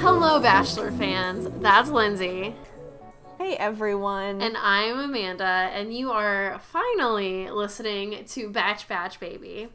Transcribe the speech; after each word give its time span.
Hello, 0.00 0.38
Bachelor 0.38 0.92
fans. 0.92 1.48
That's 1.62 1.88
Lindsay. 1.88 2.54
Hey 3.38 3.56
everyone. 3.56 4.42
And 4.42 4.58
I'm 4.58 4.98
Amanda, 4.98 5.44
and 5.44 5.96
you 5.96 6.12
are 6.12 6.60
finally 6.62 7.48
listening 7.48 8.26
to 8.26 8.50
Batch 8.50 8.86
Batch 8.86 9.18
Baby. 9.18 9.68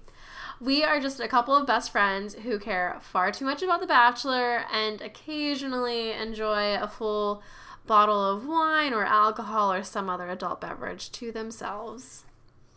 We 0.61 0.83
are 0.83 0.99
just 0.99 1.19
a 1.19 1.27
couple 1.27 1.55
of 1.55 1.65
best 1.65 1.91
friends 1.91 2.35
who 2.35 2.59
care 2.59 2.99
far 3.01 3.31
too 3.31 3.45
much 3.45 3.63
about 3.63 3.81
The 3.81 3.87
Bachelor 3.87 4.65
and 4.71 5.01
occasionally 5.01 6.11
enjoy 6.11 6.75
a 6.75 6.87
full 6.87 7.41
bottle 7.87 8.23
of 8.23 8.45
wine 8.45 8.93
or 8.93 9.03
alcohol 9.03 9.73
or 9.73 9.81
some 9.81 10.11
other 10.11 10.29
adult 10.29 10.61
beverage 10.61 11.11
to 11.13 11.31
themselves. 11.31 12.25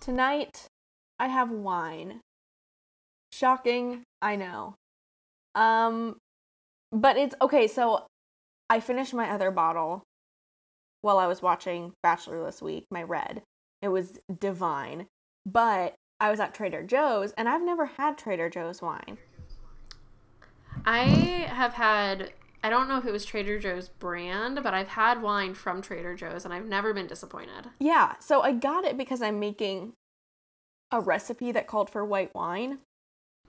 Tonight, 0.01 0.67
I 1.19 1.29
have 1.29 1.51
wine. 1.51 2.21
Shocking, 3.33 4.03
I 4.23 4.37
know. 4.37 4.75
Um, 5.55 6.17
but 6.91 7.19
it's 7.19 7.35
okay. 7.43 7.67
So, 7.67 8.07
I 8.71 8.81
finished 8.81 9.13
my 9.13 9.29
other 9.29 9.51
bottle 9.51 10.05
while 11.03 11.19
I 11.19 11.27
was 11.27 11.43
watching 11.43 11.93
Bachelor 12.03 12.45
this 12.45 12.63
week. 12.63 12.87
My 12.91 13.03
red, 13.03 13.43
it 13.83 13.89
was 13.89 14.19
divine. 14.39 15.07
But 15.45 15.95
I 16.19 16.31
was 16.31 16.41
at 16.41 16.55
Trader 16.55 16.83
Joe's, 16.83 17.33
and 17.33 17.49
I've 17.49 17.63
never 17.63 17.87
had 17.87 18.17
Trader 18.17 18.49
Joe's 18.49 18.81
wine. 18.81 19.19
I 20.87 21.03
have 21.03 21.75
had 21.75 22.33
I 22.63 22.69
don't 22.69 22.89
know 22.89 22.99
if 22.99 23.07
it 23.07 23.13
was 23.13 23.25
Trader 23.25 23.59
Joe's 23.59 23.89
brand, 23.89 24.61
but 24.63 24.75
I've 24.75 24.89
had 24.89 25.23
wine 25.23 25.55
from 25.55 25.81
Trader 25.81 26.15
Joe's 26.15 26.45
and 26.45 26.53
I've 26.53 26.67
never 26.67 26.93
been 26.93 27.07
disappointed. 27.07 27.69
Yeah, 27.79 28.15
so 28.21 28.43
I 28.43 28.53
got 28.53 28.85
it 28.85 28.99
because 28.99 29.23
I'm 29.23 29.41
making 29.41 29.95
a 30.93 31.01
recipe 31.01 31.53
that 31.53 31.67
called 31.67 31.89
for 31.89 32.05
white 32.05 32.35
wine. 32.35 32.79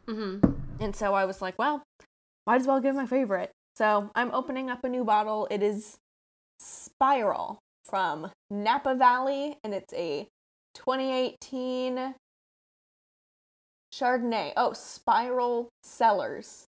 Mm-hmm. 0.08 0.52
And 0.80 0.96
so 0.96 1.14
I 1.14 1.26
was 1.26 1.42
like, 1.42 1.60
well, 1.60 1.84
might 2.48 2.62
as 2.62 2.68
well 2.68 2.80
give 2.80 2.96
my 2.96 3.06
favorite. 3.06 3.52
So 3.76 4.12
I'm 4.16 4.32
opening 4.32 4.70
up 4.70 4.84
a 4.84 4.90
new 4.90 5.04
bottle. 5.04 5.48
It 5.52 5.62
is 5.62 5.98
Spiral 6.60 7.60
from 7.86 8.32
Napa 8.50 8.96
Valley, 8.96 9.58
and 9.64 9.74
it's 9.74 9.94
a 9.94 10.28
2018 10.76 12.16
Chardonnay. 13.94 14.54
Oh, 14.56 14.74
Spiral 14.74 15.70
Cellars. 15.84 16.68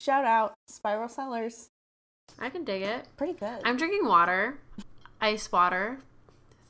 Shout 0.00 0.24
out, 0.24 0.54
Spiral 0.66 1.10
Cellars. 1.10 1.68
I 2.38 2.48
can 2.48 2.64
dig 2.64 2.80
it. 2.80 3.06
Pretty 3.18 3.34
good. 3.34 3.60
I'm 3.66 3.76
drinking 3.76 4.06
water, 4.06 4.58
ice 5.20 5.52
water, 5.52 5.98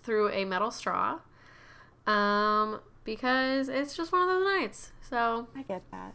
through 0.03 0.31
a 0.31 0.45
metal 0.45 0.73
straw, 0.73 1.21
um, 2.09 2.81
because 3.05 3.69
it's 3.69 3.95
just 3.95 4.11
one 4.11 4.23
of 4.23 4.29
those 4.29 4.45
nights. 4.45 4.91
So 5.09 5.47
I 5.55 5.63
get 5.63 5.89
that. 5.93 6.15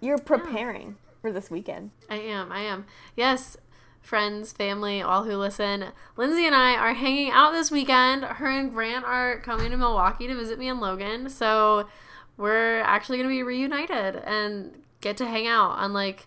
You're 0.00 0.16
preparing 0.16 0.86
yeah. 0.86 1.12
for 1.20 1.30
this 1.30 1.50
weekend. 1.50 1.90
I 2.08 2.20
am. 2.20 2.50
I 2.50 2.60
am. 2.60 2.86
Yes, 3.16 3.58
friends, 4.00 4.52
family, 4.52 5.02
all 5.02 5.24
who 5.24 5.36
listen. 5.36 5.84
Lindsay 6.16 6.46
and 6.46 6.54
I 6.54 6.76
are 6.76 6.94
hanging 6.94 7.32
out 7.32 7.52
this 7.52 7.70
weekend. 7.70 8.24
Her 8.24 8.48
and 8.48 8.70
Grant 8.70 9.04
are 9.04 9.40
coming 9.40 9.72
to 9.72 9.76
Milwaukee 9.76 10.26
to 10.26 10.34
visit 10.34 10.58
me 10.58 10.70
and 10.70 10.80
Logan. 10.80 11.28
So 11.28 11.86
we're 12.38 12.80
actually 12.80 13.18
going 13.18 13.28
to 13.28 13.34
be 13.34 13.42
reunited 13.42 14.16
and 14.24 14.82
get 15.02 15.18
to 15.18 15.26
hang 15.26 15.46
out. 15.46 15.76
Unlike 15.80 16.26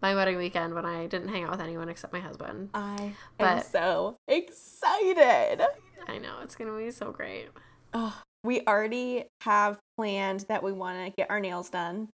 my 0.00 0.14
wedding 0.14 0.36
weekend 0.36 0.74
when 0.74 0.84
I 0.84 1.06
didn't 1.06 1.28
hang 1.28 1.44
out 1.44 1.50
with 1.50 1.60
anyone 1.60 1.88
except 1.88 2.12
my 2.12 2.20
husband. 2.20 2.70
I 2.74 3.12
but 3.38 3.46
am 3.46 3.62
so 3.62 4.16
excited. 4.28 5.62
I 6.08 6.18
know 6.18 6.36
it's 6.42 6.54
gonna 6.54 6.76
be 6.76 6.90
so 6.90 7.12
great. 7.12 7.48
Oh, 7.92 8.20
we 8.44 8.60
already 8.66 9.24
have 9.42 9.78
planned 9.96 10.46
that 10.48 10.62
we 10.62 10.72
want 10.72 11.04
to 11.04 11.12
get 11.16 11.30
our 11.30 11.40
nails 11.40 11.70
done. 11.70 12.08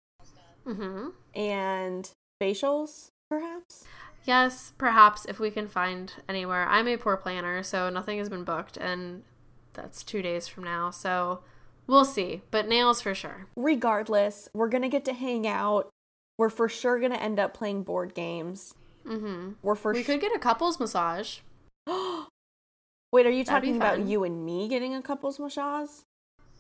Mm-hmm. 0.67 1.09
And 1.39 2.11
facials, 2.41 3.09
perhaps. 3.29 3.85
Yes, 4.25 4.73
perhaps 4.79 5.25
if 5.25 5.41
we 5.41 5.51
can 5.51 5.67
find 5.67 6.13
anywhere. 6.29 6.67
I'm 6.69 6.87
a 6.87 6.97
poor 6.97 7.17
planner, 7.17 7.63
so 7.63 7.91
nothing 7.91 8.19
has 8.19 8.29
been 8.29 8.45
booked, 8.45 8.77
and 8.77 9.25
that's 9.73 10.05
two 10.05 10.23
days 10.23 10.47
from 10.47 10.65
now. 10.65 10.91
So 10.91 11.41
we'll 11.87 12.05
see. 12.05 12.43
But 12.51 12.69
nails 12.69 13.01
for 13.01 13.15
sure. 13.15 13.47
Regardless, 13.57 14.49
we're 14.55 14.69
gonna 14.69 14.89
get 14.89 15.05
to 15.07 15.13
hang 15.13 15.47
out 15.47 15.91
we're 16.39 16.51
for 16.51 16.69
sure 16.69 16.99
gonna 17.01 17.17
end 17.17 17.39
up 17.39 17.55
playing 17.55 17.83
board 17.83 18.15
games. 18.15 18.75
Mm-hmm. 19.07 19.53
We're 19.63 19.75
for 19.75 19.93
we 19.93 20.03
sh- 20.03 20.07
could 20.07 20.21
get 20.21 20.35
a 20.35 20.39
couples 20.39 20.79
massage. 20.81 21.39
Wait, 21.87 23.27
are 23.27 23.31
you 23.31 23.45
That'd 23.45 23.47
talking 23.47 23.77
about 23.77 24.01
you 24.07 24.25
and 24.25 24.45
me 24.47 24.69
getting 24.69 24.95
a 24.95 25.03
couples 25.03 25.39
massage? 25.39 25.91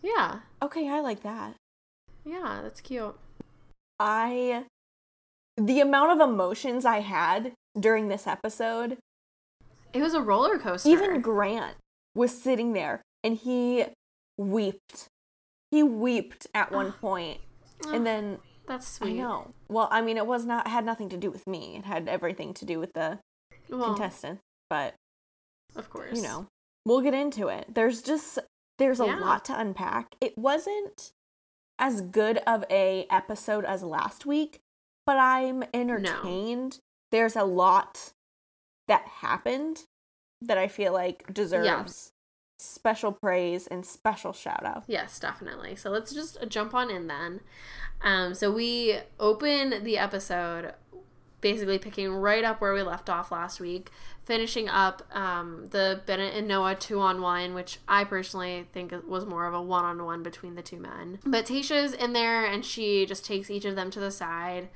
Yeah. 0.03 0.41
Okay, 0.60 0.88
I 0.88 1.00
like 1.00 1.22
that. 1.22 1.55
Yeah, 2.25 2.60
that's 2.62 2.81
cute. 2.81 3.16
I 3.99 4.65
the 5.56 5.81
amount 5.81 6.12
of 6.21 6.28
emotions 6.28 6.84
I 6.84 7.00
had 7.00 7.53
during 7.78 8.09
this 8.09 8.27
episode. 8.27 8.99
It 9.93 10.00
was 10.03 10.15
a 10.15 10.21
roller 10.22 10.59
coaster. 10.59 10.89
Even 10.89 11.21
Grant 11.21 11.77
was 12.15 12.37
sitting 12.37 12.72
there 12.72 13.03
and 13.22 13.37
he 13.37 13.84
wept. 14.39 15.06
He 15.71 15.83
wept 15.83 16.47
at 16.54 16.72
one 16.72 16.93
point. 17.00 17.39
and 17.87 18.06
then 18.06 18.39
that's 18.66 18.88
sweet. 18.88 19.10
I 19.10 19.22
know. 19.22 19.50
Well, 19.68 19.88
I 19.90 20.00
mean, 20.00 20.16
it 20.16 20.26
was 20.26 20.44
not 20.46 20.68
had 20.68 20.84
nothing 20.84 21.08
to 21.10 21.16
do 21.16 21.30
with 21.30 21.46
me. 21.46 21.76
It 21.76 21.84
had 21.84 22.08
everything 22.08 22.54
to 22.54 22.64
do 22.64 22.78
with 22.78 22.92
the 22.94 23.18
well, 23.68 23.94
contestant. 23.94 24.40
But 24.70 24.94
of 25.76 25.90
course, 25.90 26.16
you 26.16 26.22
know, 26.22 26.46
we'll 26.84 27.00
get 27.00 27.14
into 27.14 27.48
it. 27.48 27.66
There's 27.74 28.02
just 28.02 28.38
there's 28.78 29.00
a 29.00 29.06
yeah. 29.06 29.18
lot 29.18 29.44
to 29.46 29.58
unpack. 29.58 30.14
It 30.20 30.36
wasn't 30.36 31.12
as 31.78 32.00
good 32.00 32.38
of 32.46 32.64
a 32.70 33.06
episode 33.10 33.64
as 33.64 33.82
last 33.82 34.26
week, 34.26 34.60
but 35.06 35.18
I'm 35.18 35.64
entertained. 35.74 36.72
No. 36.72 36.78
There's 37.10 37.36
a 37.36 37.44
lot 37.44 38.12
that 38.88 39.06
happened 39.06 39.84
that 40.40 40.58
I 40.58 40.68
feel 40.68 40.92
like 40.92 41.32
deserves. 41.32 42.12
Special 42.64 43.10
praise 43.10 43.66
and 43.66 43.84
special 43.84 44.32
shout 44.32 44.64
out. 44.64 44.84
Yes, 44.86 45.18
definitely. 45.18 45.74
So 45.74 45.90
let's 45.90 46.14
just 46.14 46.38
jump 46.48 46.74
on 46.74 46.90
in 46.90 47.08
then. 47.08 47.40
Um, 48.02 48.34
so 48.34 48.52
we 48.52 48.98
open 49.18 49.82
the 49.82 49.98
episode 49.98 50.74
basically 51.40 51.78
picking 51.78 52.08
right 52.08 52.44
up 52.44 52.60
where 52.60 52.72
we 52.72 52.82
left 52.82 53.10
off 53.10 53.32
last 53.32 53.58
week, 53.58 53.90
finishing 54.24 54.68
up 54.68 55.02
um, 55.12 55.66
the 55.70 56.02
Bennett 56.06 56.36
and 56.36 56.46
Noah 56.46 56.76
two 56.76 57.00
on 57.00 57.20
one, 57.20 57.52
which 57.52 57.80
I 57.88 58.04
personally 58.04 58.68
think 58.72 58.94
was 59.08 59.26
more 59.26 59.46
of 59.46 59.54
a 59.54 59.60
one 59.60 59.84
on 59.84 60.04
one 60.04 60.22
between 60.22 60.54
the 60.54 60.62
two 60.62 60.78
men. 60.78 61.18
But 61.26 61.46
Tayshia's 61.46 61.92
in 61.94 62.12
there 62.12 62.46
and 62.46 62.64
she 62.64 63.06
just 63.06 63.26
takes 63.26 63.50
each 63.50 63.64
of 63.64 63.74
them 63.74 63.90
to 63.90 63.98
the 63.98 64.12
side 64.12 64.68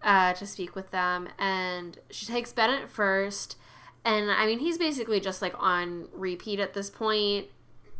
uh, 0.00 0.32
to 0.34 0.46
speak 0.46 0.76
with 0.76 0.92
them, 0.92 1.28
and 1.40 1.98
she 2.08 2.24
takes 2.24 2.52
Bennett 2.52 2.88
first. 2.88 3.56
And 4.04 4.30
I 4.30 4.46
mean, 4.46 4.58
he's 4.58 4.78
basically 4.78 5.20
just 5.20 5.42
like 5.42 5.54
on 5.58 6.08
repeat 6.12 6.58
at 6.58 6.74
this 6.74 6.90
point, 6.90 7.46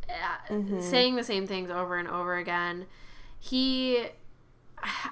uh, 0.09 0.53
mm-hmm. 0.53 0.81
saying 0.81 1.17
the 1.17 1.25
same 1.25 1.47
things 1.47 1.71
over 1.71 1.97
and 1.97 2.09
over 2.09 2.37
again. 2.37 2.87
He 3.39 4.07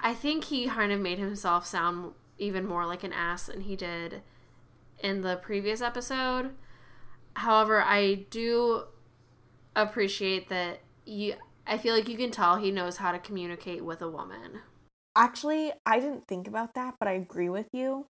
I 0.03 0.13
think 0.13 0.45
he 0.45 0.67
kind 0.67 0.91
of 0.91 0.99
made 0.99 1.19
himself 1.19 1.65
sound 1.65 2.13
even 2.37 2.65
more 2.65 2.85
like 2.85 3.03
an 3.03 3.13
ass 3.13 3.45
than 3.45 3.61
he 3.61 3.75
did 3.75 4.21
in 5.01 5.21
the 5.21 5.37
previous 5.37 5.81
episode. 5.81 6.51
However, 7.35 7.81
I 7.81 8.25
do 8.29 8.83
appreciate 9.75 10.49
that 10.49 10.81
you 11.05 11.35
I 11.65 11.77
feel 11.77 11.95
like 11.95 12.09
you 12.09 12.17
can 12.17 12.31
tell 12.31 12.57
he 12.57 12.71
knows 12.71 12.97
how 12.97 13.11
to 13.11 13.19
communicate 13.19 13.85
with 13.85 14.01
a 14.01 14.09
woman. 14.09 14.61
Actually, 15.15 15.71
I 15.85 15.99
didn't 15.99 16.27
think 16.27 16.47
about 16.47 16.73
that, 16.75 16.95
but 16.99 17.07
I 17.07 17.13
agree 17.13 17.49
with 17.49 17.67
you. 17.73 18.07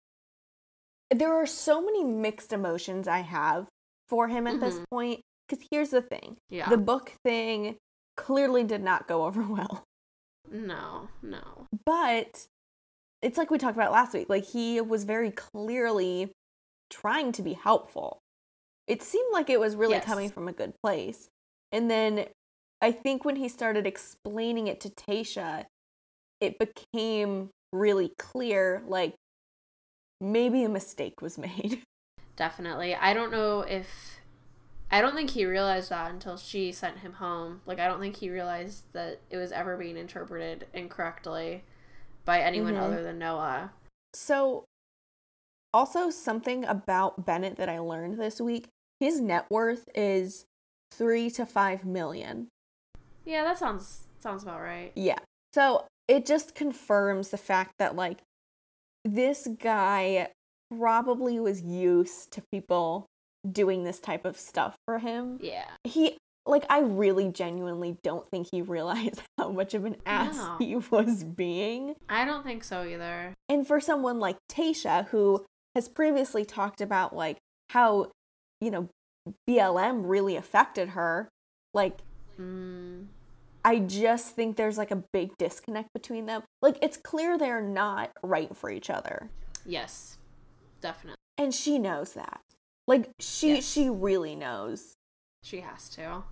There 1.10 1.34
are 1.34 1.46
so 1.46 1.82
many 1.82 2.04
mixed 2.04 2.52
emotions 2.54 3.08
I 3.08 3.20
have 3.20 3.68
for 4.10 4.28
him 4.28 4.48
at 4.48 4.56
mm-hmm. 4.56 4.64
this 4.64 4.80
point 4.92 5.22
cuz 5.50 5.60
here's 5.72 5.90
the 5.90 6.02
thing. 6.02 6.38
Yeah. 6.50 6.70
The 6.70 6.78
book 6.78 7.14
thing 7.24 7.78
clearly 8.16 8.64
did 8.64 8.84
not 8.84 9.08
go 9.08 9.26
over 9.26 9.42
well. 9.42 9.84
No, 10.50 11.10
no. 11.22 11.68
But 11.86 12.48
it's 13.22 13.38
like 13.38 13.52
we 13.52 13.58
talked 13.58 13.76
about 13.78 13.92
last 13.92 14.14
week. 14.14 14.30
Like 14.30 14.46
he 14.46 14.80
was 14.82 15.04
very 15.04 15.32
clearly 15.32 16.32
trying 16.90 17.32
to 17.34 17.42
be 17.42 17.54
helpful. 17.54 18.20
It 18.88 19.02
seemed 19.02 19.34
like 19.34 19.50
it 19.50 19.60
was 19.60 19.76
really 19.76 19.96
yes. 19.96 20.06
coming 20.06 20.30
from 20.30 20.48
a 20.48 20.54
good 20.54 20.74
place. 20.82 21.30
And 21.72 21.92
then 21.92 22.26
I 22.82 22.92
think 22.92 23.26
when 23.26 23.36
he 23.36 23.50
started 23.50 23.86
explaining 23.86 24.68
it 24.68 24.80
to 24.82 24.90
Tasha, 24.90 25.66
it 26.40 26.58
became 26.60 27.50
really 27.74 28.14
clear 28.18 28.84
like 28.88 29.16
maybe 30.22 30.64
a 30.64 30.70
mistake 30.70 31.22
was 31.22 31.38
made. 31.38 31.82
Definitely. 32.36 32.96
I 32.96 33.14
don't 33.14 33.32
know 33.32 33.62
if 33.62 34.20
I 34.92 35.02
don't 35.02 35.16
think 35.16 35.32
he 35.32 35.46
realized 35.46 35.90
that 35.90 36.12
until 36.12 36.38
she 36.38 36.72
sent 36.72 37.00
him 37.00 37.14
home. 37.14 37.62
Like, 37.66 37.80
I 37.80 37.88
don't 37.88 38.00
think 38.00 38.18
he 38.18 38.30
realized 38.30 38.84
that 38.94 39.22
it 39.30 39.38
was 39.38 39.52
ever 39.52 39.76
being 39.76 39.98
interpreted 39.98 40.68
incorrectly 40.74 41.64
by 42.26 42.40
anyone 42.40 42.74
mm-hmm. 42.74 42.84
other 42.84 43.04
than 43.04 43.20
Noah. 43.20 43.72
So, 44.14 44.64
also 45.74 46.10
something 46.10 46.64
about 46.64 47.26
Bennett 47.26 47.58
that 47.58 47.70
I 47.70 47.80
learned 47.80 48.18
this 48.18 48.40
week 48.40 48.70
his 49.00 49.22
net 49.22 49.46
worth 49.50 49.90
is 49.96 50.46
three 50.92 51.30
to 51.32 51.46
five 51.46 51.86
million. 51.86 52.48
Yeah, 53.26 53.44
that 53.44 53.58
sounds 53.58 54.04
sounds 54.20 54.44
about 54.44 54.62
right. 54.62 54.92
Yeah. 54.96 55.20
So 55.54 55.86
it 56.08 56.26
just 56.26 56.56
confirms 56.56 57.30
the 57.30 57.38
fact 57.38 57.74
that 57.80 57.96
like 57.96 58.20
this 59.14 59.48
guy 59.60 60.30
probably 60.78 61.40
was 61.40 61.62
used 61.62 62.32
to 62.32 62.42
people 62.52 63.08
doing 63.50 63.84
this 63.84 64.00
type 64.00 64.26
of 64.26 64.38
stuff 64.38 64.76
for 64.86 65.00
him. 65.00 65.40
Yeah. 65.42 65.66
He 65.84 66.18
like 66.46 66.66
I 66.70 66.80
really 66.80 67.30
genuinely 67.30 67.98
don't 68.04 68.28
think 68.30 68.48
he 68.52 68.62
realized 68.62 69.22
how 69.38 69.50
much 69.50 69.74
of 69.74 69.86
an 69.86 69.98
ass 70.06 70.36
no. 70.36 70.58
he 70.60 70.76
was 70.76 71.24
being. 71.24 71.96
I 72.10 72.26
don't 72.26 72.44
think 72.44 72.64
so 72.64 72.84
either. 72.84 73.34
And 73.50 73.68
for 73.68 73.80
someone 73.80 74.20
like 74.20 74.38
Tayshia 74.50 75.08
who 75.10 75.46
has 75.76 75.88
previously 75.88 76.46
talked 76.46 76.82
about 76.82 77.16
like 77.16 77.38
how 77.70 78.12
you 78.62 78.72
know 78.72 78.90
BLM 79.48 80.04
really 80.06 80.36
affected 80.36 80.90
her, 80.90 81.30
like 81.74 82.00
mm. 82.40 83.06
I 83.66 83.80
just 83.80 84.36
think 84.36 84.56
there's 84.56 84.78
like 84.78 84.92
a 84.92 85.04
big 85.12 85.38
disconnect 85.38 85.94
between 85.94 86.26
them. 86.26 86.44
Like 86.62 86.78
it's 86.82 86.98
clear 86.98 87.38
they're 87.38 87.62
not 87.62 88.12
right 88.24 88.56
for 88.56 88.70
each 88.70 88.90
other. 88.90 89.30
Yes. 89.66 90.18
Definitely. 90.82 91.18
And 91.38 91.54
she 91.54 91.78
knows 91.80 92.14
that. 92.14 92.40
Like 92.88 93.10
she 93.20 93.56
yes. 93.56 93.70
she 93.70 93.90
really 93.90 94.36
knows. 94.36 94.94
She 95.44 95.62
has 95.62 95.90
to. 95.90 96.24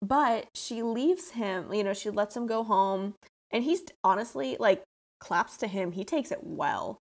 But 0.00 0.46
she 0.54 0.82
leaves 0.82 1.30
him, 1.30 1.72
you 1.72 1.82
know, 1.82 1.94
she 1.94 2.10
lets 2.10 2.36
him 2.36 2.46
go 2.46 2.62
home 2.62 3.14
and 3.50 3.64
he's 3.64 3.82
honestly 4.04 4.56
like 4.60 4.82
claps 5.20 5.56
to 5.58 5.66
him. 5.66 5.92
He 5.92 6.04
takes 6.04 6.30
it 6.30 6.40
well. 6.42 6.98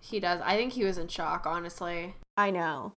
He 0.00 0.20
does. 0.20 0.40
I 0.44 0.56
think 0.56 0.72
he 0.72 0.84
was 0.84 0.98
in 0.98 1.08
shock, 1.08 1.46
honestly. 1.46 2.16
I 2.36 2.50
know. 2.50 2.92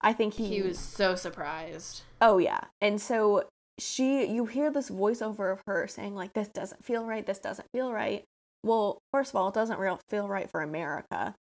I 0.00 0.12
think 0.12 0.34
he 0.34 0.46
He 0.46 0.62
was 0.62 0.78
so 0.78 1.16
surprised. 1.16 2.02
Oh 2.20 2.38
yeah. 2.38 2.60
And 2.80 3.00
so 3.00 3.44
she 3.78 4.26
you 4.26 4.46
hear 4.46 4.70
this 4.70 4.90
voiceover 4.90 5.52
of 5.52 5.62
her 5.66 5.86
saying 5.86 6.14
like 6.14 6.32
this 6.32 6.48
doesn't 6.48 6.84
feel 6.84 7.04
right, 7.04 7.26
this 7.26 7.38
doesn't 7.38 7.68
feel 7.72 7.92
right. 7.92 8.24
Well, 8.62 8.98
first 9.12 9.30
of 9.30 9.36
all, 9.36 9.48
it 9.48 9.54
doesn't 9.54 9.78
real 9.78 10.00
feel 10.08 10.28
right 10.28 10.50
for 10.50 10.62
America. 10.62 11.34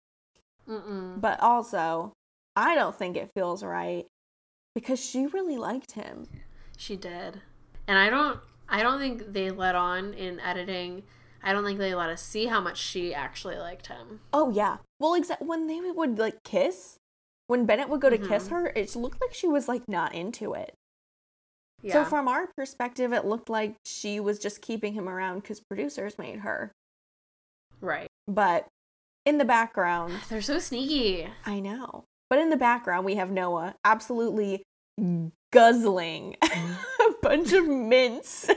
Mm-mm. 0.68 1.20
But 1.20 1.40
also, 1.40 2.12
I 2.56 2.74
don't 2.74 2.96
think 2.96 3.16
it 3.16 3.30
feels 3.34 3.62
right 3.62 4.06
because 4.74 5.04
she 5.04 5.26
really 5.26 5.56
liked 5.56 5.92
him. 5.92 6.26
She 6.76 6.96
did. 6.96 7.42
And 7.86 7.98
I 7.98 8.10
don't 8.10 8.40
I 8.68 8.82
don't 8.82 8.98
think 8.98 9.32
they 9.32 9.50
let 9.50 9.74
on 9.74 10.14
in 10.14 10.40
editing. 10.40 11.02
I 11.42 11.52
don't 11.52 11.64
think 11.64 11.78
they 11.78 11.94
let 11.94 12.08
us 12.08 12.22
see 12.22 12.46
how 12.46 12.60
much 12.60 12.78
she 12.78 13.12
actually 13.12 13.56
liked 13.56 13.88
him. 13.88 14.20
Oh 14.32 14.50
yeah. 14.50 14.78
Well, 14.98 15.14
exactly 15.14 15.46
when 15.46 15.66
they 15.66 15.80
would 15.80 16.18
like 16.18 16.42
kiss, 16.44 16.98
when 17.48 17.66
Bennett 17.66 17.88
would 17.88 18.00
go 18.00 18.10
to 18.10 18.16
mm-hmm. 18.16 18.28
kiss 18.28 18.48
her, 18.48 18.68
it 18.68 18.94
looked 18.96 19.20
like 19.20 19.34
she 19.34 19.48
was 19.48 19.68
like 19.68 19.88
not 19.88 20.14
into 20.14 20.54
it. 20.54 20.74
Yeah. 21.82 21.94
So 21.94 22.04
from 22.04 22.28
our 22.28 22.46
perspective, 22.56 23.12
it 23.12 23.24
looked 23.24 23.50
like 23.50 23.76
she 23.84 24.20
was 24.20 24.38
just 24.38 24.62
keeping 24.62 24.94
him 24.94 25.08
around 25.08 25.40
because 25.40 25.60
producers 25.60 26.16
made 26.18 26.40
her. 26.40 26.72
Right. 27.80 28.06
But 28.28 28.68
in 29.26 29.38
the 29.38 29.44
background, 29.44 30.14
they're 30.28 30.42
so 30.42 30.58
sneaky. 30.58 31.28
I 31.44 31.60
know. 31.60 32.04
But 32.30 32.38
in 32.38 32.50
the 32.50 32.56
background, 32.56 33.04
we 33.04 33.16
have 33.16 33.30
Noah 33.30 33.74
absolutely 33.84 34.62
guzzling 35.52 36.36
a 36.42 37.12
bunch 37.20 37.52
of 37.52 37.66
mints. 37.66 38.48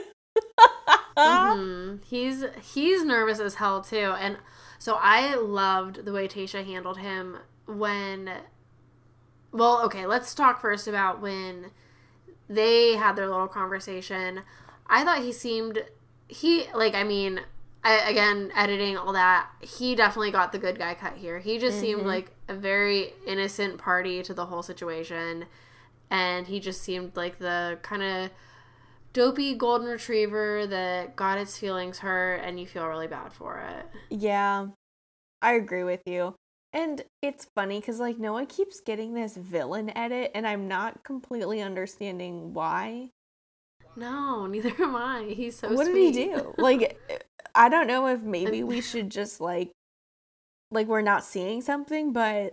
mm-hmm. 1.16 1.96
He's 2.06 2.44
he's 2.62 3.04
nervous 3.04 3.40
as 3.40 3.56
hell 3.56 3.80
too, 3.82 4.14
and 4.18 4.36
so 4.78 4.98
I 5.00 5.34
loved 5.34 6.04
the 6.04 6.12
way 6.12 6.28
Tayshia 6.28 6.64
handled 6.64 6.98
him 6.98 7.38
when. 7.66 8.30
Well, 9.52 9.82
okay, 9.86 10.06
let's 10.06 10.34
talk 10.34 10.60
first 10.60 10.86
about 10.86 11.20
when 11.20 11.70
they 12.48 12.96
had 12.96 13.16
their 13.16 13.28
little 13.28 13.48
conversation. 13.48 14.42
I 14.88 15.04
thought 15.04 15.22
he 15.22 15.32
seemed 15.32 15.84
he 16.28 16.66
like 16.74 16.94
I 16.94 17.04
mean 17.04 17.40
I, 17.84 18.10
again 18.10 18.50
editing 18.56 18.96
all 18.96 19.12
that 19.12 19.48
he 19.60 19.94
definitely 19.94 20.30
got 20.30 20.52
the 20.52 20.58
good 20.58 20.78
guy 20.78 20.94
cut 20.94 21.14
here. 21.16 21.38
He 21.38 21.58
just 21.58 21.76
mm-hmm. 21.76 21.84
seemed 21.84 22.02
like 22.02 22.32
a 22.48 22.54
very 22.54 23.12
innocent 23.26 23.78
party 23.78 24.22
to 24.22 24.34
the 24.34 24.46
whole 24.46 24.62
situation 24.62 25.46
and 26.10 26.46
he 26.46 26.60
just 26.60 26.82
seemed 26.82 27.16
like 27.16 27.38
the 27.38 27.78
kind 27.82 28.02
of 28.02 28.30
dopey 29.12 29.54
golden 29.54 29.88
retriever 29.88 30.66
that 30.66 31.16
got 31.16 31.38
its 31.38 31.58
feelings 31.58 32.00
hurt 32.00 32.36
and 32.36 32.60
you 32.60 32.66
feel 32.66 32.86
really 32.86 33.06
bad 33.06 33.32
for 33.32 33.58
it. 33.58 33.86
Yeah. 34.10 34.68
I 35.42 35.54
agree 35.54 35.84
with 35.84 36.02
you. 36.06 36.34
And 36.76 37.02
it's 37.22 37.46
funny 37.54 37.80
because 37.80 38.00
like 38.00 38.18
Noah 38.18 38.44
keeps 38.44 38.80
getting 38.80 39.14
this 39.14 39.34
villain 39.34 39.96
edit, 39.96 40.30
and 40.34 40.46
I'm 40.46 40.68
not 40.68 41.02
completely 41.02 41.62
understanding 41.62 42.52
why. 42.52 43.12
No, 43.96 44.46
neither 44.46 44.70
am 44.82 44.94
I. 44.94 45.32
He's 45.34 45.58
so. 45.58 45.72
What 45.72 45.86
sweet. 45.86 46.12
did 46.12 46.28
he 46.28 46.34
do? 46.34 46.54
Like, 46.58 47.00
I 47.54 47.70
don't 47.70 47.86
know 47.86 48.08
if 48.08 48.20
maybe 48.20 48.62
we 48.62 48.82
should 48.82 49.10
just 49.10 49.40
like, 49.40 49.70
like 50.70 50.86
we're 50.86 51.00
not 51.00 51.24
seeing 51.24 51.62
something, 51.62 52.12
but 52.12 52.52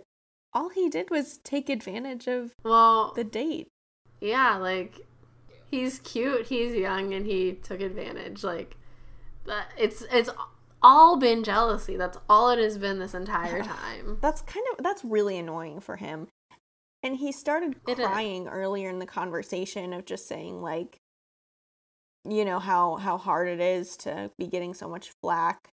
all 0.54 0.70
he 0.70 0.88
did 0.88 1.10
was 1.10 1.36
take 1.44 1.68
advantage 1.68 2.26
of 2.26 2.52
well 2.64 3.12
the 3.14 3.24
date. 3.24 3.68
Yeah, 4.22 4.56
like 4.56 5.00
he's 5.70 5.98
cute, 5.98 6.46
he's 6.46 6.74
young, 6.74 7.12
and 7.12 7.26
he 7.26 7.52
took 7.52 7.82
advantage. 7.82 8.42
Like, 8.42 8.78
uh, 9.46 9.64
it's 9.76 10.02
it's 10.10 10.30
all 10.84 11.16
been 11.16 11.42
jealousy. 11.42 11.96
That's 11.96 12.18
all 12.28 12.50
it 12.50 12.58
has 12.58 12.78
been 12.78 12.98
this 12.98 13.14
entire 13.14 13.62
time. 13.62 14.18
That's 14.20 14.42
kind 14.42 14.64
of 14.72 14.84
that's 14.84 15.02
really 15.04 15.38
annoying 15.38 15.80
for 15.80 15.96
him. 15.96 16.28
And 17.02 17.16
he 17.16 17.32
started 17.32 17.82
crying 17.84 18.46
earlier 18.48 18.90
in 18.90 18.98
the 18.98 19.06
conversation 19.06 19.92
of 19.92 20.04
just 20.04 20.28
saying 20.28 20.62
like 20.62 20.98
you 22.28 22.44
know 22.44 22.58
how 22.58 22.96
how 22.96 23.18
hard 23.18 23.48
it 23.48 23.60
is 23.60 23.96
to 23.98 24.30
be 24.38 24.46
getting 24.46 24.72
so 24.72 24.88
much 24.88 25.12
flack 25.20 25.68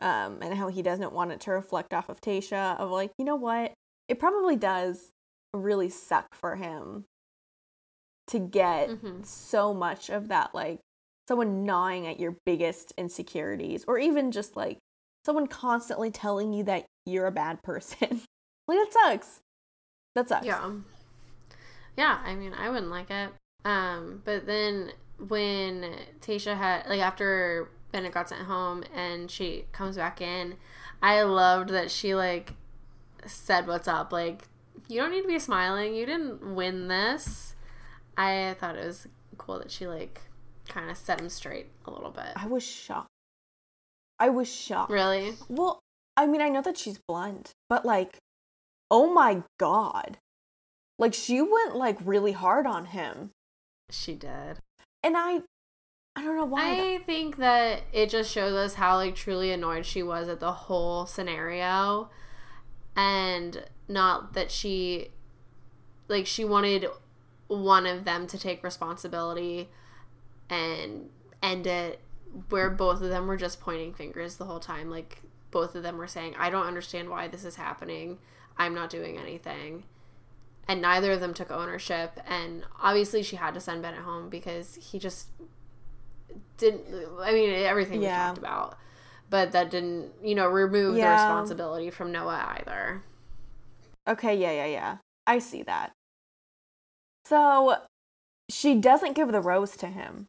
um 0.00 0.38
and 0.42 0.52
how 0.52 0.68
he 0.68 0.82
doesn't 0.82 1.12
want 1.12 1.32
it 1.32 1.40
to 1.40 1.50
reflect 1.50 1.94
off 1.94 2.08
of 2.08 2.20
Tayshia 2.20 2.78
of 2.78 2.90
like, 2.90 3.12
you 3.18 3.24
know 3.24 3.36
what? 3.36 3.72
It 4.08 4.18
probably 4.18 4.56
does 4.56 5.12
really 5.54 5.88
suck 5.88 6.34
for 6.34 6.56
him 6.56 7.04
to 8.28 8.38
get 8.38 8.88
mm-hmm. 8.88 9.22
so 9.22 9.72
much 9.72 10.10
of 10.10 10.28
that 10.28 10.54
like 10.54 10.80
someone 11.28 11.64
gnawing 11.64 12.06
at 12.06 12.20
your 12.20 12.36
biggest 12.44 12.92
insecurities 12.96 13.84
or 13.88 13.98
even 13.98 14.30
just 14.30 14.56
like 14.56 14.78
someone 15.24 15.46
constantly 15.46 16.10
telling 16.10 16.52
you 16.52 16.62
that 16.64 16.86
you're 17.04 17.26
a 17.26 17.32
bad 17.32 17.62
person. 17.62 18.08
like 18.68 18.78
that 18.78 18.92
sucks. 18.92 19.40
That 20.14 20.28
sucks. 20.28 20.46
Yeah. 20.46 20.70
Yeah, 21.96 22.18
I 22.24 22.34
mean, 22.34 22.52
I 22.52 22.68
wouldn't 22.68 22.90
like 22.90 23.10
it. 23.10 23.30
Um, 23.64 24.22
but 24.24 24.46
then 24.46 24.92
when 25.18 25.96
Tayshia 26.20 26.56
had 26.56 26.86
like 26.88 27.00
after 27.00 27.70
Bennett 27.90 28.12
got 28.12 28.28
sent 28.28 28.42
home 28.42 28.84
and 28.94 29.30
she 29.30 29.64
comes 29.72 29.96
back 29.96 30.20
in, 30.20 30.56
I 31.02 31.22
loved 31.22 31.70
that 31.70 31.90
she 31.90 32.14
like 32.14 32.54
said 33.24 33.66
what's 33.66 33.88
up. 33.88 34.12
Like, 34.12 34.42
you 34.88 35.00
don't 35.00 35.10
need 35.10 35.22
to 35.22 35.28
be 35.28 35.38
smiling. 35.38 35.94
You 35.94 36.06
didn't 36.06 36.54
win 36.54 36.88
this. 36.88 37.54
I 38.16 38.56
thought 38.60 38.76
it 38.76 38.86
was 38.86 39.08
cool 39.38 39.58
that 39.58 39.70
she 39.70 39.86
like 39.86 40.22
kind 40.68 40.90
of 40.90 40.96
set 40.96 41.20
him 41.20 41.28
straight 41.28 41.66
a 41.84 41.90
little 41.90 42.10
bit. 42.10 42.32
I 42.36 42.46
was 42.46 42.62
shocked. 42.62 43.08
I 44.18 44.28
was 44.30 44.52
shocked. 44.52 44.90
Really? 44.90 45.34
Well, 45.48 45.80
I 46.16 46.26
mean, 46.26 46.40
I 46.40 46.48
know 46.48 46.62
that 46.62 46.78
she's 46.78 46.98
blunt, 47.06 47.52
but 47.68 47.84
like, 47.84 48.16
oh 48.90 49.12
my 49.12 49.42
god. 49.58 50.18
Like, 50.98 51.12
she 51.12 51.42
went 51.42 51.76
like 51.76 51.98
really 52.02 52.32
hard 52.32 52.66
on 52.66 52.86
him. 52.86 53.30
She 53.90 54.14
did. 54.14 54.58
And 55.02 55.16
I, 55.16 55.42
I 56.16 56.22
don't 56.22 56.36
know 56.36 56.46
why. 56.46 56.94
I 56.94 56.98
think 57.04 57.36
that 57.36 57.82
it 57.92 58.08
just 58.08 58.32
shows 58.32 58.54
us 58.54 58.74
how 58.74 58.96
like 58.96 59.14
truly 59.14 59.52
annoyed 59.52 59.84
she 59.84 60.02
was 60.02 60.28
at 60.28 60.40
the 60.40 60.52
whole 60.52 61.04
scenario. 61.06 62.10
And 62.96 63.64
not 63.88 64.32
that 64.32 64.50
she, 64.50 65.08
like, 66.08 66.26
she 66.26 66.46
wanted 66.46 66.86
one 67.48 67.86
of 67.86 68.04
them 68.04 68.26
to 68.26 68.38
take 68.38 68.64
responsibility 68.64 69.68
and 70.50 71.08
end 71.42 71.66
it 71.66 72.00
where 72.48 72.70
both 72.70 73.00
of 73.00 73.08
them 73.08 73.26
were 73.26 73.36
just 73.36 73.60
pointing 73.60 73.94
fingers 73.94 74.36
the 74.36 74.44
whole 74.44 74.60
time. 74.60 74.90
Like 74.90 75.22
both 75.50 75.74
of 75.74 75.82
them 75.82 75.96
were 75.96 76.08
saying, 76.08 76.34
I 76.38 76.50
don't 76.50 76.66
understand 76.66 77.08
why 77.08 77.28
this 77.28 77.44
is 77.44 77.56
happening. 77.56 78.18
I'm 78.58 78.74
not 78.74 78.90
doing 78.90 79.18
anything. 79.18 79.84
And 80.68 80.82
neither 80.82 81.12
of 81.12 81.20
them 81.20 81.34
took 81.34 81.50
ownership. 81.50 82.20
And 82.26 82.64
obviously, 82.82 83.22
she 83.22 83.36
had 83.36 83.54
to 83.54 83.60
send 83.60 83.82
Bennett 83.82 84.00
home 84.00 84.28
because 84.28 84.76
he 84.90 84.98
just 84.98 85.28
didn't. 86.56 86.84
I 87.20 87.32
mean, 87.32 87.50
everything 87.50 88.02
yeah. 88.02 88.08
we 88.08 88.26
talked 88.26 88.38
about. 88.38 88.78
But 89.30 89.52
that 89.52 89.70
didn't, 89.70 90.12
you 90.22 90.34
know, 90.34 90.46
remove 90.46 90.96
yeah. 90.96 91.16
the 91.16 91.22
responsibility 91.22 91.90
from 91.90 92.12
Noah 92.12 92.58
either. 92.58 93.02
Okay, 94.08 94.36
yeah, 94.36 94.52
yeah, 94.52 94.66
yeah. 94.66 94.96
I 95.26 95.38
see 95.38 95.62
that. 95.62 95.92
So 97.24 97.76
she 98.48 98.76
doesn't 98.76 99.14
give 99.14 99.32
the 99.32 99.40
rose 99.40 99.76
to 99.78 99.88
him 99.88 100.26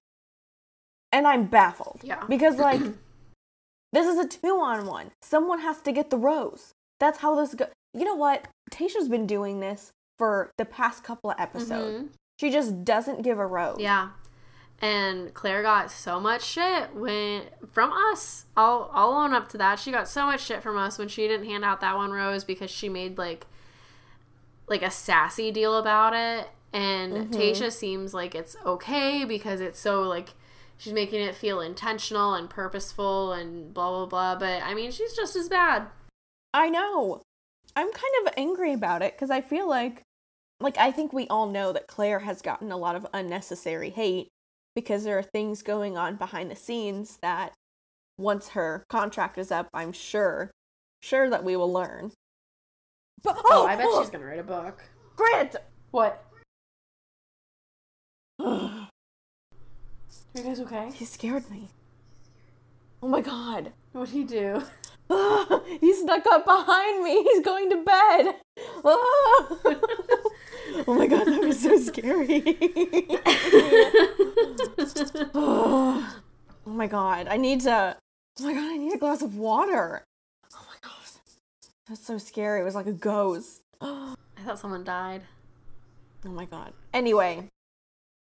and 1.18 1.26
I'm 1.26 1.46
baffled. 1.46 2.02
Yeah. 2.04 2.24
Because 2.30 2.58
like 2.58 2.80
this 3.92 4.06
is 4.06 4.20
a 4.20 4.28
two 4.28 4.60
on 4.62 4.86
one. 4.86 5.12
Someone 5.22 5.60
has 5.62 5.82
to 5.82 5.92
get 5.92 6.12
the 6.12 6.18
rose. 6.18 6.74
That's 7.00 7.20
how 7.20 7.36
this 7.36 7.56
goes. 7.56 7.70
You 7.94 8.06
know 8.06 8.16
what? 8.16 8.48
Tayshia's 8.72 9.10
been 9.10 9.26
doing 9.26 9.60
this 9.60 9.92
for 10.20 10.52
the 10.58 10.66
past 10.66 11.04
couple 11.04 11.32
of 11.32 11.40
episodes. 11.40 11.98
Mm-hmm. 11.98 12.08
She 12.40 12.52
just 12.52 12.86
doesn't 12.86 13.24
give 13.24 13.40
a 13.40 13.48
rose. 13.48 13.80
Yeah. 13.80 14.10
and 14.80 15.34
Clare 15.34 15.64
got 15.64 15.90
so 15.90 16.20
much 16.20 16.44
shit 16.44 16.94
when 16.94 17.44
from 17.72 17.92
us. 18.12 18.46
I'll 18.56 18.92
I'll 18.94 19.14
own 19.14 19.34
up 19.34 19.50
to 19.50 19.58
that. 19.58 19.80
She 19.80 19.92
got 19.92 20.08
so 20.08 20.28
much 20.28 20.42
shit 20.42 20.62
from 20.62 20.78
us 20.78 21.00
when 21.00 21.08
she 21.08 21.28
didn't 21.28 21.48
hand 21.48 21.66
out 21.66 21.82
that 21.82 21.96
one 21.96 22.12
rose 22.12 22.44
because 22.44 22.70
she 22.70 22.90
made 22.90 23.18
like 23.18 23.48
like 24.68 24.84
a 24.84 24.92
sassy 24.92 25.50
deal 25.52 25.76
about 25.78 26.14
it. 26.14 26.48
And 26.74 27.14
mm-hmm. 27.14 27.34
Tayshia 27.34 27.72
seems 27.72 28.14
like 28.14 28.36
it's 28.36 28.56
okay 28.64 29.26
because 29.26 29.62
it's 29.62 29.80
so 29.80 30.04
like 30.04 30.36
she's 30.78 30.94
making 30.94 31.22
it 31.22 31.36
feel 31.36 31.60
intentional 31.60 32.34
and 32.34 32.50
purposeful 32.50 33.34
and 33.34 33.74
blah 33.74 33.90
blah 33.90 34.06
blah. 34.06 34.36
But 34.36 34.64
I 34.64 34.74
mean, 34.74 34.92
she's 34.92 35.14
just 35.14 35.36
as 35.36 35.50
bad. 35.50 35.88
I 36.54 36.70
know. 36.70 37.22
I'm 37.76 37.92
kind 37.92 38.14
of 38.26 38.34
angry 38.38 38.74
about 38.74 39.02
it 39.02 39.14
because 39.14 39.30
I 39.30 39.42
feel 39.42 39.70
like, 39.70 40.02
like 40.60 40.78
I 40.78 40.92
think 40.92 41.14
we 41.14 41.28
all 41.28 41.48
know 41.48 41.72
that 41.74 41.88
Clare 41.88 42.20
has 42.20 42.42
gotten 42.42 42.72
a 42.72 42.78
lot 42.78 42.96
of 42.96 43.06
unnecessary 43.14 43.90
hate 43.92 44.30
because 44.74 45.04
there 45.04 45.18
are 45.18 45.24
things 45.24 45.62
going 45.62 45.98
on 45.98 46.16
behind 46.16 46.50
the 46.50 46.56
scenes 46.56 47.18
that 47.22 47.54
once 48.18 48.50
her 48.50 48.84
contract 48.90 49.38
is 49.38 49.52
up, 49.52 49.68
I'm 49.74 49.92
sure, 49.92 50.50
sure 51.02 51.30
that 51.30 51.44
we 51.44 51.56
will 51.56 51.72
learn. 51.72 52.12
But 53.24 53.38
oh, 53.38 53.44
oh 53.50 53.68
I 53.68 53.76
bet 53.76 53.86
oh, 53.88 54.02
she's 54.02 54.10
gonna 54.10 54.26
write 54.26 54.40
a 54.40 54.44
book. 54.44 54.82
Grant, 55.16 55.56
what? 55.92 56.24
Are 60.38 60.40
you 60.40 60.46
guys 60.46 60.60
okay? 60.60 60.92
He 60.94 61.04
scared 61.04 61.50
me. 61.50 61.70
Oh 63.02 63.08
my 63.08 63.22
god. 63.22 63.72
What'd 63.92 64.14
he 64.14 64.24
do? 64.24 64.62
Ah, 65.10 65.62
he 65.82 65.94
snuck 65.96 66.28
up 66.28 66.46
behind 66.46 67.04
me. 67.04 67.24
He's 67.24 67.44
going 67.44 67.72
to 67.72 67.78
bed. 67.78 68.36
Ah. 68.86 68.94
oh 70.86 70.94
my 70.96 71.08
god, 71.08 71.26
that 71.26 71.42
was 71.42 71.60
so 71.60 71.80
scary. 71.80 72.44
oh 75.34 76.06
my 76.68 76.86
god, 76.86 77.28
I 77.30 77.38
need 77.38 77.62
to. 77.62 77.98
Oh 78.40 78.44
my 78.44 78.54
god, 78.54 78.74
I 78.74 78.78
need 78.78 78.94
a 78.94 78.98
glass 79.00 79.24
of 79.24 79.38
water. 79.38 80.04
Oh 80.54 80.66
my 80.68 80.76
god, 80.84 81.22
that's 81.90 82.06
so 82.06 82.20
scary. 82.20 82.62
It 82.62 82.66
was 82.66 82.76
like 82.76 82.86
a 82.86 82.94
ghost. 82.94 83.62
I 83.82 84.14
thought 84.46 84.60
someone 84.60 84.84
died. 84.84 85.24
Oh 86.26 86.30
my 86.30 86.46
god. 86.46 86.74
Anyway, 86.94 87.48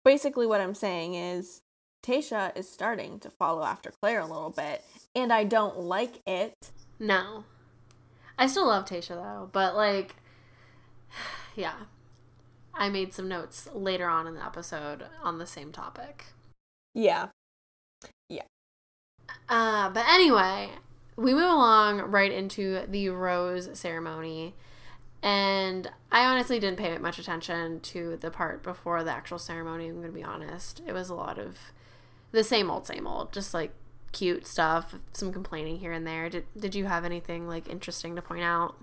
basically, 0.05 0.47
what 0.47 0.61
I'm 0.61 0.75
saying 0.75 1.15
is 1.15 1.59
Tayshia 2.03 2.55
is 2.57 2.69
starting 2.69 3.19
to 3.19 3.29
follow 3.29 3.63
after 3.63 3.91
Clare 3.91 4.21
a 4.21 4.25
little 4.25 4.49
bit, 4.49 4.83
and 5.15 5.31
I 5.33 5.43
don't 5.43 5.79
like 5.79 6.21
it. 6.27 6.71
No. 6.99 7.43
I 8.37 8.47
still 8.47 8.67
love 8.67 8.85
Tayshia 8.85 9.15
though, 9.15 9.49
but 9.51 9.75
like 9.75 10.15
yeah. 11.55 11.75
I 12.73 12.89
made 12.89 13.13
some 13.13 13.27
notes 13.27 13.67
later 13.73 14.07
on 14.07 14.25
in 14.25 14.35
the 14.35 14.45
episode 14.45 15.03
on 15.21 15.37
the 15.37 15.45
same 15.45 15.71
topic. 15.71 16.25
Yeah. 16.93 17.27
Yeah. 18.29 18.43
Uh 19.49 19.89
but 19.89 20.05
anyway, 20.07 20.69
we 21.17 21.33
move 21.33 21.51
along 21.51 21.99
right 21.99 22.31
into 22.31 22.85
the 22.87 23.09
rose 23.09 23.77
ceremony. 23.77 24.55
And 25.21 25.89
I 26.11 26.23
honestly 26.23 26.59
didn't 26.59 26.79
pay 26.79 26.97
much 26.97 27.19
attention 27.19 27.81
to 27.81 28.15
the 28.15 28.31
part 28.31 28.63
before 28.63 29.03
the 29.03 29.11
actual 29.11 29.37
ceremony, 29.37 29.87
I'm 29.87 29.95
going 29.95 30.07
to 30.07 30.13
be 30.13 30.23
honest. 30.23 30.81
It 30.87 30.93
was 30.93 31.09
a 31.09 31.13
lot 31.13 31.37
of 31.37 31.57
the 32.31 32.43
same 32.43 32.69
old, 32.69 32.87
same 32.87 33.07
old, 33.07 33.31
just 33.31 33.53
like 33.53 33.71
cute 34.11 34.47
stuff, 34.47 34.95
some 35.13 35.31
complaining 35.31 35.79
here 35.79 35.91
and 35.91 36.05
there. 36.05 36.29
Did 36.29 36.45
Did 36.57 36.75
you 36.75 36.85
have 36.85 37.05
anything 37.05 37.47
like 37.47 37.69
interesting 37.69 38.15
to 38.15 38.21
point 38.21 38.43
out? 38.43 38.75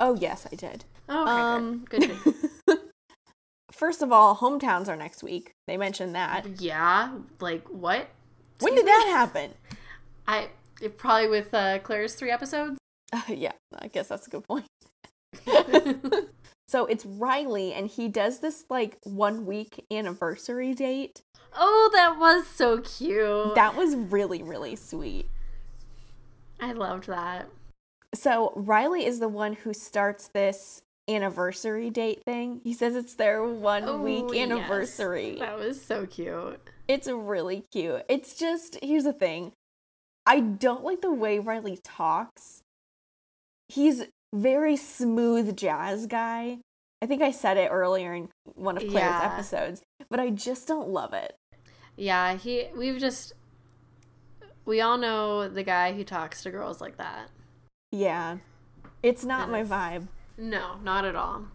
Oh 0.00 0.14
yes, 0.14 0.46
I 0.50 0.56
did. 0.56 0.84
Oh, 1.08 1.22
okay, 1.22 1.30
um, 1.30 1.84
good. 1.88 2.18
good. 2.66 2.78
First 3.72 4.02
of 4.02 4.12
all, 4.12 4.36
hometowns 4.36 4.88
are 4.88 4.96
next 4.96 5.22
week. 5.22 5.54
They 5.66 5.76
mentioned 5.76 6.14
that. 6.14 6.60
Yeah, 6.60 7.12
like 7.40 7.66
what? 7.68 8.08
When 8.60 8.74
did 8.74 8.86
that 8.86 9.06
happen? 9.08 9.52
I 10.26 10.48
probably 10.96 11.28
with 11.28 11.52
uh, 11.52 11.78
Clare's 11.80 12.14
three 12.14 12.30
episodes. 12.30 12.78
Uh, 13.12 13.22
yeah, 13.28 13.52
I 13.78 13.88
guess 13.88 14.08
that's 14.08 14.26
a 14.26 14.30
good 14.30 14.44
point. 14.44 14.66
so 16.68 16.86
it's 16.86 17.04
Riley, 17.04 17.72
and 17.72 17.88
he 17.88 18.08
does 18.08 18.40
this 18.40 18.64
like 18.70 18.98
one 19.04 19.46
week 19.46 19.84
anniversary 19.90 20.74
date 20.74 21.22
Oh, 21.56 21.90
that 21.92 22.18
was 22.18 22.46
so 22.46 22.80
cute. 22.80 23.54
That 23.54 23.76
was 23.76 23.94
really, 23.94 24.42
really 24.42 24.76
sweet. 24.76 25.28
I 26.60 26.72
loved 26.72 27.06
that. 27.06 27.48
So, 28.14 28.52
Riley 28.54 29.06
is 29.06 29.20
the 29.20 29.28
one 29.28 29.54
who 29.54 29.72
starts 29.72 30.28
this 30.28 30.82
anniversary 31.08 31.90
date 31.90 32.22
thing. 32.24 32.60
He 32.62 32.72
says 32.72 32.94
it's 32.94 33.14
their 33.14 33.42
one 33.42 33.84
oh, 33.84 34.00
week 34.00 34.36
anniversary. 34.36 35.30
Yes. 35.30 35.40
That 35.40 35.58
was 35.58 35.82
so 35.82 36.06
cute. 36.06 36.60
It's 36.88 37.08
really 37.08 37.64
cute. 37.72 38.02
It's 38.08 38.34
just, 38.34 38.78
here's 38.82 39.04
the 39.04 39.12
thing 39.12 39.52
I 40.26 40.40
don't 40.40 40.84
like 40.84 41.00
the 41.00 41.12
way 41.12 41.38
Riley 41.38 41.78
talks. 41.82 42.62
He's 43.68 44.04
very 44.34 44.76
smooth 44.76 45.56
jazz 45.56 46.06
guy. 46.06 46.58
I 47.00 47.06
think 47.06 47.22
I 47.22 47.32
said 47.32 47.56
it 47.56 47.70
earlier 47.70 48.14
in 48.14 48.28
one 48.54 48.76
of 48.76 48.82
Clare's 48.82 48.94
yeah. 48.94 49.32
episodes, 49.32 49.82
but 50.08 50.20
I 50.20 50.30
just 50.30 50.68
don't 50.68 50.88
love 50.88 51.12
it. 51.12 51.34
Yeah, 51.96 52.36
he 52.36 52.68
we've 52.76 52.98
just 52.98 53.32
we 54.64 54.80
all 54.80 54.98
know 54.98 55.48
the 55.48 55.62
guy 55.62 55.92
who 55.92 56.04
talks 56.04 56.42
to 56.42 56.50
girls 56.50 56.80
like 56.80 56.96
that. 56.96 57.28
Yeah. 57.90 58.38
It's 59.02 59.24
not 59.24 59.50
my 59.50 59.64
vibe. 59.64 60.06
No, 60.38 60.76
not 60.82 61.04
at 61.04 61.16
all. 61.16 61.46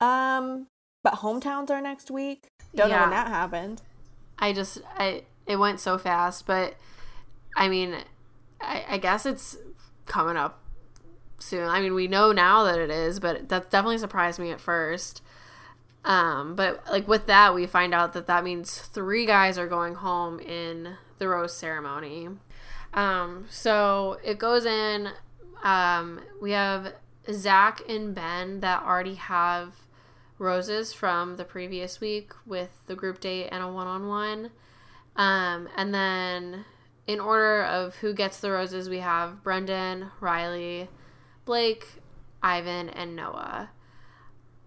Um 0.00 0.66
but 1.02 1.14
hometowns 1.14 1.70
are 1.70 1.80
next 1.80 2.10
week. 2.10 2.48
Don't 2.74 2.90
yeah. 2.90 2.96
know 2.96 3.02
when 3.02 3.10
that 3.10 3.28
happened. 3.28 3.82
I 4.38 4.52
just 4.52 4.80
I 4.96 5.22
it 5.46 5.56
went 5.56 5.80
so 5.80 5.98
fast, 5.98 6.46
but 6.46 6.74
I 7.56 7.68
mean 7.68 7.96
I, 8.60 8.84
I 8.88 8.98
guess 8.98 9.24
it's 9.24 9.56
coming 10.06 10.36
up 10.36 10.60
soon. 11.38 11.68
I 11.68 11.80
mean, 11.80 11.94
we 11.94 12.08
know 12.08 12.32
now 12.32 12.64
that 12.64 12.78
it 12.78 12.90
is, 12.90 13.20
but 13.20 13.48
that 13.48 13.70
definitely 13.70 13.98
surprised 13.98 14.38
me 14.38 14.50
at 14.50 14.60
first. 14.60 15.22
Um, 16.08 16.56
but 16.56 16.82
like 16.90 17.06
with 17.06 17.26
that, 17.26 17.54
we 17.54 17.66
find 17.66 17.92
out 17.92 18.14
that 18.14 18.26
that 18.26 18.42
means 18.42 18.78
three 18.78 19.26
guys 19.26 19.58
are 19.58 19.68
going 19.68 19.96
home 19.96 20.40
in 20.40 20.96
the 21.18 21.28
rose 21.28 21.54
ceremony. 21.54 22.30
Um, 22.94 23.44
so 23.50 24.18
it 24.24 24.38
goes 24.38 24.64
in. 24.64 25.10
Um, 25.62 26.22
we 26.40 26.52
have 26.52 26.94
Zach 27.30 27.82
and 27.86 28.14
Ben 28.14 28.60
that 28.60 28.82
already 28.82 29.16
have 29.16 29.74
roses 30.38 30.94
from 30.94 31.36
the 31.36 31.44
previous 31.44 32.00
week 32.00 32.32
with 32.46 32.86
the 32.86 32.94
group 32.94 33.20
date 33.20 33.48
and 33.52 33.62
a 33.62 33.68
one 33.70 33.86
on 33.86 34.08
one. 34.08 34.50
And 35.14 35.94
then 35.94 36.64
in 37.06 37.20
order 37.20 37.62
of 37.62 37.96
who 37.96 38.14
gets 38.14 38.40
the 38.40 38.50
roses, 38.50 38.88
we 38.88 39.00
have 39.00 39.42
Brendan, 39.42 40.06
Riley, 40.20 40.88
Blake, 41.44 41.86
Ivan, 42.42 42.88
and 42.88 43.14
Noah 43.14 43.70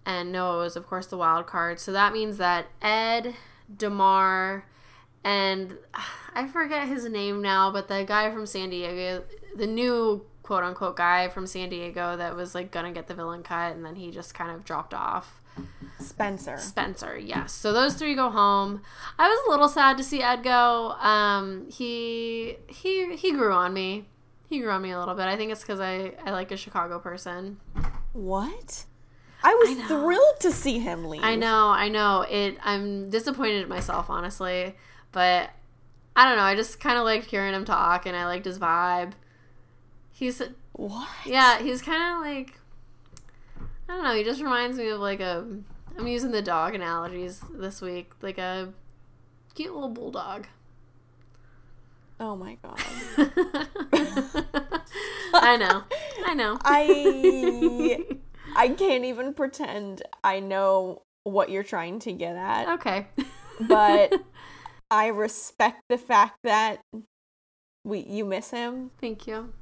and 0.04 0.32
Noah 0.32 0.58
was, 0.58 0.76
of 0.76 0.86
course, 0.86 1.06
the 1.06 1.16
wild 1.16 1.46
card. 1.46 1.78
So 1.78 1.92
that 1.92 2.12
means 2.12 2.38
that 2.38 2.66
Ed, 2.80 3.34
Demar, 3.74 4.64
and 5.24 5.78
I 6.34 6.48
forget 6.48 6.88
his 6.88 7.04
name 7.08 7.42
now, 7.42 7.70
but 7.70 7.88
the 7.88 8.04
guy 8.04 8.30
from 8.30 8.46
San 8.46 8.70
Diego, 8.70 9.24
the 9.54 9.66
new 9.66 10.24
quote 10.42 10.64
unquote 10.64 10.96
guy 10.96 11.28
from 11.28 11.46
San 11.46 11.68
Diego 11.68 12.16
that 12.16 12.34
was 12.34 12.54
like 12.54 12.70
gonna 12.70 12.92
get 12.92 13.06
the 13.06 13.14
villain 13.14 13.42
cut, 13.42 13.74
and 13.74 13.84
then 13.84 13.96
he 13.96 14.10
just 14.10 14.34
kind 14.34 14.50
of 14.50 14.64
dropped 14.64 14.94
off. 14.94 15.40
Spencer. 15.98 16.56
Spencer, 16.58 17.18
yes. 17.18 17.52
So 17.52 17.72
those 17.72 17.94
three 17.94 18.14
go 18.14 18.30
home. 18.30 18.82
I 19.18 19.28
was 19.28 19.38
a 19.46 19.50
little 19.50 19.68
sad 19.68 19.96
to 19.98 20.04
see 20.04 20.22
Ed 20.22 20.42
go. 20.42 20.92
Um, 21.00 21.68
he 21.70 22.56
he 22.66 23.14
he 23.16 23.32
grew 23.32 23.52
on 23.52 23.72
me. 23.72 24.08
He 24.48 24.58
grew 24.58 24.70
on 24.70 24.82
me 24.82 24.90
a 24.90 24.98
little 24.98 25.14
bit. 25.14 25.26
I 25.26 25.36
think 25.36 25.52
it's 25.52 25.62
because 25.62 25.80
I 25.80 26.14
I 26.24 26.30
like 26.30 26.50
a 26.50 26.56
Chicago 26.56 26.98
person. 26.98 27.58
What? 28.12 28.86
I 29.44 29.54
was 29.54 29.78
I 29.78 29.86
thrilled 29.88 30.40
to 30.40 30.52
see 30.52 30.78
him 30.78 31.04
leave. 31.06 31.22
I 31.24 31.34
know, 31.34 31.68
I 31.68 31.88
know. 31.88 32.22
It. 32.22 32.58
I'm 32.62 33.10
disappointed 33.10 33.62
in 33.62 33.68
myself, 33.68 34.08
honestly, 34.08 34.74
but 35.10 35.50
I 36.14 36.28
don't 36.28 36.36
know. 36.36 36.44
I 36.44 36.54
just 36.54 36.80
kind 36.80 36.98
of 36.98 37.04
liked 37.04 37.26
hearing 37.26 37.54
him 37.54 37.64
talk, 37.64 38.06
and 38.06 38.16
I 38.16 38.26
liked 38.26 38.44
his 38.44 38.58
vibe. 38.58 39.12
He's 40.12 40.40
what? 40.72 41.08
Yeah, 41.26 41.60
he's 41.60 41.82
kind 41.82 42.14
of 42.14 42.20
like 42.20 42.58
I 43.92 43.96
don't 43.96 44.04
know. 44.04 44.14
He 44.14 44.24
just 44.24 44.40
reminds 44.40 44.78
me 44.78 44.88
of 44.88 45.00
like 45.00 45.20
a. 45.20 45.46
I'm 45.98 46.06
using 46.06 46.30
the 46.30 46.40
dog 46.40 46.74
analogies 46.74 47.42
this 47.52 47.82
week, 47.82 48.10
like 48.22 48.38
a 48.38 48.72
cute 49.54 49.74
little 49.74 49.90
bulldog. 49.90 50.46
Oh 52.18 52.34
my 52.34 52.56
god. 52.62 52.80
I 55.34 55.56
know. 55.58 55.84
I 56.24 56.34
know. 56.34 56.58
I 56.64 58.16
I 58.56 58.68
can't 58.70 59.04
even 59.04 59.34
pretend 59.34 60.02
I 60.22 60.40
know 60.40 61.02
what 61.24 61.50
you're 61.50 61.62
trying 61.62 61.98
to 62.00 62.12
get 62.12 62.36
at. 62.36 62.68
Okay. 62.68 63.06
but 63.60 64.12
I 64.90 65.08
respect 65.08 65.82
the 65.88 65.98
fact 65.98 66.38
that 66.44 66.80
we 67.84 68.00
you 68.00 68.24
miss 68.24 68.50
him. 68.50 68.90
Thank 69.00 69.26
you. 69.26 69.52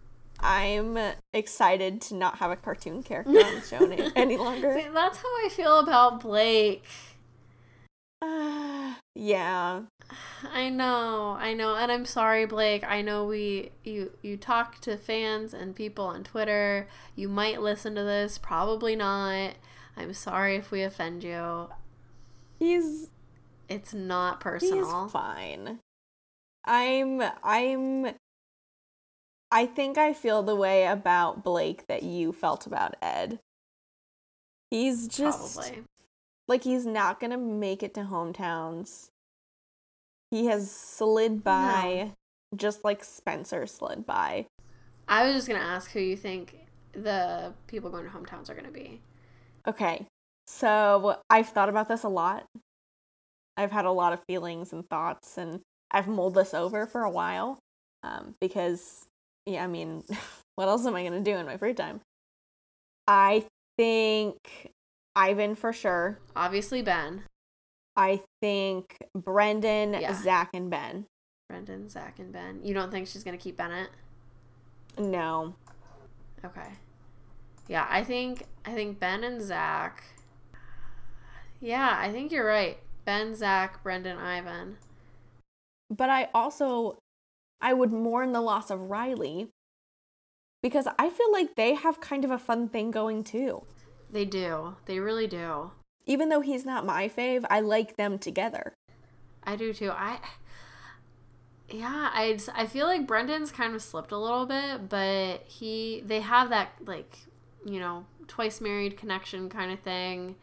I'm 0.43 0.99
excited 1.33 2.01
to 2.03 2.15
not 2.15 2.39
have 2.39 2.51
a 2.51 2.57
cartoon 2.57 3.03
character 3.03 3.31
on 3.31 3.55
the 3.55 3.61
show 3.61 3.85
any, 3.85 4.11
any 4.17 4.37
longer. 4.37 4.75
See, 4.75 4.89
that's 4.93 5.19
how 5.19 5.29
I 5.29 5.49
feel 5.51 5.79
about 5.81 6.21
Blake. 6.21 6.85
Uh, 8.23 8.95
Yeah. 9.15 9.83
I 10.53 10.69
know, 10.69 11.37
I 11.39 11.53
know, 11.53 11.75
and 11.77 11.91
I'm 11.91 12.05
sorry, 12.05 12.47
Blake. 12.47 12.85
I 12.85 13.03
know 13.03 13.25
we 13.27 13.73
you 13.85 14.13
you 14.23 14.37
talk 14.37 14.81
to 14.81 14.97
fans 14.97 15.53
and 15.53 15.75
people 15.75 16.07
on 16.07 16.25
Twitter. 16.25 16.89
You 17.17 17.29
might 17.29 17.61
listen 17.61 17.95
to 17.97 18.03
this, 18.03 18.39
probably 18.39 18.97
not. 18.97 19.55
I'm 19.97 20.15
sorry 20.15 20.57
if 20.57 20.71
we 20.71 20.83
offend 20.83 21.25
you. 21.25 21.69
He's 22.59 23.11
it's 23.69 23.95
not 23.95 24.41
personal. 24.41 25.05
He's 25.05 25.13
fine. 25.13 25.81
I'm 26.65 27.23
I'm 27.43 28.15
I 29.53 29.67
think 29.67 29.99
I 29.99 30.13
feel 30.13 30.43
the 30.43 30.57
way 30.57 30.87
about 30.87 31.43
Blake 31.43 31.87
that 31.89 32.03
you 32.03 32.33
felt 32.33 32.67
about 32.67 32.95
Ed. 33.03 33.41
He's 34.71 35.09
just 35.09 35.57
Probably. 35.57 35.85
Like 36.51 36.65
he's 36.65 36.85
not 36.85 37.21
to 37.31 37.39
make 37.39 37.83
it 37.83 37.95
to 37.95 38.01
hometowns. 38.01 39.09
He 40.31 40.47
has 40.47 40.71
slid 40.71 41.43
by 41.43 42.13
no. 42.53 42.59
just 42.59 42.85
like 42.85 43.03
Spencer 43.03 43.67
slid 43.67 44.05
by. 44.05 44.47
I 45.09 45.25
was 45.25 45.35
just 45.35 45.47
to 45.59 45.67
ask 45.67 45.91
who 45.93 46.01
you 46.01 46.17
think 46.17 46.67
the 46.93 47.55
people 47.69 47.89
going 47.89 48.05
to 48.05 48.11
hometowns 48.11 48.51
are 48.51 48.55
to 48.67 48.73
be. 48.73 49.01
Okay. 49.67 50.07
So, 50.47 51.19
I've 51.31 51.49
thought 51.49 51.69
about 51.69 51.89
this 51.89 52.03
a 52.03 52.09
lot. 52.09 52.45
I've 53.57 53.71
had 53.71 53.85
a 53.85 53.93
lot 53.93 54.13
of 54.13 54.21
feelings 54.29 54.73
and 54.73 54.89
thoughts 54.89 55.39
and 55.39 55.61
I've 55.91 56.09
mulled 56.09 56.35
this 56.35 56.55
over 56.55 56.87
for 56.87 57.03
a 57.03 57.11
while 57.11 57.59
um, 58.03 58.35
because 58.41 59.07
yeah, 59.47 59.63
I 59.65 59.67
mean, 59.69 60.03
what 60.57 60.69
else 60.69 60.85
am 60.85 60.97
I 60.97 61.03
to 61.07 61.21
do 61.21 61.37
in 61.37 61.47
my 61.47 61.57
free 61.57 61.75
time? 61.75 62.01
I 63.07 63.45
think 63.77 64.37
Ivan 65.15 65.55
for 65.55 65.73
sure. 65.73 66.19
Obviously, 66.37 66.83
Ben. 66.83 67.25
I 67.97 68.23
think 68.41 68.97
Brendan, 69.15 69.95
yeah. 69.95 70.15
Zach, 70.15 70.51
and 70.55 70.71
Ben. 70.71 71.07
Brendan, 71.49 71.89
Zach, 71.89 72.19
and 72.19 72.33
Ben. 72.33 72.61
You 72.63 72.75
don't 72.75 72.91
think 72.91 73.09
she's 73.09 73.25
going 73.25 73.37
to 73.37 73.43
keep 73.43 73.57
Bennett? 73.57 73.91
No. 74.99 75.55
Okay. 76.45 76.69
Yeah, 77.69 77.87
I 77.89 78.03
think 78.03 78.47
I 78.65 78.73
think 78.73 78.99
Ben 78.99 79.25
and 79.25 79.43
Zach. 79.43 80.03
Yeah, 81.61 81.95
I 81.99 82.11
think 82.11 82.33
you're 82.33 82.47
right. 82.47 82.79
Ben, 83.05 83.35
Zach, 83.35 83.83
Brendan, 83.83 84.17
Ivan. 84.17 84.77
But 85.91 86.09
I 86.09 86.29
also 86.35 86.99
I 87.61 87.75
would 87.75 87.93
mourn 87.93 88.33
the 88.33 88.41
loss 88.41 88.71
of 88.71 88.91
Riley 88.91 89.49
because 90.63 90.87
I 90.99 91.11
feel 91.11 91.33
like 91.33 91.57
they 91.57 91.75
have 91.75 92.01
kind 92.01 92.25
of 92.25 92.31
a 92.31 92.39
fun 92.39 92.69
thing 92.69 92.91
going 92.91 93.25
too. 93.25 93.65
They 94.13 94.25
do. 94.25 94.77
They 94.87 94.99
really 94.99 95.27
do. 95.27 95.71
Even 96.07 96.29
though 96.29 96.41
he's 96.41 96.65
not 96.65 96.87
my 96.87 97.09
fave, 97.09 97.45
I 97.51 97.61
like 97.61 97.97
them 97.97 98.19
together. 98.19 98.75
I 99.45 99.57
do 99.57 99.73
too. 99.73 99.91
I 99.91 100.19
yeah, 101.69 102.11
I 102.13 102.39
I 102.55 102.67
feel 102.67 102.87
like 102.87 103.07
Brendan's 103.07 103.53
kind 103.53 103.75
of 103.75 103.83
slipped 103.83 104.13
a 104.13 104.19
little 104.19 104.47
bit, 104.47 104.89
but 104.89 105.45
he 105.47 106.03
they 106.05 106.21
have 106.21 106.51
that 106.51 106.73
like, 106.85 107.19
you 107.65 107.79
know, 107.79 108.07
twice 108.27 108.61
married 108.61 108.97
connection 108.97 109.49
kind 109.49 109.71
of 109.71 109.81
thing. 109.81 110.37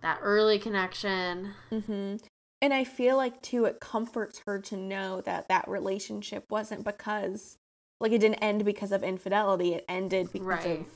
That 0.00 0.18
early 0.22 0.58
connection. 0.58 1.54
hmm 1.70 2.16
And 2.60 2.74
I 2.74 2.84
feel 2.84 3.16
like 3.16 3.40
too 3.42 3.64
it 3.64 3.80
comforts 3.80 4.42
her 4.46 4.58
to 4.62 4.76
know 4.76 5.20
that 5.22 5.48
that 5.48 5.68
relationship 5.68 6.44
wasn't 6.50 6.84
because 6.84 7.56
like 8.00 8.12
it 8.12 8.20
didn't 8.20 8.36
end 8.42 8.64
because 8.64 8.92
of 8.92 9.02
infidelity, 9.02 9.74
it 9.74 9.84
ended 9.88 10.32
because 10.32 10.64
right. 10.64 10.80
of 10.80 10.86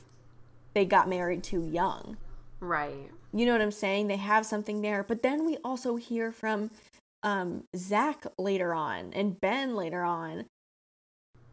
they 0.73 0.85
got 0.85 1.09
married 1.09 1.43
too 1.43 1.65
young. 1.65 2.17
Right. 2.59 3.09
You 3.33 3.45
know 3.45 3.51
what 3.51 3.61
I'm 3.61 3.71
saying? 3.71 4.07
They 4.07 4.17
have 4.17 4.45
something 4.45 4.81
there. 4.81 5.03
But 5.03 5.23
then 5.23 5.45
we 5.45 5.57
also 5.63 5.95
hear 5.95 6.31
from 6.31 6.71
um, 7.23 7.63
Zach 7.75 8.25
later 8.37 8.73
on 8.73 9.11
and 9.13 9.39
Ben 9.39 9.75
later 9.75 10.03
on 10.03 10.45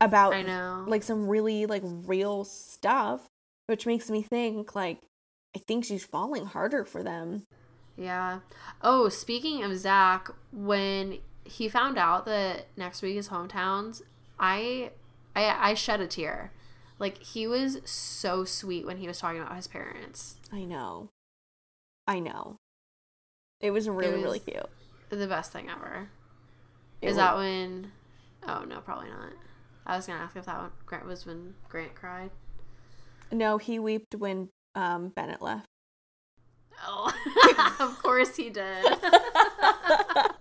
about 0.01 0.35
I 0.35 0.43
know. 0.43 0.85
like 0.87 1.03
some 1.03 1.29
really 1.29 1.67
like 1.67 1.83
real 1.85 2.45
stuff, 2.45 3.27
which 3.67 3.87
makes 3.87 4.11
me 4.11 4.23
think 4.23 4.75
like 4.75 4.99
I 5.55 5.59
think 5.59 5.85
she's 5.85 6.05
falling 6.05 6.47
harder 6.47 6.85
for 6.85 7.03
them. 7.03 7.45
Yeah. 7.97 8.41
Oh, 8.83 9.09
speaking 9.09 9.63
of 9.63 9.77
Zach, 9.77 10.31
when 10.53 11.19
he 11.45 11.69
found 11.69 11.99
out 11.99 12.25
that 12.27 12.67
next 12.77 13.03
week 13.03 13.17
is 13.17 13.29
hometowns, 13.29 14.03
I 14.39 14.91
I 15.35 15.71
I 15.71 15.75
shed 15.75 16.01
a 16.01 16.07
tear 16.07 16.53
like 17.01 17.23
he 17.23 17.47
was 17.49 17.79
so 17.85 18.45
sweet 18.45 18.87
when 18.87 18.99
he 18.99 19.09
was 19.09 19.19
talking 19.19 19.41
about 19.41 19.57
his 19.57 19.67
parents. 19.67 20.37
I 20.53 20.65
know. 20.65 21.09
I 22.07 22.21
know. 22.21 22.59
It 23.61 23.73
was 23.73 23.89
really 23.89 24.07
it 24.07 24.15
was 24.17 24.23
really 24.23 24.39
cute. 24.39 24.67
The 25.09 25.27
best 25.27 25.51
thing 25.51 25.69
ever. 25.69 26.11
It 27.01 27.07
Is 27.07 27.11
was... 27.11 27.17
that 27.17 27.37
when? 27.37 27.91
Oh 28.47 28.65
no, 28.69 28.81
probably 28.81 29.09
not. 29.09 29.33
I 29.87 29.97
was 29.97 30.07
gonna 30.07 30.21
ask 30.21 30.37
if 30.37 30.45
that 30.45 30.59
one 30.59 30.71
Grant 30.87 31.07
was 31.07 31.27
when 31.27 31.55
Grant 31.69 31.95
cried. 31.95 32.31
No, 33.33 33.59
he 33.59 33.79
wept 33.79 34.15
when 34.17 34.51
um, 34.75 35.09
Bennett 35.09 35.41
left. 35.41 35.67
Oh, 36.87 37.13
of 37.81 38.03
course 38.03 38.37
he 38.37 38.51
did. 38.51 38.85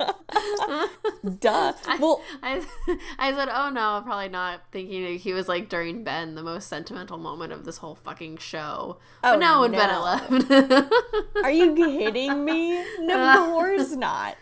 Duh. 1.39 1.73
Well, 1.99 2.21
I, 2.41 2.62
I, 3.17 3.34
said, 3.34 3.49
oh 3.52 3.69
no, 3.69 4.02
probably 4.04 4.30
not, 4.30 4.62
thinking 4.71 5.17
he 5.17 5.34
was 5.34 5.47
like 5.47 5.69
during 5.69 6.04
Ben, 6.04 6.36
the 6.36 6.43
most 6.43 6.67
sentimental 6.67 7.17
moment 7.17 7.54
of 7.54 7.65
this 7.65 7.78
whole 7.78 7.95
fucking 7.95 8.38
show. 8.38 8.99
Oh, 9.23 9.34
but 9.34 9.38
now 9.38 9.62
when 9.62 9.71
no. 9.71 9.78
Bennett 9.78 10.02
left. 10.02 11.43
Are 11.43 11.52
you 11.52 11.75
kidding 11.75 12.45
me? 12.45 12.84
No, 12.99 13.45
of 13.45 13.49
course 13.49 13.91
not. 13.91 14.38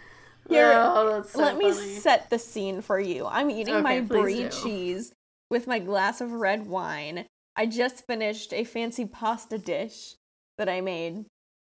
Here, 0.49 0.71
oh, 0.75 1.23
so 1.23 1.39
let 1.39 1.53
funny. 1.53 1.65
me 1.65 1.73
set 1.73 2.29
the 2.29 2.39
scene 2.39 2.81
for 2.81 2.99
you. 2.99 3.25
I'm 3.25 3.49
eating 3.49 3.75
okay, 3.75 3.83
my 3.83 3.99
brie 4.01 4.43
do. 4.43 4.49
cheese 4.49 5.13
with 5.49 5.67
my 5.67 5.79
glass 5.79 6.21
of 6.21 6.31
red 6.31 6.67
wine. 6.67 7.25
I 7.55 7.65
just 7.65 8.05
finished 8.05 8.53
a 8.53 8.63
fancy 8.63 9.05
pasta 9.05 9.57
dish 9.57 10.15
that 10.57 10.69
I 10.69 10.81
made 10.81 11.25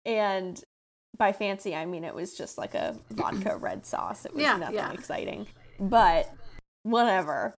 and 0.05 0.61
by 1.21 1.31
fancy, 1.31 1.75
I 1.75 1.85
mean 1.85 2.03
it 2.03 2.15
was 2.15 2.35
just 2.35 2.57
like 2.57 2.73
a 2.73 2.97
vodka 3.11 3.55
red 3.55 3.85
sauce. 3.85 4.25
It 4.25 4.33
was 4.33 4.41
yeah, 4.41 4.57
nothing 4.57 4.75
yeah. 4.75 4.91
exciting. 4.91 5.45
But 5.79 6.33
whatever. 6.81 7.53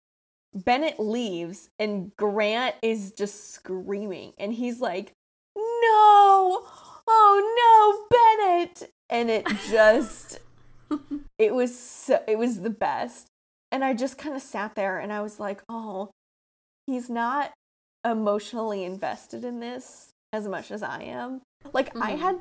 Bennett 0.54 1.00
leaves 1.00 1.70
and 1.78 2.12
Grant 2.18 2.74
is 2.82 3.12
just 3.12 3.54
screaming 3.54 4.34
and 4.40 4.52
he's 4.52 4.82
like, 4.82 5.14
"No! 5.56 6.66
Oh 7.08 8.08
no, 8.10 8.18
Bennett!" 8.18 8.92
And 9.12 9.30
it 9.30 9.46
just 9.70 10.40
it 11.38 11.54
was 11.54 11.78
so, 11.78 12.20
it 12.28 12.40
was 12.40 12.62
the 12.62 12.72
best. 12.72 13.28
And 13.72 13.86
I 13.86 13.94
just 13.94 14.18
kind 14.18 14.36
of 14.36 14.42
sat 14.42 14.74
there 14.74 14.98
and 14.98 15.14
I 15.14 15.22
was 15.22 15.40
like, 15.40 15.62
"Oh, 15.70 16.10
he's 16.88 17.12
not 17.12 17.52
emotionally 18.04 18.84
invested 18.84 19.46
in 19.46 19.60
this 19.60 20.10
as 20.34 20.48
much 20.48 20.72
as 20.72 20.82
I 20.82 21.04
am." 21.04 21.42
Like 21.72 21.90
mm-hmm. 21.90 22.02
I 22.02 22.12
had 22.14 22.40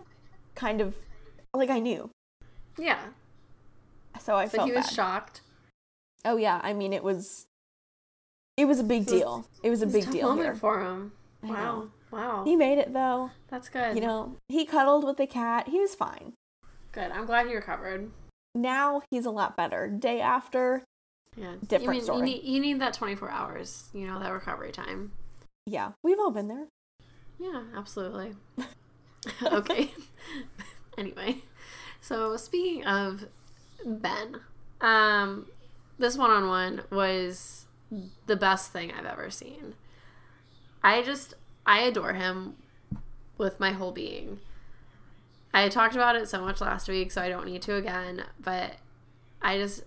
kind 0.54 0.80
of 0.80 0.94
like 1.54 1.70
I 1.70 1.78
knew. 1.78 2.10
Yeah. 2.78 2.98
So 4.20 4.34
I 4.34 4.44
but 4.44 4.52
felt 4.52 4.68
he 4.68 4.74
was 4.74 4.86
bad. 4.86 4.94
shocked. 4.94 5.40
Oh 6.24 6.36
yeah, 6.36 6.60
I 6.62 6.72
mean 6.72 6.92
it 6.92 7.02
was 7.02 7.46
it 8.56 8.66
was 8.66 8.78
a 8.78 8.84
big 8.84 9.06
deal. 9.06 9.46
It 9.62 9.70
was 9.70 9.82
a 9.82 9.86
big 9.86 10.10
deal 10.10 10.28
moment 10.28 10.46
here. 10.46 10.54
for 10.54 10.82
him. 10.82 11.12
Wow. 11.42 11.88
Wow. 12.10 12.44
He 12.44 12.56
made 12.56 12.78
it 12.78 12.92
though. 12.92 13.30
That's 13.48 13.68
good. 13.68 13.94
You 13.94 14.02
know, 14.02 14.36
he 14.48 14.66
cuddled 14.66 15.04
with 15.04 15.16
the 15.16 15.26
cat. 15.26 15.68
He 15.68 15.80
was 15.80 15.94
fine. 15.94 16.34
Good. 16.92 17.10
I'm 17.12 17.24
glad 17.24 17.46
he 17.46 17.54
recovered. 17.54 18.10
Now 18.54 19.02
he's 19.10 19.26
a 19.26 19.30
lot 19.30 19.56
better. 19.56 19.86
Day 19.86 20.20
after, 20.20 20.82
yeah, 21.36 21.54
different 21.66 21.82
you 21.82 21.90
mean, 21.90 22.02
story. 22.02 22.18
You 22.18 22.24
need, 22.24 22.42
you 22.42 22.60
need 22.60 22.80
that 22.80 22.94
24 22.94 23.30
hours. 23.30 23.88
You 23.94 24.08
know 24.08 24.18
that 24.18 24.32
recovery 24.32 24.72
time. 24.72 25.12
Yeah, 25.66 25.92
we've 26.02 26.18
all 26.18 26.32
been 26.32 26.48
there. 26.48 26.66
Yeah, 27.38 27.62
absolutely. 27.76 28.34
okay. 29.42 29.92
Anyway, 31.00 31.38
so 32.00 32.36
speaking 32.36 32.84
of 32.84 33.26
Ben, 33.84 34.40
um, 34.80 35.46
this 35.98 36.16
one 36.16 36.30
on 36.30 36.48
one 36.48 36.82
was 36.90 37.66
the 38.26 38.36
best 38.36 38.72
thing 38.72 38.92
I've 38.92 39.06
ever 39.06 39.30
seen. 39.30 39.74
I 40.82 41.02
just 41.02 41.34
I 41.66 41.80
adore 41.80 42.14
him 42.14 42.56
with 43.36 43.58
my 43.58 43.72
whole 43.72 43.92
being. 43.92 44.38
I 45.52 45.68
talked 45.68 45.94
about 45.94 46.14
it 46.14 46.28
so 46.28 46.40
much 46.42 46.60
last 46.60 46.88
week, 46.88 47.10
so 47.10 47.20
I 47.20 47.28
don't 47.28 47.46
need 47.46 47.62
to 47.62 47.74
again, 47.74 48.24
but 48.38 48.76
I 49.42 49.58
just 49.58 49.82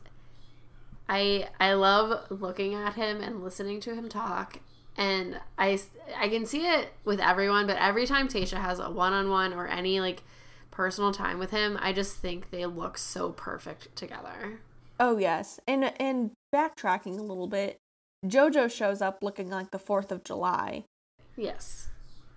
I 1.08 1.48
I 1.60 1.74
love 1.74 2.30
looking 2.30 2.74
at 2.74 2.96
him 2.96 3.22
and 3.22 3.44
listening 3.44 3.80
to 3.82 3.96
him 3.96 4.10
talk 4.10 4.60
and 4.98 5.40
I 5.58 5.80
I 6.18 6.30
can 6.30 6.46
see 6.46 6.68
it 6.68 6.94
with 7.04 7.20
everyone, 7.20 7.68
but 7.68 7.78
every 7.78 8.06
time 8.06 8.28
Tayshia 8.28 8.62
has 8.62 8.80
a 8.80 8.90
one 8.90 9.14
on 9.14 9.30
one 9.30 9.54
or 9.54 9.68
any 9.68 10.00
like 10.00 10.22
personal 10.74 11.12
time 11.14 11.40
with 11.40 11.52
him, 11.52 11.78
I 11.82 11.94
just 11.94 12.18
think 12.18 12.50
they 12.50 12.66
look 12.66 12.98
so 12.98 13.32
perfect 13.32 13.96
together. 13.96 14.60
Oh 15.00 15.18
yes, 15.18 15.60
and 15.68 15.94
and 16.00 16.32
backtracking 16.54 17.18
a 17.18 17.24
little 17.24 17.48
bit, 17.48 17.78
JoJo 18.26 18.72
shows 18.72 19.02
up 19.02 19.20
looking 19.22 19.50
like 19.50 19.72
the 19.72 19.80
Fourth 19.80 20.12
of 20.12 20.24
July. 20.24 20.84
Yes, 21.38 21.90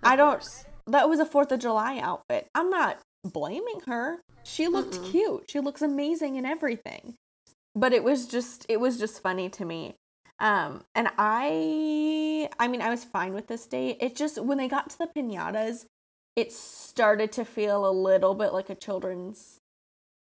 of 0.03 0.11
I 0.11 0.15
don't. 0.15 0.39
Course. 0.39 0.65
That 0.85 1.09
was 1.09 1.19
a 1.19 1.25
Fourth 1.25 1.51
of 1.51 1.59
July 1.59 1.99
outfit. 1.99 2.47
I'm 2.55 2.69
not 2.69 2.99
blaming 3.25 3.81
her. 3.87 4.21
She 4.43 4.67
looked 4.67 4.95
Mm-mm. 4.95 5.11
cute. 5.11 5.43
She 5.49 5.59
looks 5.59 5.81
amazing 5.81 6.35
in 6.35 6.45
everything. 6.45 7.15
But 7.75 7.93
it 7.93 8.03
was 8.03 8.27
just 8.27 8.65
it 8.69 8.79
was 8.79 8.97
just 8.97 9.21
funny 9.21 9.49
to 9.49 9.65
me. 9.65 9.95
Um 10.39 10.83
and 10.95 11.09
I 11.17 12.49
I 12.59 12.67
mean 12.67 12.81
I 12.81 12.89
was 12.89 13.03
fine 13.03 13.33
with 13.33 13.47
this 13.47 13.65
date. 13.67 13.97
It 13.99 14.15
just 14.15 14.41
when 14.41 14.57
they 14.57 14.67
got 14.67 14.89
to 14.91 14.97
the 14.97 15.07
piñatas, 15.07 15.85
it 16.37 16.53
started 16.53 17.31
to 17.33 17.43
feel 17.43 17.89
a 17.89 17.91
little 17.91 18.35
bit 18.35 18.53
like 18.53 18.69
a 18.69 18.75
children's 18.75 19.57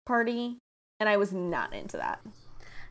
party 0.07 0.59
and 0.99 1.09
I 1.09 1.17
was 1.17 1.33
not 1.33 1.75
into 1.75 1.97
that. 1.99 2.21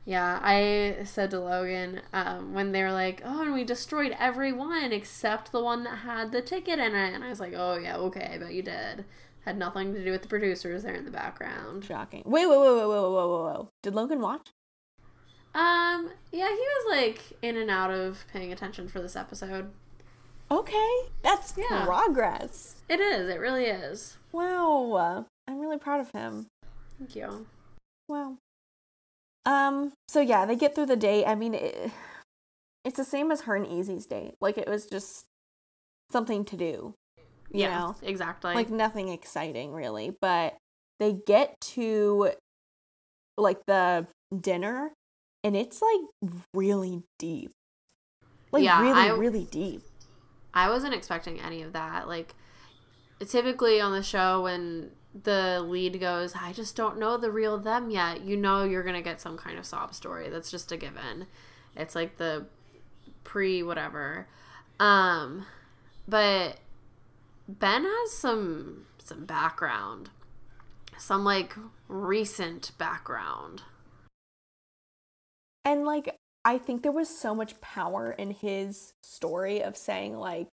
Yeah, 0.06 0.40
I 0.44 1.04
said 1.04 1.32
to 1.32 1.40
Logan 1.40 2.02
um, 2.14 2.54
when 2.54 2.72
they 2.72 2.84
were 2.84 2.92
like, 2.92 3.24
"Oh, 3.26 3.42
and 3.42 3.56
we 3.56 3.64
destroyed 3.64 4.16
every 4.20 4.54
one 4.54 4.92
except 4.92 5.52
the 5.52 5.64
one 5.64 5.84
that 5.84 5.98
had 5.98 6.32
the 6.32 6.44
ticket 6.44 6.78
in 6.78 6.94
it," 6.94 7.14
and 7.16 7.24
I 7.24 7.30
was 7.30 7.40
like, 7.40 7.54
"Oh 7.56 7.76
yeah, 7.78 7.98
okay, 7.98 8.34
I 8.34 8.38
bet 8.38 8.54
you 8.54 8.62
did." 8.62 9.06
Had 9.46 9.58
nothing 9.58 9.94
to 9.96 10.04
do 10.04 10.12
with 10.12 10.22
the 10.22 10.28
producers 10.28 10.84
there 10.84 10.94
in 10.94 11.06
the 11.06 11.12
background. 11.12 11.86
Shocking. 11.86 12.22
Wait, 12.26 12.46
wait, 12.46 12.60
wait, 12.60 12.76
wait, 12.76 12.88
wait, 12.88 13.02
wait, 13.02 13.30
wait, 13.30 13.58
wait. 13.58 13.68
Did 13.82 13.96
Logan 13.96 14.22
watch? 14.22 14.50
Um, 15.56 16.12
yeah, 16.32 16.50
he 16.50 16.54
was 16.54 16.86
like 16.92 17.22
in 17.42 17.58
and 17.58 17.72
out 17.72 17.90
of 17.90 18.26
paying 18.32 18.52
attention 18.52 18.88
for 18.88 19.02
this 19.02 19.16
episode. 19.16 19.72
Okay, 20.52 20.92
that's 21.24 21.54
yeah. 21.58 21.86
progress. 21.86 22.76
It 22.88 23.00
is. 23.00 23.30
It 23.30 23.40
really 23.40 23.66
is. 23.66 24.18
Wow, 24.32 25.26
I'm 25.48 25.60
really 25.60 25.78
proud 25.78 26.02
of 26.02 26.12
him. 26.12 26.48
Thank 26.98 27.16
you. 27.16 27.48
Wow. 28.08 28.38
Um, 29.46 29.94
so 30.08 30.22
yeah, 30.22 30.46
they 30.46 30.56
get 30.56 30.76
through 30.76 30.88
the 30.88 30.96
day. 30.96 31.26
I 31.26 31.36
mean, 31.36 31.54
it, 31.54 31.92
it's 32.84 32.98
the 32.98 33.04
same 33.04 33.32
as 33.32 33.42
her 33.42 33.56
and 33.56 33.66
Eazy's 33.66 34.06
date. 34.06 34.36
Like 34.42 34.58
it 34.58 34.68
was 34.68 34.86
just 34.86 35.26
something 36.12 36.46
to 36.46 36.58
do. 36.58 36.94
You 37.52 37.62
yeah, 37.62 37.80
know? 37.80 37.96
exactly. 38.04 38.54
Like 38.54 38.70
nothing 38.70 39.10
exciting 39.10 39.74
really, 39.74 40.14
but 40.22 40.58
they 41.00 41.14
get 41.26 41.60
to 41.62 42.32
like 43.38 43.60
the 43.68 44.08
dinner 44.40 44.92
and 45.44 45.56
it's 45.56 45.82
like 45.82 46.34
really 46.54 47.04
deep. 47.20 47.52
Like 48.52 48.64
yeah, 48.64 48.82
really 48.82 49.10
I, 49.10 49.10
really 49.10 49.48
deep. 49.52 49.82
I 50.56 50.70
wasn't 50.70 50.94
expecting 50.94 51.40
any 51.40 51.62
of 51.62 51.74
that. 51.74 52.08
Like 52.08 52.34
typically 53.28 53.82
on 53.82 53.92
the 53.92 54.02
show 54.02 54.44
when 54.44 54.92
the 55.24 55.62
lead 55.66 56.00
goes, 56.00 56.34
I 56.36 56.54
just 56.54 56.76
don't 56.76 56.98
know 56.98 57.18
the 57.18 57.32
real 57.32 57.58
them 57.58 57.90
yet, 57.90 58.22
you 58.22 58.38
know 58.38 58.64
you're 58.64 58.84
going 58.84 58.96
to 58.96 59.02
get 59.02 59.22
some 59.22 59.38
kind 59.38 59.60
of 59.60 59.66
sob 59.66 59.94
story. 59.94 60.30
That's 60.30 60.50
just 60.50 60.72
a 60.72 60.78
given. 60.78 61.28
It's 61.76 61.94
like 61.94 62.18
the 62.18 62.46
pre 63.24 63.62
whatever. 63.62 64.28
Um 64.80 65.46
but 66.08 66.58
Ben 67.48 67.84
has 67.84 68.12
some 68.14 68.86
some 68.98 69.26
background. 69.26 70.10
Some 70.98 71.26
like 71.26 71.56
recent 71.88 72.72
background. 72.78 73.64
And 75.64 75.84
like 75.86 76.18
I 76.46 76.60
think 76.60 76.84
there 76.84 76.92
was 76.92 77.10
so 77.10 77.34
much 77.34 77.60
power 77.60 78.12
in 78.12 78.30
his 78.30 78.94
story 79.04 79.64
of 79.64 79.76
saying 79.76 80.16
like 80.16 80.48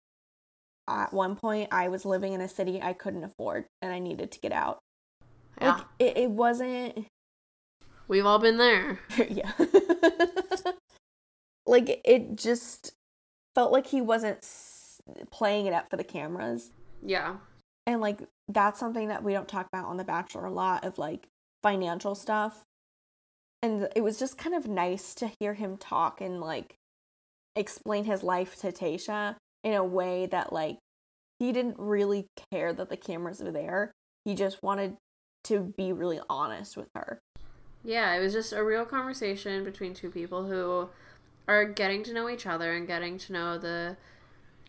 at 0.87 1.13
one 1.13 1.35
point 1.35 1.69
I 1.71 1.89
was 1.89 2.05
living 2.05 2.31
in 2.31 2.39
a 2.39 2.47
city 2.47 2.81
I 2.81 2.93
couldn't 2.93 3.25
afford 3.25 3.65
and 3.81 3.91
I 3.91 3.99
needed 3.99 4.31
to 4.31 4.39
get 4.39 4.53
out. 4.53 4.79
Yeah. 5.59 5.73
Like 5.73 5.83
it, 5.99 6.17
it 6.17 6.31
wasn't 6.31 7.07
We've 8.07 8.25
all 8.25 8.39
been 8.39 8.57
there. 8.57 8.99
yeah. 9.29 9.51
like 11.65 12.01
it 12.05 12.35
just 12.35 12.93
felt 13.53 13.73
like 13.73 13.87
he 13.87 14.01
wasn't 14.01 14.45
playing 15.29 15.65
it 15.65 15.73
up 15.73 15.89
for 15.89 15.97
the 15.97 16.03
cameras. 16.05 16.71
Yeah. 17.01 17.35
And 17.85 17.99
like 17.99 18.21
that's 18.47 18.79
something 18.79 19.09
that 19.09 19.23
we 19.23 19.33
don't 19.33 19.47
talk 19.47 19.67
about 19.71 19.87
on 19.87 19.97
The 19.97 20.03
Bachelor 20.05 20.45
a 20.45 20.51
lot 20.51 20.85
of 20.85 20.97
like 20.97 21.27
financial 21.61 22.15
stuff. 22.15 22.63
And 23.63 23.89
it 23.95 24.01
was 24.01 24.17
just 24.17 24.37
kind 24.37 24.55
of 24.55 24.67
nice 24.67 25.13
to 25.15 25.31
hear 25.39 25.53
him 25.53 25.77
talk 25.77 26.21
and 26.21 26.41
like 26.41 26.75
explain 27.55 28.05
his 28.05 28.23
life 28.23 28.55
to 28.61 28.71
Tayshia 28.71 29.35
in 29.63 29.73
a 29.73 29.83
way 29.83 30.25
that 30.25 30.51
like 30.51 30.77
he 31.39 31.51
didn't 31.51 31.75
really 31.77 32.27
care 32.51 32.73
that 32.73 32.89
the 32.89 32.97
cameras 32.97 33.41
were 33.41 33.51
there. 33.51 33.91
He 34.25 34.35
just 34.35 34.61
wanted 34.63 34.97
to 35.45 35.73
be 35.77 35.91
really 35.91 36.19
honest 36.29 36.77
with 36.77 36.87
her. 36.95 37.19
Yeah, 37.83 38.13
it 38.13 38.19
was 38.19 38.33
just 38.33 38.53
a 38.53 38.63
real 38.63 38.85
conversation 38.85 39.63
between 39.63 39.93
two 39.93 40.11
people 40.11 40.45
who 40.45 40.89
are 41.47 41.65
getting 41.65 42.03
to 42.03 42.13
know 42.13 42.29
each 42.29 42.45
other 42.45 42.73
and 42.73 42.85
getting 42.85 43.17
to 43.17 43.33
know 43.33 43.57
the 43.57 43.97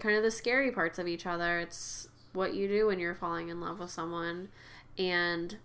kind 0.00 0.16
of 0.16 0.22
the 0.22 0.30
scary 0.30 0.70
parts 0.70 0.98
of 0.98 1.06
each 1.06 1.26
other. 1.26 1.58
It's 1.58 2.08
what 2.32 2.54
you 2.54 2.68
do 2.68 2.86
when 2.86 2.98
you're 2.98 3.14
falling 3.14 3.50
in 3.50 3.60
love 3.60 3.78
with 3.78 3.90
someone 3.90 4.48
and 4.98 5.56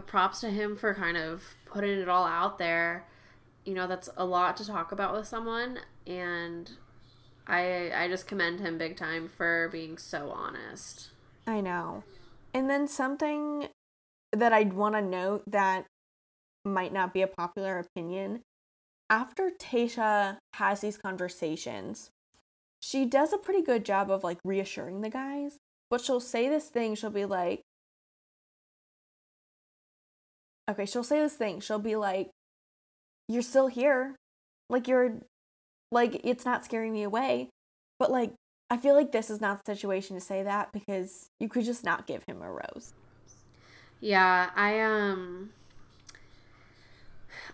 props 0.00 0.40
to 0.40 0.50
him 0.50 0.76
for 0.76 0.94
kind 0.94 1.16
of 1.16 1.42
putting 1.66 1.98
it 1.98 2.08
all 2.08 2.26
out 2.26 2.58
there. 2.58 3.06
You 3.64 3.74
know, 3.74 3.86
that's 3.86 4.08
a 4.16 4.24
lot 4.24 4.56
to 4.58 4.66
talk 4.66 4.92
about 4.92 5.14
with 5.14 5.26
someone 5.26 5.80
and 6.06 6.70
I 7.46 7.90
I 7.94 8.08
just 8.08 8.26
commend 8.26 8.60
him 8.60 8.78
big 8.78 8.96
time 8.96 9.28
for 9.28 9.68
being 9.70 9.98
so 9.98 10.30
honest. 10.30 11.10
I 11.46 11.60
know. 11.60 12.04
And 12.52 12.68
then 12.68 12.88
something 12.88 13.68
that 14.32 14.52
I'd 14.52 14.72
want 14.72 14.94
to 14.94 15.02
note 15.02 15.44
that 15.46 15.86
might 16.64 16.92
not 16.92 17.14
be 17.14 17.22
a 17.22 17.28
popular 17.28 17.78
opinion. 17.78 18.42
After 19.08 19.50
Tayshia 19.50 20.38
has 20.54 20.80
these 20.80 20.98
conversations, 20.98 22.10
she 22.80 23.04
does 23.04 23.32
a 23.32 23.38
pretty 23.38 23.62
good 23.62 23.84
job 23.84 24.10
of 24.10 24.24
like 24.24 24.38
reassuring 24.44 25.00
the 25.00 25.10
guys, 25.10 25.58
but 25.90 26.00
she'll 26.00 26.20
say 26.20 26.48
this 26.48 26.68
thing, 26.68 26.96
she'll 26.96 27.10
be 27.10 27.24
like 27.24 27.62
Okay, 30.68 30.86
she'll 30.86 31.04
say 31.04 31.20
this 31.20 31.34
thing. 31.34 31.60
She'll 31.60 31.78
be 31.78 31.96
like 31.96 32.30
you're 33.28 33.42
still 33.42 33.68
here. 33.68 34.16
Like 34.68 34.88
you're 34.88 35.20
like, 35.92 36.20
it's 36.24 36.44
not 36.44 36.64
scaring 36.64 36.92
me 36.92 37.02
away. 37.02 37.50
But, 37.98 38.10
like, 38.10 38.32
I 38.70 38.76
feel 38.76 38.94
like 38.94 39.12
this 39.12 39.30
is 39.30 39.40
not 39.40 39.64
the 39.64 39.74
situation 39.74 40.16
to 40.16 40.20
say 40.20 40.42
that 40.42 40.72
because 40.72 41.30
you 41.40 41.48
could 41.48 41.64
just 41.64 41.84
not 41.84 42.06
give 42.06 42.24
him 42.24 42.42
a 42.42 42.50
rose. 42.50 42.92
Yeah, 44.00 44.50
I, 44.54 44.80
um, 44.80 45.50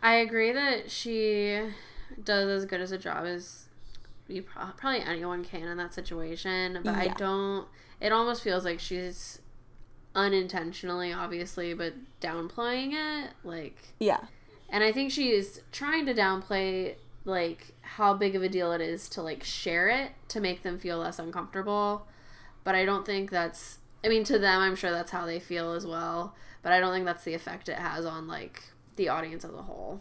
I 0.03 0.15
agree 0.15 0.53
that 0.53 0.91
she 0.91 1.61
does 2.25 2.49
as 2.49 2.65
good 2.65 2.81
as 2.81 2.93
a 2.93 2.99
job 2.99 3.25
as 3.25 3.67
you 4.27 4.43
probably 4.43 5.01
anyone 5.01 5.45
can 5.45 5.65
in 5.65 5.77
that 5.77 5.95
situation, 5.95 6.81
but 6.83 6.97
yeah. 6.97 7.01
I 7.01 7.09
don't. 7.09 7.69
It 8.01 8.11
almost 8.11 8.43
feels 8.43 8.65
like 8.65 8.81
she's 8.81 9.41
unintentionally, 10.15 11.13
obviously, 11.13 11.75
but 11.75 11.95
downplaying 12.21 12.93
it. 12.93 13.31
Like, 13.45 13.77
yeah. 13.99 14.25
And 14.69 14.83
I 14.83 14.93
think 14.93 15.11
she's 15.11 15.61
trying 15.71 16.07
to 16.07 16.15
downplay 16.15 16.95
like 17.25 17.75
how 17.83 18.15
big 18.15 18.35
of 18.35 18.43
a 18.43 18.49
deal 18.49 18.73
it 18.73 18.81
is 18.81 19.09
to 19.11 19.23
like 19.23 19.45
share 19.45 19.89
it 19.89 20.13
to 20.29 20.41
make 20.41 20.63
them 20.63 20.79
feel 20.79 20.99
less 20.99 21.19
uncomfortable. 21.19 22.07
But 22.65 22.75
I 22.75 22.85
don't 22.85 23.07
think 23.07 23.31
that's 23.31 23.79
I 24.05 24.09
mean 24.09 24.25
to 24.25 24.39
them 24.39 24.61
I'm 24.61 24.77
sure 24.77 24.91
that's 24.91 25.11
how 25.11 25.27
they 25.27 25.39
feel 25.39 25.73
as 25.73 25.87
well, 25.87 26.35
but 26.63 26.73
I 26.73 26.81
don't 26.81 26.93
think 26.93 27.05
that's 27.05 27.25
the 27.25 27.35
effect 27.35 27.69
it 27.69 27.79
has 27.79 28.05
on 28.05 28.27
like 28.27 28.63
the 28.97 29.09
audience 29.09 29.45
as 29.45 29.53
a 29.53 29.63
whole. 29.63 30.01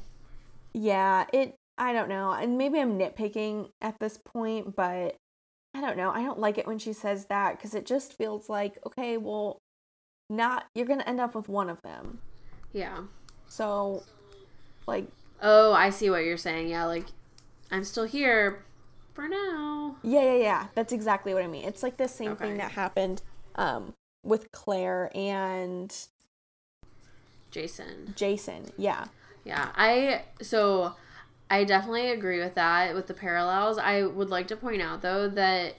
Yeah, 0.73 1.25
it 1.33 1.55
I 1.77 1.93
don't 1.93 2.09
know. 2.09 2.31
And 2.31 2.57
maybe 2.57 2.79
I'm 2.79 2.97
nitpicking 2.97 3.69
at 3.81 3.99
this 3.99 4.17
point, 4.17 4.75
but 4.75 5.17
I 5.73 5.81
don't 5.81 5.97
know. 5.97 6.11
I 6.11 6.21
don't 6.23 6.39
like 6.39 6.57
it 6.57 6.67
when 6.67 6.79
she 6.79 6.93
says 6.93 7.25
that 7.25 7.59
cuz 7.59 7.75
it 7.75 7.85
just 7.85 8.13
feels 8.13 8.49
like 8.49 8.79
okay, 8.85 9.17
well 9.17 9.59
not 10.31 10.65
you're 10.73 10.87
to 10.99 11.07
end 11.07 11.19
up 11.19 11.35
with 11.35 11.49
one 11.49 11.69
of 11.69 11.81
them. 11.81 12.19
Yeah. 12.71 13.01
So 13.47 14.03
like 14.87 15.07
Oh, 15.41 15.73
I 15.73 15.89
see 15.89 16.09
what 16.09 16.23
you're 16.23 16.37
saying. 16.37 16.69
Yeah, 16.69 16.85
like 16.85 17.05
I'm 17.69 17.83
still 17.83 18.05
here 18.05 18.63
for 19.13 19.27
now. 19.27 19.97
Yeah, 20.03 20.21
yeah, 20.21 20.37
yeah. 20.37 20.67
That's 20.75 20.93
exactly 20.93 21.33
what 21.33 21.43
I 21.43 21.47
mean. 21.47 21.65
It's 21.65 21.83
like 21.83 21.97
the 21.97 22.07
same 22.07 22.31
okay. 22.31 22.45
thing 22.45 22.57
that 22.57 22.71
happened 22.71 23.21
um 23.55 23.93
with 24.23 24.51
Clare 24.51 25.11
and 25.13 25.93
Jason. 27.49 28.13
Jason, 28.15 28.71
yeah. 28.77 29.05
Yeah. 29.43 29.69
I 29.75 30.23
so 30.41 30.93
I 31.49 31.65
definitely 31.65 32.11
agree 32.11 32.39
with 32.39 32.55
that 32.55 32.95
with 32.95 33.07
the 33.07 33.13
parallels. 33.13 33.77
I 33.77 34.03
would 34.03 34.29
like 34.29 34.47
to 34.47 34.55
point 34.55 34.81
out 34.81 35.01
though 35.01 35.27
that 35.27 35.75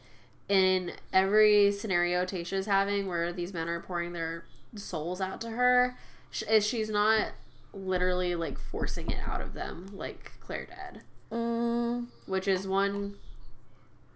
in 0.53 0.93
every 1.15 1.73
scenario 1.73 2.27
Tayshia's 2.27 2.67
having 2.67 3.07
where 3.07 3.33
these 3.33 3.55
men 3.55 3.69
are 3.69 3.81
pouring 3.81 4.13
their 4.13 4.45
souls 4.75 5.19
out 5.19 5.41
to 5.41 5.51
her, 5.51 5.97
she's 6.31 6.91
not 6.91 7.29
literally 7.73 8.35
like 8.35 8.59
forcing 8.59 9.11
it 9.11 9.19
out 9.27 9.41
of 9.41 9.55
them 9.55 9.87
like 9.95 10.33
Clare 10.41 10.67
did. 10.67 11.03
Mm. 11.33 12.09
Which 12.27 12.47
is 12.47 12.69
one 12.69 13.15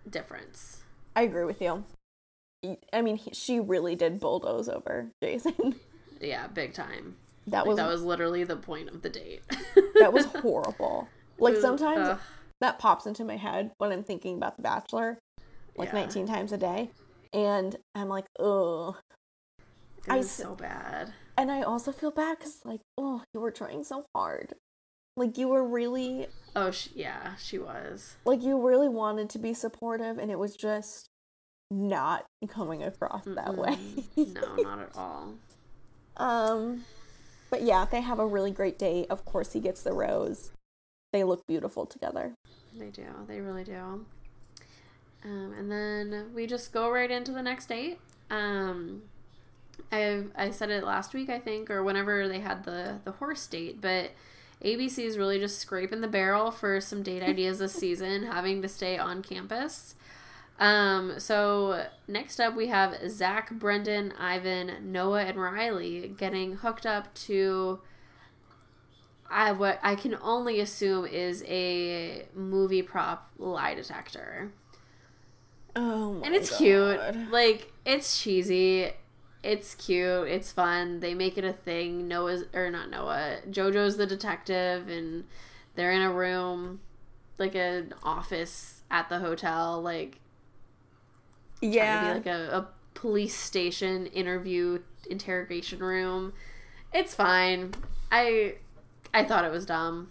difference. 0.09 0.83
I 1.15 1.23
agree 1.23 1.45
with 1.45 1.63
you. 1.63 1.85
I 2.93 3.01
mean, 3.01 3.17
he, 3.17 3.31
she 3.33 3.59
really 3.59 3.95
did 3.95 4.21
bulldoze 4.21 4.69
over 4.69 5.13
Jason. 5.23 5.77
Yeah, 6.19 6.47
big 6.47 6.73
time. 6.73 7.17
That 7.47 7.59
like, 7.59 7.67
was 7.67 7.77
that 7.77 7.89
was 7.89 8.03
literally 8.03 8.43
the 8.43 8.57
point 8.57 8.89
of 8.89 9.03
the 9.03 9.11
date. 9.11 9.43
that 10.01 10.15
was 10.15 10.25
horrible. 10.41 11.09
Like 11.39 11.57
sometimes 11.57 12.19
that 12.63 12.79
pops 12.79 13.05
into 13.05 13.23
my 13.23 13.37
head 13.37 13.73
when 13.77 13.93
I'm 13.93 14.03
thinking 14.03 14.39
about 14.39 14.57
The 14.57 14.63
Bachelor, 14.63 15.19
like 15.77 15.89
yeah. 15.89 16.01
19 16.01 16.27
times 16.27 16.53
a 16.53 16.59
day, 16.59 16.91
and 17.33 17.77
I'm 17.95 18.09
like, 18.09 18.27
oh, 18.39 18.97
It 20.07 20.13
I, 20.13 20.17
was 20.19 20.31
so 20.31 20.55
bad. 20.55 21.13
And 21.37 21.51
I 21.51 21.63
also 21.63 21.93
feel 21.93 22.11
bad 22.11 22.39
because, 22.39 22.61
like, 22.65 22.81
oh, 22.97 23.23
you 23.35 23.41
were 23.41 23.51
trying 23.51 23.85
so 23.85 24.05
hard. 24.15 24.55
Like, 25.17 25.39
you 25.39 25.49
were 25.49 25.67
really. 25.67 26.27
Oh, 26.55 26.71
she, 26.71 26.91
yeah, 26.95 27.37
she 27.37 27.59
was. 27.59 28.17
Like, 28.25 28.43
you 28.43 28.67
really 28.67 28.89
wanted 28.89 29.31
to 29.31 29.39
be 29.39 29.55
supportive, 29.55 30.19
and 30.19 30.31
it 30.31 30.39
was 30.39 30.57
just 30.57 31.09
not 31.71 32.25
coming 32.49 32.83
across 32.83 33.25
Mm-mm. 33.25 33.35
that 33.35 33.57
way. 33.57 33.77
no, 34.17 34.57
not 34.63 34.81
at 34.81 34.97
all. 34.97 35.35
Um, 36.19 36.87
but 37.51 37.61
yeah, 37.61 37.85
they 37.85 38.01
have 38.01 38.19
a 38.19 38.27
really 38.27 38.51
great 38.51 38.79
date. 38.79 39.07
Of 39.11 39.27
course, 39.27 39.53
he 39.53 39.61
gets 39.61 39.83
the 39.83 39.93
rose. 39.93 40.51
They 41.13 41.25
look 41.25 41.47
beautiful 41.47 41.85
together. 41.85 42.35
They 42.75 42.89
do. 42.89 43.05
They 43.29 43.41
really 43.41 43.65
do. 43.65 44.07
Um, 45.27 45.55
and 45.59 45.71
then 45.71 46.31
we 46.35 46.47
just 46.47 46.73
go 46.73 46.89
right 46.89 47.11
into 47.11 47.33
the 47.33 47.43
next 47.43 47.67
date. 47.67 47.99
Um, 48.31 49.03
I 49.91 50.25
I 50.37 50.51
said 50.51 50.71
it 50.71 50.85
last 50.85 51.15
week, 51.15 51.29
I 51.29 51.41
think, 51.41 51.69
or 51.69 51.83
whenever 51.83 52.29
they 52.29 52.41
had 52.41 52.65
the 52.65 53.01
the 53.05 53.13
horse 53.13 53.47
date, 53.47 53.81
but 53.81 54.13
ABC 54.63 55.01
is 55.01 55.19
really 55.19 55.39
just 55.39 55.59
scraping 55.59 56.01
the 56.01 56.09
barrel 56.09 56.51
for 56.51 56.81
some 56.81 57.03
date 57.03 57.23
ideas 57.25 57.59
this 57.59 57.75
season, 57.75 58.25
having 58.25 58.63
to 58.63 58.69
stay 58.69 58.99
on 58.99 59.23
campus. 59.23 59.97
Um, 60.59 61.19
so 61.19 61.87
next 62.09 62.41
up 62.41 62.57
we 62.57 62.69
have 62.69 63.11
Zach, 63.11 63.51
Brendan, 63.51 64.13
Ivan, 64.19 64.93
Noah, 64.93 65.25
and 65.25 65.39
Riley 65.39 66.15
getting 66.17 66.57
hooked 66.57 66.87
up 66.87 67.13
to 67.15 67.81
I 69.29 69.53
what 69.53 69.81
I 69.83 69.97
can 69.97 70.17
only 70.23 70.61
assume 70.61 71.07
is 71.07 71.43
a 71.47 72.27
movie 72.35 72.83
prop 72.83 73.31
lie 73.39 73.75
detector. 73.75 74.53
Oh 75.77 76.23
And 76.25 76.35
it's 76.35 76.51
God. 76.51 76.59
cute. 76.59 77.01
Like 77.31 77.73
it's 77.85 78.21
cheesy. 78.23 78.93
It's 79.43 79.75
cute. 79.77 80.29
It's 80.29 80.53
fun. 80.53 81.01
They 81.01 81.15
make 81.15 81.39
it 81.39 81.45
a 81.45 81.53
thing. 81.53 82.09
Noah's 82.09 82.45
or 82.55 82.71
not 82.71 82.91
Noah. 82.91 83.39
JoJo's 83.51 83.97
the 83.97 84.07
detective 84.07 84.89
and 84.89 85.25
they're 85.77 85.93
in 85.93 86.03
a 86.03 86.13
room 86.13 86.81
like 87.39 87.55
an 87.55 87.95
office 88.03 88.83
at 88.91 89.09
the 89.11 89.19
hotel 89.19 89.83
like 89.83 90.21
yeah 91.61 92.15
like 92.15 92.27
a, 92.27 92.49
a 92.53 92.69
police 92.95 93.35
station 93.37 94.07
interview 94.07 94.81
interrogation 95.11 95.79
room. 95.81 96.33
It's 96.93 97.15
fine. 97.15 97.75
I 98.11 98.57
I 99.15 99.25
thought 99.25 99.45
it 99.45 99.53
was 99.53 99.67
dumb. 99.67 100.11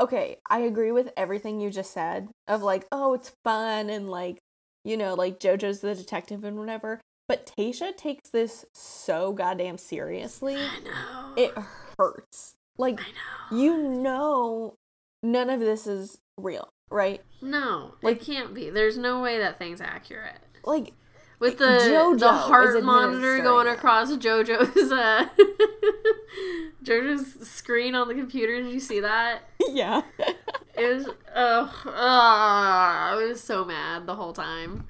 Okay, 0.00 0.36
I 0.48 0.60
agree 0.60 0.92
with 0.92 1.12
everything 1.16 1.60
you 1.60 1.70
just 1.70 1.92
said 1.92 2.28
of 2.46 2.62
like, 2.62 2.86
oh, 2.92 3.14
it's 3.14 3.32
fun 3.44 3.90
and 3.90 4.08
like, 4.08 4.38
you 4.84 4.96
know, 4.96 5.14
like 5.14 5.40
JoJo's 5.40 5.80
the 5.80 5.94
detective 5.94 6.44
and 6.44 6.58
whatever. 6.58 7.00
But 7.26 7.52
Tayshia 7.58 7.96
takes 7.96 8.30
this 8.30 8.64
so 8.74 9.32
goddamn 9.32 9.76
seriously. 9.76 10.56
I 10.56 10.80
know. 10.80 11.34
It 11.36 11.54
hurts. 11.98 12.54
Like 12.78 13.00
I 13.00 13.10
know. 13.50 13.58
you 13.58 13.76
know 13.76 14.74
none 15.22 15.50
of 15.50 15.60
this 15.60 15.86
is 15.86 16.18
real, 16.38 16.68
right? 16.90 17.20
No, 17.42 17.94
like, 18.02 18.22
it 18.22 18.24
can't 18.24 18.54
be. 18.54 18.70
There's 18.70 18.96
no 18.96 19.20
way 19.20 19.38
that 19.38 19.58
thing's 19.58 19.80
accurate. 19.80 20.38
Like 20.64 20.92
with 21.38 21.58
the 21.58 21.64
JoJo 21.64 22.18
the 22.18 22.32
heart 22.32 22.82
monitor 22.82 23.38
going 23.38 23.68
across 23.68 24.12
JoJo's 24.12 24.92
uh 24.92 25.28
JoJo's 26.84 27.48
screen 27.48 27.94
on 27.94 28.08
the 28.08 28.14
computer. 28.14 28.60
Did 28.60 28.72
you 28.72 28.80
see 28.80 29.00
that? 29.00 29.42
Yeah. 29.70 30.00
it 30.18 30.96
was 30.96 31.08
oh, 31.36 31.82
oh 31.84 31.90
I 31.92 33.14
was 33.16 33.40
so 33.40 33.64
mad 33.64 34.06
the 34.06 34.14
whole 34.14 34.32
time. 34.32 34.86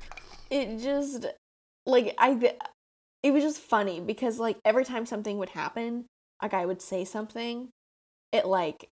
It 0.50 0.78
just 0.78 1.26
like 1.84 2.14
I 2.18 2.54
it 3.22 3.32
was 3.32 3.42
just 3.42 3.58
funny 3.58 4.00
because 4.00 4.38
like 4.38 4.58
every 4.64 4.84
time 4.84 5.04
something 5.04 5.36
would 5.38 5.50
happen, 5.50 6.06
a 6.40 6.48
guy 6.48 6.64
would 6.64 6.80
say 6.80 7.04
something, 7.04 7.70
it 8.32 8.46
like 8.46 8.88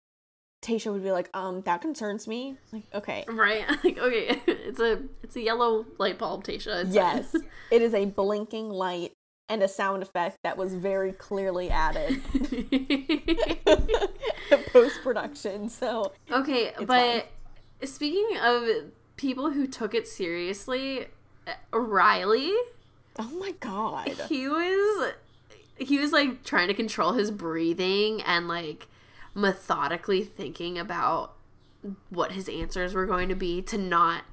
Tayshia 0.63 0.93
would 0.93 1.03
be 1.03 1.11
like, 1.11 1.29
um, 1.35 1.61
that 1.63 1.81
concerns 1.83 2.29
me. 2.29 2.57
Like, 2.73 2.85
okay. 2.95 3.25
Right. 3.29 3.65
Like, 3.85 3.99
okay. 3.99 4.41
It's 4.47 4.81
a 4.81 5.03
it's 5.23 5.37
a 5.37 5.41
yellow 5.43 5.85
light 5.99 6.19
bulb, 6.19 6.45
Tayshia. 6.45 6.85
It's 6.85 6.95
yes. 6.95 7.35
it 7.71 7.83
is 7.83 7.93
a 7.95 8.07
blinking 8.07 8.71
light 8.71 9.13
and 9.49 9.63
a 9.63 9.69
sound 9.69 10.03
effect 10.03 10.39
that 10.45 10.57
was 10.57 10.73
very 10.75 11.13
clearly 11.13 11.69
added 11.69 12.23
post 14.73 15.03
production. 15.03 15.69
So 15.69 16.13
Okay, 16.31 16.73
but 16.79 16.87
fine. 16.87 17.89
speaking 17.89 18.39
of 18.43 18.65
people 19.17 19.51
who 19.51 19.67
took 19.67 19.95
it 19.95 20.09
seriously, 20.09 21.07
Riley. 21.73 22.53
Oh 23.19 23.31
my 23.39 23.53
god. 23.61 24.09
He 24.29 24.49
was 24.49 25.13
he 25.77 25.99
was 25.99 26.13
like 26.13 26.45
trying 26.45 26.69
to 26.69 26.75
control 26.75 27.13
his 27.13 27.31
breathing 27.31 28.23
and 28.23 28.49
like 28.49 28.87
methodically 29.35 30.25
thinking 30.25 30.79
about 30.79 31.35
what 32.11 32.33
his 32.33 32.49
answers 32.49 32.95
were 32.95 33.07
going 33.07 33.29
to 33.29 33.35
be 33.35 33.63
to 33.63 33.79
not, 33.79 34.25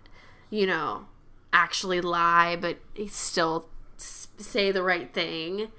you 0.49 0.65
know, 0.65 1.05
actually 1.51 2.01
lie, 2.01 2.55
but 2.55 2.77
still 3.09 3.69
say 3.97 4.71
the 4.71 4.83
right 4.83 5.13
thing. 5.13 5.69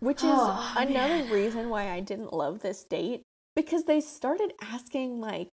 Which 0.00 0.18
is 0.18 0.30
oh, 0.30 0.74
another 0.76 1.24
man. 1.24 1.30
reason 1.30 1.70
why 1.70 1.90
I 1.90 2.00
didn't 2.00 2.32
love 2.32 2.60
this 2.60 2.84
date 2.84 3.22
because 3.56 3.84
they 3.84 4.00
started 4.00 4.52
asking 4.60 5.20
like 5.20 5.48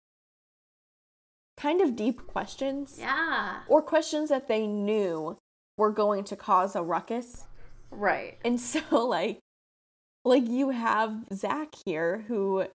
kind 1.58 1.82
of 1.82 1.96
deep 1.96 2.26
questions. 2.26 2.96
Yeah. 2.98 3.60
Or 3.68 3.82
questions 3.82 4.30
that 4.30 4.48
they 4.48 4.66
knew 4.66 5.36
were 5.76 5.92
going 5.92 6.24
to 6.24 6.36
cause 6.36 6.74
a 6.74 6.82
ruckus. 6.82 7.44
Right. 7.90 8.38
And 8.44 8.60
so 8.60 8.80
like 9.06 9.40
like 10.28 10.46
you 10.46 10.70
have 10.70 11.24
Zach 11.32 11.74
here 11.84 12.24
who 12.28 12.66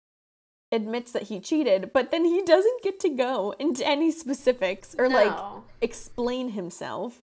admits 0.71 1.11
that 1.11 1.23
he 1.23 1.39
cheated, 1.39 1.91
but 1.93 2.11
then 2.11 2.25
he 2.25 2.41
doesn't 2.41 2.83
get 2.83 2.99
to 3.01 3.09
go 3.09 3.55
into 3.59 3.87
any 3.87 4.11
specifics 4.11 4.95
or 4.97 5.07
no. 5.07 5.15
like 5.15 5.63
explain 5.81 6.49
himself. 6.49 7.19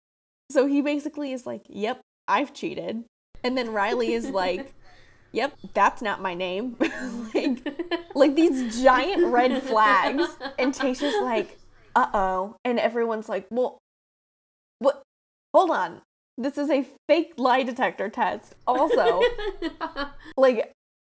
So 0.50 0.66
he 0.66 0.80
basically 0.80 1.32
is 1.32 1.46
like, 1.46 1.62
"Yep, 1.68 2.00
I've 2.28 2.54
cheated." 2.54 3.04
And 3.42 3.56
then 3.58 3.72
Riley 3.72 4.12
is 4.12 4.30
like, 4.30 4.72
"Yep, 5.32 5.54
that's 5.74 6.00
not 6.02 6.22
my 6.22 6.34
name." 6.34 6.76
like 7.34 7.66
like 8.14 8.34
these 8.36 8.82
giant 8.82 9.26
red 9.26 9.62
flags 9.62 10.24
and 10.58 10.72
Tayshia's 10.72 11.20
like, 11.22 11.58
"Uh-oh." 11.94 12.56
And 12.64 12.78
everyone's 12.78 13.28
like, 13.28 13.46
"Well, 13.50 13.78
what 14.78 15.02
Hold 15.54 15.70
on 15.70 16.02
this 16.40 16.56
is 16.56 16.70
a 16.70 16.86
fake 17.06 17.34
lie 17.36 17.62
detector 17.62 18.08
test. 18.08 18.54
Also, 18.66 19.20
like, 20.36 20.72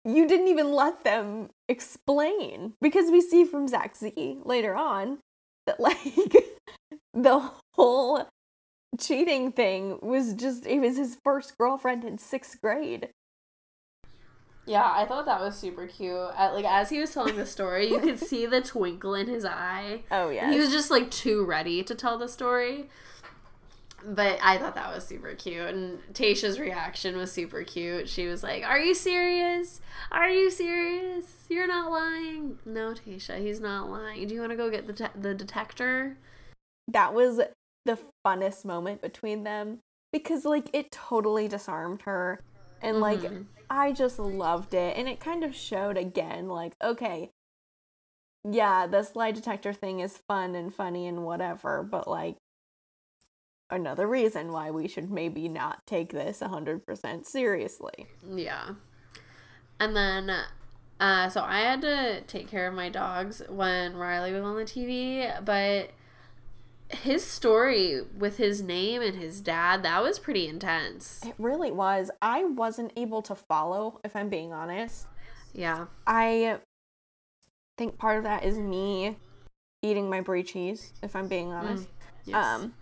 you 0.04 0.28
didn't 0.28 0.48
even 0.48 0.72
let 0.72 1.04
them 1.04 1.50
explain 1.70 2.74
because 2.82 3.12
we 3.12 3.22
see 3.22 3.46
from 3.46 3.68
Zach 3.68 3.96
Z 3.96 4.40
later 4.44 4.76
on 4.76 5.20
that, 5.68 5.80
like, 5.80 6.36
the 7.14 7.52
whole 7.76 8.28
cheating 9.00 9.52
thing 9.52 10.00
was 10.02 10.34
just, 10.34 10.66
it 10.66 10.80
was 10.80 10.98
his 10.98 11.18
first 11.24 11.56
girlfriend 11.58 12.04
in 12.04 12.18
sixth 12.18 12.60
grade. 12.60 13.10
Yeah, 14.66 14.92
I 14.94 15.06
thought 15.06 15.26
that 15.26 15.42
was 15.42 15.56
super 15.56 15.88
cute. 15.88 16.14
Uh, 16.14 16.52
like 16.54 16.66
as 16.66 16.90
he 16.90 17.00
was 17.00 17.14
telling 17.14 17.36
the 17.36 17.46
story, 17.46 17.90
you 17.90 18.00
could 18.00 18.20
see 18.28 18.46
the 18.46 18.62
twinkle 18.62 19.16
in 19.16 19.28
his 19.28 19.44
eye. 19.44 20.04
Oh 20.12 20.30
yeah. 20.30 20.52
He 20.52 20.60
was 20.60 20.72
just 20.72 20.92
like 20.92 21.10
too 21.10 21.44
ready 21.44 21.84
to 21.84 21.96
tell 21.96 22.18
the 22.18 22.28
story 22.28 22.90
but 24.06 24.40
I 24.42 24.58
thought 24.58 24.76
that 24.76 24.94
was 24.94 25.06
super 25.06 25.34
cute. 25.36 25.68
And 25.68 26.00
Tayshia's 26.14 26.60
reaction 26.60 27.18
was 27.18 27.32
super 27.32 27.64
cute. 27.64 28.10
She 28.10 28.28
was 28.28 28.44
like, 28.44 28.64
Are 28.64 28.80
you 28.80 28.94
serious? 28.94 29.82
Are 30.12 30.30
you 30.30 30.50
serious? 30.50 31.26
You're 31.50 31.68
not 31.68 31.92
lying. 31.92 32.60
No, 32.66 32.94
Tayshia, 32.94 33.40
he's 33.40 33.60
not 33.60 33.90
lying. 33.90 34.28
Do 34.28 34.34
you 34.34 34.40
want 34.40 34.52
to 34.52 34.58
go 34.58 34.70
get 34.70 34.88
the, 34.88 34.94
te- 34.94 35.20
the 35.20 35.34
detector? 35.34 36.18
That 36.88 37.14
was 37.14 37.42
the 37.86 37.98
funnest 38.26 38.66
moment 38.66 39.02
between 39.02 39.44
them 39.44 39.80
because, 40.12 40.46
like, 40.46 40.70
it 40.74 40.92
totally 40.92 41.48
disarmed 41.48 42.04
her. 42.04 42.42
And, 42.82 42.98
mm-hmm. 42.98 43.24
like, 43.24 43.32
I 43.70 43.92
just 43.92 44.20
loved 44.20 44.74
it. 44.74 44.98
And 44.98 45.08
it 45.08 45.20
kind 45.20 45.44
of 45.44 45.56
showed 45.56 45.98
again, 45.98 46.48
like, 46.50 46.74
okay, 46.84 47.32
yeah, 48.50 48.88
this 48.88 49.16
lie 49.16 49.32
detector 49.32 49.74
thing 49.74 50.00
is 50.00 50.18
fun 50.18 50.56
and 50.56 50.74
funny 50.74 51.08
and 51.08 51.24
whatever, 51.24 51.84
but, 51.84 52.08
like, 52.08 52.38
another 53.72 54.08
reason 54.08 54.52
why 54.52 54.70
we 54.70 54.88
should 54.88 55.10
maybe 55.10 55.48
not 55.48 55.86
take 55.88 56.12
this 56.12 56.40
100% 56.40 57.26
seriously. 57.26 58.08
Yeah. 58.28 58.72
And 59.80 59.96
then 59.96 60.32
uh, 61.02 61.30
so 61.30 61.42
I 61.42 61.62
had 61.62 61.82
to 61.82 62.22
take 62.28 62.48
care 62.48 62.68
of 62.68 62.76
my 62.76 62.90
dogs 62.90 63.42
when 63.50 63.96
Riley 63.96 64.34
was 64.34 64.44
on 64.44 64.56
the 64.56 64.64
TV, 64.64 65.44
but 65.44 65.90
his 66.90 67.26
story 67.26 68.02
with 68.16 68.38
his 68.38 68.62
name 68.62 69.02
and 69.02 69.16
his 69.18 69.42
dad, 69.42 69.82
that 69.82 70.04
was 70.04 70.20
pretty 70.20 70.48
intense. 70.48 71.22
It 71.26 71.34
really 71.40 71.72
was. 71.72 72.12
I 72.22 72.44
wasn't 72.44 72.94
able 72.96 73.24
to 73.24 73.34
follow, 73.34 74.00
if 74.04 74.16
I'm 74.16 74.30
being 74.30 74.54
honest. 74.54 75.08
Yeah. 75.54 75.88
I 76.06 76.60
think 77.80 77.98
part 77.98 78.20
of 78.20 78.24
that 78.26 78.44
is 78.44 78.60
me 78.60 79.18
eating 79.82 80.08
my 80.08 80.22
brie 80.22 80.44
cheese, 80.44 80.94
if 81.02 81.16
I'm 81.16 81.28
being 81.28 81.52
honest. 81.52 81.86
Mm, 81.86 81.90
yes. 82.26 82.46
Um 82.46 82.74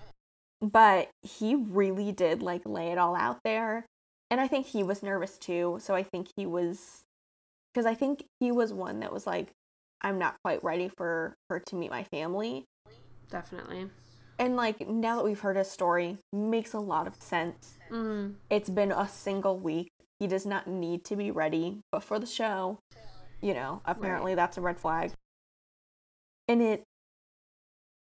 but 0.62 1.10
he 1.22 1.56
really 1.56 2.12
did 2.12 2.41
like 2.41 2.62
lay 2.65 2.91
it 2.91 2.98
all 2.98 3.15
out 3.15 3.39
there. 3.43 3.86
And 4.32 4.39
I 4.39 4.48
think 4.48 4.67
he 4.67 4.84
was 4.84 5.02
nervous 5.02 5.38
too. 5.38 5.78
So 5.82 5.95
I 5.95 6.04
think 6.04 6.28
he 6.36 6.45
was 6.45 7.02
because 7.74 7.86
I 7.86 7.95
think 7.95 8.24
he 8.39 8.52
was 8.52 8.74
one 8.74 9.00
that 9.00 9.13
was 9.13 9.26
like, 9.26 9.50
I'm 10.02 10.19
not 10.19 10.36
quite 10.43 10.63
ready 10.63 10.89
for 10.98 11.36
her 11.50 11.60
to 11.60 11.76
meet 11.76 11.91
my 11.91 12.04
family. 12.04 12.65
Definitely. 13.30 13.88
And 14.38 14.56
like 14.56 14.88
now 14.88 15.17
that 15.17 15.26
we've 15.26 15.39
heard 15.39 15.58
his 15.58 15.69
story, 15.69 16.17
makes 16.32 16.74
a 16.74 16.80
lot 16.80 17.08
of 17.08 17.15
sense. 17.15 17.76
Mm-hmm. 17.91 18.34
It's 18.50 18.69
been 18.69 18.91
a 18.91 19.08
single 19.08 19.60
week. 19.60 19.89
He 20.19 20.28
does 20.28 20.45
not 20.45 20.67
need 20.67 21.04
to 21.06 21.15
be 21.15 21.32
ready, 21.32 21.80
but 21.91 22.04
for 22.04 22.19
the 22.19 22.26
show, 22.26 22.80
you 23.41 23.54
know, 23.54 23.82
apparently 23.86 24.32
right. 24.32 24.36
that's 24.36 24.58
a 24.58 24.62
red 24.62 24.80
flag. 24.80 25.12
And 26.48 26.62
it 26.62 26.84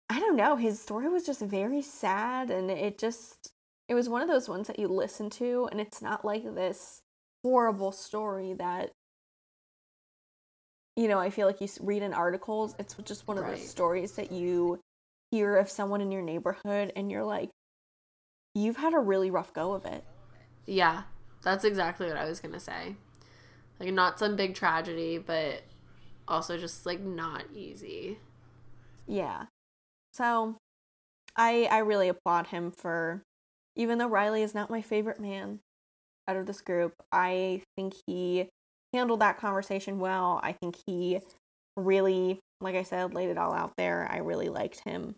I 0.09 0.21
don't 0.21 0.37
know, 0.37 0.57
his 0.57 0.81
story 0.81 1.09
was 1.09 1.25
just 1.25 1.41
very 1.41 1.83
sad 1.83 2.51
and 2.51 2.71
it 2.71 2.99
just 2.99 3.53
it 3.89 3.95
was 3.95 4.09
one 4.09 4.23
of 4.23 4.29
those 4.29 4.49
ones 4.49 4.67
that 4.67 4.79
you 4.79 4.89
listen 4.89 5.31
to 5.31 5.69
and 5.71 5.81
it's 5.81 6.01
not 6.01 6.25
like 6.25 6.55
this 6.55 7.03
horrible 7.43 7.93
story 7.93 8.55
that 8.55 8.91
you 10.97 11.09
know, 11.09 11.19
I 11.19 11.31
feel 11.31 11.49
like 11.49 11.61
you 11.61 11.67
read 11.81 12.03
in 12.03 12.15
articles, 12.15 12.77
it's 12.79 12.95
just 13.05 13.27
one 13.27 13.37
of 13.37 13.45
right. 13.45 13.57
those 13.57 13.69
stories 13.69 14.13
that 14.13 14.31
you 14.31 14.79
hear 15.33 15.57
of 15.57 15.69
someone 15.69 16.01
in 16.01 16.13
your 16.13 16.23
neighborhood 16.23 16.93
and 16.95 17.11
you're 17.11 17.25
like 17.25 17.51
you've 18.55 18.77
had 18.77 18.95
a 18.95 18.99
really 18.99 19.31
rough 19.31 19.53
go 19.53 19.73
of 19.73 19.85
it. 19.85 20.05
Yeah. 20.67 21.03
That's 21.43 21.65
exactly 21.65 22.07
what 22.07 22.17
I 22.17 22.27
was 22.27 22.41
going 22.41 22.55
to 22.55 22.61
say. 22.61 22.97
Like 23.81 23.93
not 23.93 24.19
some 24.19 24.37
big 24.37 24.55
tragedy, 24.55 25.19
but 25.19 25.63
also 26.29 26.57
just 26.57 26.87
like 26.87 27.01
not 27.01 27.45
easy. 27.53 28.19
Yeah. 29.07 29.47
So 30.15 30.57
I 31.37 31.69
I 31.71 31.79
really 31.79 32.09
applaud 32.09 32.49
him 32.49 32.71
for 32.71 33.23
even 33.77 33.99
though 33.99 34.09
Riley 34.09 34.43
is 34.43 34.55
not 34.55 34.71
my 34.71 34.83
favorite 34.83 35.21
man 35.21 35.61
out 36.29 36.37
of 36.37 36.47
this 36.47 36.61
group, 36.61 36.95
I 37.13 37.63
think 37.77 37.95
he 38.07 38.49
handled 38.93 39.21
that 39.21 39.39
conversation 39.39 39.99
well. 39.99 40.41
I 40.43 40.53
think 40.53 40.77
he 40.87 41.19
really, 41.77 42.39
like 42.61 42.77
I 42.77 42.85
said, 42.85 43.15
laid 43.15 43.31
it 43.31 43.39
all 43.39 43.53
out 43.53 43.73
there. 43.77 44.09
I 44.11 44.19
really 44.19 44.49
liked 44.49 44.81
him 44.85 45.17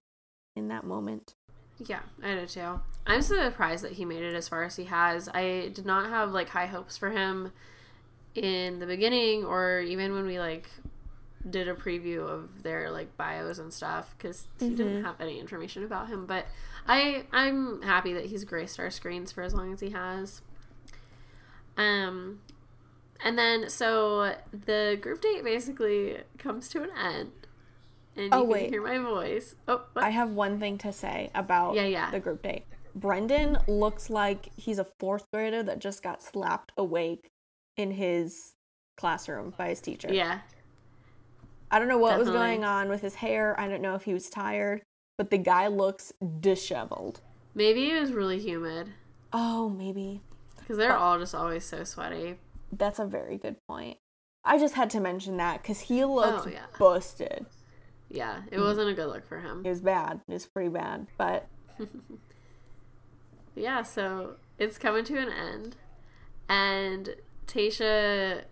in 0.57 0.69
that 0.69 0.85
moment. 0.85 1.35
Yeah, 1.79 2.01
I 2.23 2.35
did 2.35 2.49
too. 2.49 2.81
I'm 3.07 3.21
surprised 3.21 3.85
that 3.85 3.93
he 3.93 4.07
made 4.07 4.23
it 4.23 4.35
as 4.35 4.49
far 4.49 4.65
as 4.65 4.77
he 4.77 4.85
has. 4.85 5.29
I 5.29 5.71
did 5.75 5.85
not 5.85 6.09
have 6.09 6.33
like 6.33 6.49
high 6.49 6.67
hopes 6.67 6.97
for 6.97 7.11
him 7.11 7.53
in 8.35 8.79
the 8.79 8.87
beginning 8.87 9.45
or 9.45 9.81
even 9.81 10.15
when 10.15 10.27
we 10.27 10.39
like 10.39 10.69
did 11.49 11.69
a 11.69 11.75
preview 11.75 12.27
of 12.27 12.63
their 12.63 12.91
like 12.91 13.17
bios 13.17 13.59
and 13.59 13.73
stuff 13.73 14.15
because 14.17 14.49
mm-hmm. 14.59 14.71
he 14.71 14.75
didn't 14.75 14.95
mm-hmm. 14.95 15.05
have 15.05 15.21
any 15.21 15.39
information 15.39 15.85
about 15.85 16.09
him. 16.09 16.27
But 16.27 16.47
I 16.87 17.25
I'm 17.33 17.83
happy 17.83 18.13
that 18.15 18.27
he's 18.27 18.45
graced 18.45 18.79
our 18.81 18.91
screens 18.91 19.33
for 19.33 19.43
as 19.43 19.55
long 19.55 19.73
as 19.73 19.81
he 19.81 19.91
has. 19.91 20.43
Um, 21.77 22.41
and 23.25 23.39
then 23.39 23.69
so 23.69 24.35
the 24.53 24.99
group 25.01 25.21
date 25.21 25.45
basically 25.45 26.19
comes 26.39 26.69
to 26.71 26.83
an 26.83 26.91
end. 26.99 27.33
And 28.17 28.33
oh, 28.33 28.43
you 28.43 28.49
wait. 28.49 28.65
can 28.65 28.73
hear 28.73 28.83
my 28.83 28.99
voice. 28.99 29.57
Oh, 29.69 29.83
what? 29.93 30.05
I 30.05 30.11
have 30.11 30.31
one 30.31 30.59
thing 30.59 30.79
to 30.79 30.93
say 30.93 31.31
about 31.35 31.75
yeah, 31.75 31.85
yeah. 31.85 32.11
the 32.11 32.21
group 32.21 32.43
date. 32.43 32.65
Brendan 32.95 33.59
looks 33.69 34.09
like 34.09 34.49
he's 34.57 34.79
a 34.79 34.87
fourth 34.99 35.27
grader 35.31 35.63
that 35.63 35.81
just 35.81 36.03
got 36.03 36.23
slapped 36.23 36.73
awake 36.79 37.29
in 37.77 37.91
his 37.91 38.55
classroom 38.97 39.53
by 39.59 39.69
his 39.69 39.83
teacher. 39.83 40.09
Yeah. 40.11 40.41
I 41.71 41.79
don't 41.79 41.89
know 41.89 41.99
what 41.99 42.11
Definitely. 42.11 42.33
was 42.33 42.41
going 42.41 42.65
on 42.65 42.89
with 42.89 43.03
his 43.03 43.17
hair. 43.17 43.59
I 43.59 43.69
don't 43.69 43.83
know 43.83 43.95
if 43.95 44.05
he 44.05 44.15
was 44.15 44.31
tired, 44.31 44.83
but 45.19 45.31
the 45.31 45.39
guy 45.39 45.67
looks 45.67 46.13
disheveled. 46.41 47.21
Maybe 47.55 47.91
it 47.91 48.01
was 48.01 48.13
really 48.13 48.39
humid. 48.39 48.91
Oh, 49.33 49.69
maybe. 49.69 50.21
Because 50.59 50.77
they're 50.77 50.91
but, 50.91 50.99
all 50.99 51.19
just 51.19 51.35
always 51.35 51.65
so 51.65 51.85
sweaty. 51.85 52.37
That's 52.71 52.99
a 52.99 53.07
very 53.07 53.39
good 53.39 53.57
point. 53.69 53.99
I 54.45 54.59
just 54.59 54.75
had 54.75 54.91
to 54.91 55.01
mention 55.01 55.37
that 55.39 55.63
because 55.63 55.81
he 55.81 56.03
oh, 56.05 56.15
looked 56.15 56.47
oh, 56.47 56.51
yeah. 56.51 56.67
busted. 56.79 57.47
Yeah, 58.09 58.43
it 58.53 58.61
wasn't 58.61 58.91
a 58.91 58.95
good 58.95 59.09
look 59.09 59.27
for 59.27 59.41
him. 59.41 59.63
It 59.65 59.69
was 59.69 59.81
bad. 59.81 60.21
It 60.29 60.33
was 60.33 60.47
pretty 60.47 60.69
bad. 60.69 61.09
But 61.19 61.49
yeah, 63.57 63.83
so 63.83 64.37
it's 64.59 64.79
coming 64.79 65.05
to 65.05 65.19
an 65.19 65.29
end. 65.29 65.77
And 66.49 67.17
Tayshia 67.49 68.45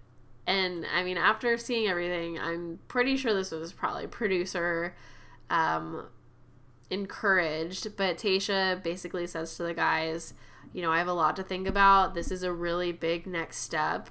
and 0.47 0.87
I 0.95 1.03
mean 1.03 1.17
after 1.17 1.57
seeing 1.59 1.89
everything, 1.89 2.39
I'm 2.39 2.79
pretty 2.89 3.17
sure 3.17 3.35
this 3.35 3.51
was 3.51 3.73
probably 3.73 4.07
producer 4.07 4.95
um 5.51 6.07
encouraged, 6.91 7.97
but 7.97 8.19
Tayshia 8.19 8.83
basically 8.83 9.27
says 9.27 9.57
to 9.57 9.63
the 9.63 9.75
guys, 9.75 10.35
you 10.73 10.83
know, 10.83 10.91
I 10.91 10.99
have 10.99 11.09
a 11.09 11.13
lot 11.13 11.37
to 11.37 11.43
think 11.43 11.67
about. 11.67 12.15
This 12.15 12.31
is 12.31 12.43
a 12.43 12.53
really 12.53 12.93
big 12.93 13.27
next 13.27 13.59
step. 13.59 14.11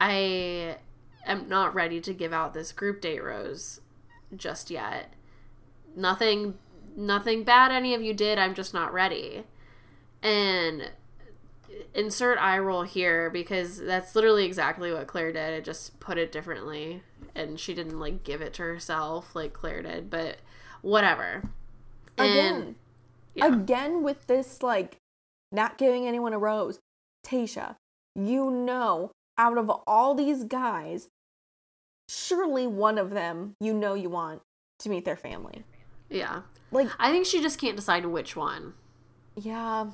I 0.00 0.76
am 1.24 1.48
not 1.48 1.74
ready 1.74 2.00
to 2.00 2.12
give 2.12 2.32
out 2.32 2.54
this 2.54 2.72
group 2.72 3.00
date 3.00 3.22
rose 3.22 3.80
just 4.36 4.70
yet. 4.70 5.12
Nothing 5.94 6.54
nothing 6.96 7.44
bad 7.44 7.70
any 7.72 7.94
of 7.94 8.02
you 8.02 8.14
did. 8.14 8.38
I'm 8.38 8.54
just 8.54 8.72
not 8.72 8.92
ready. 8.92 9.44
And 10.22 10.90
insert 11.94 12.38
eye 12.38 12.58
roll 12.58 12.82
here 12.82 13.30
because 13.30 13.78
that's 13.78 14.14
literally 14.14 14.44
exactly 14.44 14.92
what 14.92 15.06
Clare 15.06 15.32
did. 15.32 15.54
I 15.54 15.60
just 15.60 15.98
put 16.00 16.18
it 16.18 16.32
differently 16.32 17.02
and 17.34 17.58
she 17.58 17.74
didn't 17.74 17.98
like 17.98 18.24
give 18.24 18.40
it 18.40 18.54
to 18.54 18.62
herself 18.62 19.34
like 19.34 19.52
Clare 19.52 19.82
did, 19.82 20.10
but 20.10 20.38
whatever. 20.82 21.42
Again. 22.18 22.76
Yeah. 23.34 23.46
Again 23.46 24.02
with 24.02 24.26
this 24.26 24.62
like 24.62 24.96
not 25.52 25.78
giving 25.78 26.06
anyone 26.06 26.32
a 26.32 26.38
rose. 26.38 26.78
Tayshia, 27.26 27.76
you 28.14 28.50
know, 28.50 29.10
out 29.36 29.58
of 29.58 29.68
all 29.86 30.14
these 30.14 30.44
guys, 30.44 31.08
surely 32.08 32.66
one 32.66 32.98
of 32.98 33.10
them 33.10 33.54
you 33.60 33.74
know 33.74 33.94
you 33.94 34.08
want 34.08 34.42
to 34.78 34.88
meet 34.88 35.04
their 35.04 35.16
family. 35.16 35.64
Yeah. 36.08 36.42
Like 36.70 36.88
I 36.98 37.10
think 37.10 37.26
she 37.26 37.42
just 37.42 37.60
can't 37.60 37.76
decide 37.76 38.06
which 38.06 38.36
one. 38.36 38.74
Yeah. 39.34 39.90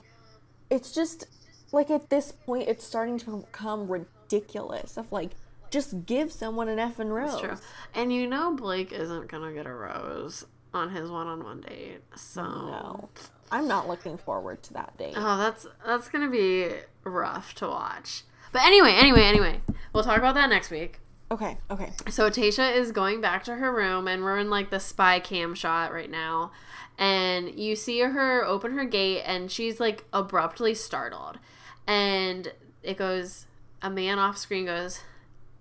It's 0.71 0.93
just 0.93 1.27
like 1.73 1.91
at 1.91 2.11
this 2.11 2.33
point 2.33 2.69
it's 2.69 2.85
starting 2.85 3.19
to 3.19 3.39
become 3.39 3.89
ridiculous 3.89 4.97
of 4.97 5.11
like 5.11 5.31
just 5.71 6.07
give 6.07 6.31
someone 6.31 6.69
an 6.69 6.79
effing 6.79 7.09
rose. 7.09 7.61
And 7.95 8.13
you 8.13 8.27
know 8.27 8.55
Blake 8.55 8.93
isn't 8.93 9.29
gonna 9.29 9.53
get 9.53 9.67
a 9.67 9.73
rose 9.73 10.45
on 10.75 10.91
his 10.91 11.11
one-on-one 11.11 11.63
date. 11.63 12.01
So 12.15 12.43
no. 12.43 13.09
I'm 13.51 13.69
not 13.69 13.89
looking 13.89 14.17
forward 14.17 14.63
to 14.65 14.75
that 14.75 14.97
date. 14.97 15.15
Oh, 15.17 15.37
that's 15.37 15.67
that's 15.85 16.09
gonna 16.09 16.31
be 16.31 16.69
rough 17.05 17.55
to 17.57 17.69
watch. 17.69 18.23
But 18.53 18.63
anyway, 18.63 18.93
anyway, 18.93 19.23
anyway, 19.23 19.61
we'll 19.93 20.05
talk 20.05 20.19
about 20.19 20.35
that 20.35 20.51
next 20.51 20.71
week. 20.71 21.01
Okay, 21.31 21.57
okay. 21.71 21.93
So 22.11 22.29
Tayshia 22.29 22.77
is 22.77 22.93
going 22.93 23.23
back 23.23 23.45
to 23.45 23.55
her 23.55 23.73
room, 23.73 24.07
and 24.07 24.23
we're 24.23 24.37
in 24.37 24.51
like 24.51 24.69
the 24.69 24.79
spy 24.79 25.21
cam 25.21 25.55
shot 25.55 25.91
right 25.91 26.11
now. 26.11 26.53
And 26.99 27.59
you 27.59 27.75
see 27.75 28.01
her 28.01 28.45
open 28.45 28.73
her 28.73 28.85
gate, 28.85 29.23
and 29.25 29.51
she's 29.51 29.81
like 29.81 30.05
abruptly 30.13 30.75
startled. 30.75 31.39
And 31.87 32.53
it 32.83 32.97
goes, 32.97 33.47
a 33.81 33.91
man 33.91 34.19
off 34.19 34.39
screen 34.39 34.67
goes, 34.67 35.01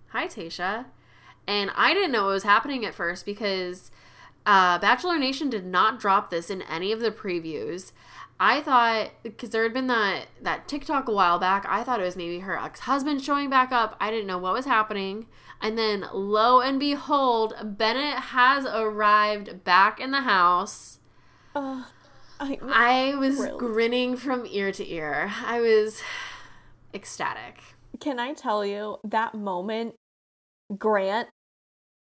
Hi, 0.10 0.28
Tayshia," 0.28 0.86
And 1.48 1.72
I 1.76 1.94
didn't 1.94 2.12
know 2.12 2.26
what 2.26 2.34
was 2.34 2.44
happening 2.44 2.86
at 2.86 2.94
first 2.94 3.26
because 3.26 3.92
uh, 4.46 4.78
Bachelor 4.80 5.18
Nation 5.18 5.50
did 5.50 5.66
not 5.66 6.00
drop 6.00 6.30
this 6.30 6.50
in 6.50 6.62
any 6.64 6.92
of 6.92 7.00
the 7.00 7.12
previews. 7.12 7.92
I 8.40 8.60
thought 8.62 9.12
because 9.22 9.52
there 9.52 9.62
had 9.62 9.74
been 9.74 9.86
that 9.86 10.26
that 10.42 10.68
TikTok 10.68 11.08
a 11.08 11.12
while 11.12 11.38
back, 11.38 11.64
I 11.70 11.84
thought 11.84 12.00
it 12.00 12.06
was 12.06 12.16
maybe 12.16 12.40
her 12.40 12.58
ex 12.58 12.82
husband 12.82 13.22
showing 13.22 13.52
back 13.52 13.72
up. 13.72 13.96
I 14.00 14.10
didn't 14.10 14.26
know 14.26 14.40
what 14.40 14.54
was 14.54 14.66
happening, 14.66 15.28
and 15.62 15.78
then 15.78 16.06
lo 16.12 16.60
and 16.60 16.80
behold, 16.80 17.54
Bennett 17.64 18.18
has 18.18 18.66
arrived 18.66 19.64
back 19.64 20.00
in 20.00 20.10
the 20.10 20.22
house. 20.22 20.98
I, 22.42 22.60
I 23.14 23.16
was 23.16 23.38
thrilled. 23.38 23.60
grinning 23.60 24.18
from 24.18 24.46
ear 24.50 24.72
to 24.72 24.88
ear. 24.88 25.32
I 25.46 25.62
was 25.62 26.02
ecstatic. 26.94 27.60
Can 28.00 28.20
I 28.20 28.34
tell 28.34 28.66
you 28.66 28.98
that 29.04 29.34
moment? 29.34 29.96
Grant 30.78 31.28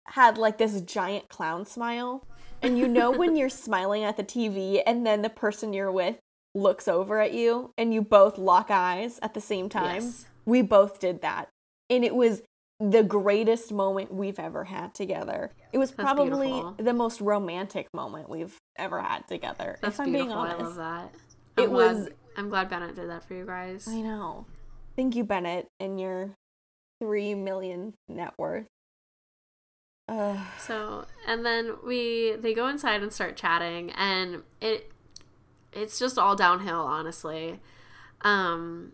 had 0.06 0.38
like 0.38 0.58
this 0.58 0.80
giant 0.82 1.28
clown 1.28 1.64
smile 1.64 2.26
and 2.62 2.78
you 2.78 2.86
know 2.86 3.10
when 3.10 3.36
you're 3.36 3.48
smiling 3.66 4.04
at 4.04 4.16
the 4.16 4.24
TV 4.24 4.82
and 4.86 5.06
then 5.06 5.22
the 5.22 5.30
person 5.30 5.72
you're 5.72 5.90
with 5.90 6.16
looks 6.54 6.88
over 6.88 7.20
at 7.20 7.32
you 7.32 7.72
and 7.78 7.94
you 7.94 8.02
both 8.02 8.38
lock 8.38 8.70
eyes 8.70 9.18
at 9.22 9.34
the 9.34 9.40
same 9.40 9.68
time? 9.68 10.02
Yes. 10.02 10.26
We 10.44 10.62
both 10.62 11.00
did 11.00 11.22
that. 11.22 11.48
And 11.88 12.04
it 12.04 12.14
was 12.14 12.42
the 12.80 13.02
greatest 13.02 13.72
moment 13.72 14.12
we've 14.12 14.38
ever 14.38 14.64
had 14.64 14.94
together. 14.94 15.50
It 15.72 15.78
was 15.78 15.90
That's 15.90 16.02
probably 16.02 16.48
beautiful. 16.48 16.74
the 16.78 16.94
most 16.94 17.20
romantic 17.20 17.86
moment 17.92 18.28
we've 18.30 18.56
ever 18.76 19.00
had 19.02 19.28
together. 19.28 19.76
That's 19.82 19.96
if 19.96 20.00
I'm 20.00 20.06
beautiful. 20.12 20.26
being 20.28 20.36
honest. 20.36 20.60
I 20.60 20.64
love 20.64 20.76
that. 20.76 21.14
I'm 21.58 21.64
it 21.64 21.68
glad, 21.68 21.96
was 21.96 22.08
I'm 22.36 22.48
glad 22.48 22.70
Bennett 22.70 22.96
did 22.96 23.10
that 23.10 23.24
for 23.24 23.34
you 23.34 23.44
guys. 23.44 23.86
I 23.86 24.00
know. 24.00 24.46
Thank 24.96 25.14
you, 25.14 25.24
Bennett, 25.24 25.68
and 25.78 26.00
your 26.00 26.30
three 27.02 27.34
million 27.34 27.94
net 28.08 28.32
worth. 28.38 28.66
So, 30.58 31.06
and 31.28 31.46
then 31.46 31.76
we 31.86 32.34
they 32.36 32.52
go 32.52 32.66
inside 32.66 33.02
and 33.02 33.12
start 33.12 33.36
chatting, 33.36 33.90
and 33.92 34.42
it 34.60 34.90
it's 35.72 35.98
just 36.00 36.18
all 36.18 36.34
downhill, 36.34 36.80
honestly. 36.80 37.60
Um, 38.22 38.92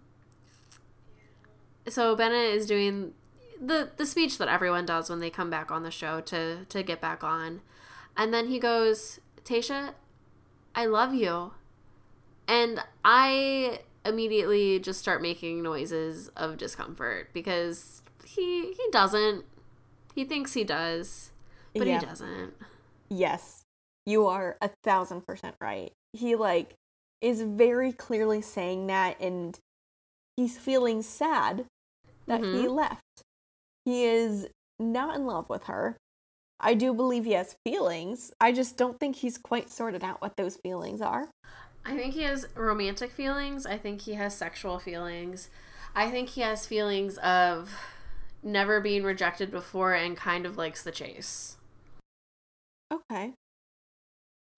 so 1.88 2.14
Bennett 2.16 2.54
is 2.54 2.66
doing 2.66 3.14
the 3.60 3.90
the 3.96 4.06
speech 4.06 4.38
that 4.38 4.48
everyone 4.48 4.86
does 4.86 5.10
when 5.10 5.20
they 5.20 5.30
come 5.30 5.50
back 5.50 5.70
on 5.70 5.82
the 5.82 5.90
show 5.90 6.20
to 6.22 6.64
to 6.64 6.82
get 6.82 7.00
back 7.00 7.22
on, 7.24 7.60
and 8.16 8.32
then 8.32 8.48
he 8.48 8.58
goes, 8.58 9.20
"Tayshia, 9.44 9.94
I 10.74 10.86
love 10.86 11.14
you," 11.14 11.52
and 12.48 12.80
I 13.04 13.80
immediately 14.04 14.78
just 14.78 15.00
start 15.00 15.20
making 15.20 15.62
noises 15.62 16.28
of 16.36 16.56
discomfort 16.56 17.30
because 17.32 18.02
he 18.24 18.72
he 18.72 18.88
doesn't. 18.92 19.44
He 20.14 20.24
thinks 20.24 20.54
he 20.54 20.64
does, 20.64 21.30
but 21.74 21.86
yeah. 21.86 22.00
he 22.00 22.06
doesn't. 22.06 22.54
Yes, 23.08 23.62
you 24.06 24.26
are 24.26 24.56
a 24.60 24.70
thousand 24.82 25.26
percent 25.26 25.56
right. 25.60 25.92
He 26.12 26.34
like 26.36 26.74
is 27.20 27.42
very 27.42 27.92
clearly 27.92 28.40
saying 28.40 28.86
that, 28.86 29.20
and 29.20 29.58
he's 30.36 30.58
feeling 30.58 31.02
sad 31.02 31.66
that 32.26 32.40
mm-hmm. 32.40 32.60
he 32.60 32.68
left. 32.68 33.02
He 33.86 34.04
is 34.04 34.48
not 34.78 35.16
in 35.16 35.24
love 35.24 35.48
with 35.48 35.64
her. 35.64 35.96
I 36.58 36.74
do 36.74 36.92
believe 36.92 37.24
he 37.24 37.32
has 37.32 37.56
feelings. 37.64 38.32
I 38.40 38.52
just 38.52 38.76
don't 38.76 38.98
think 38.98 39.16
he's 39.16 39.38
quite 39.38 39.70
sorted 39.70 40.02
out 40.02 40.20
what 40.20 40.36
those 40.36 40.56
feelings 40.56 41.00
are. 41.00 41.28
I 41.84 41.96
think 41.96 42.14
he 42.14 42.24
has 42.24 42.48
romantic 42.56 43.12
feelings. 43.12 43.64
I 43.64 43.78
think 43.78 44.02
he 44.02 44.14
has 44.14 44.36
sexual 44.36 44.80
feelings. 44.80 45.48
I 45.94 46.10
think 46.10 46.30
he 46.30 46.40
has 46.40 46.66
feelings 46.66 47.16
of 47.18 47.72
never 48.42 48.80
being 48.80 49.04
rejected 49.04 49.50
before 49.52 49.94
and 49.94 50.16
kind 50.16 50.46
of 50.46 50.56
likes 50.56 50.82
the 50.82 50.90
chase. 50.90 51.56
Okay. 52.92 53.34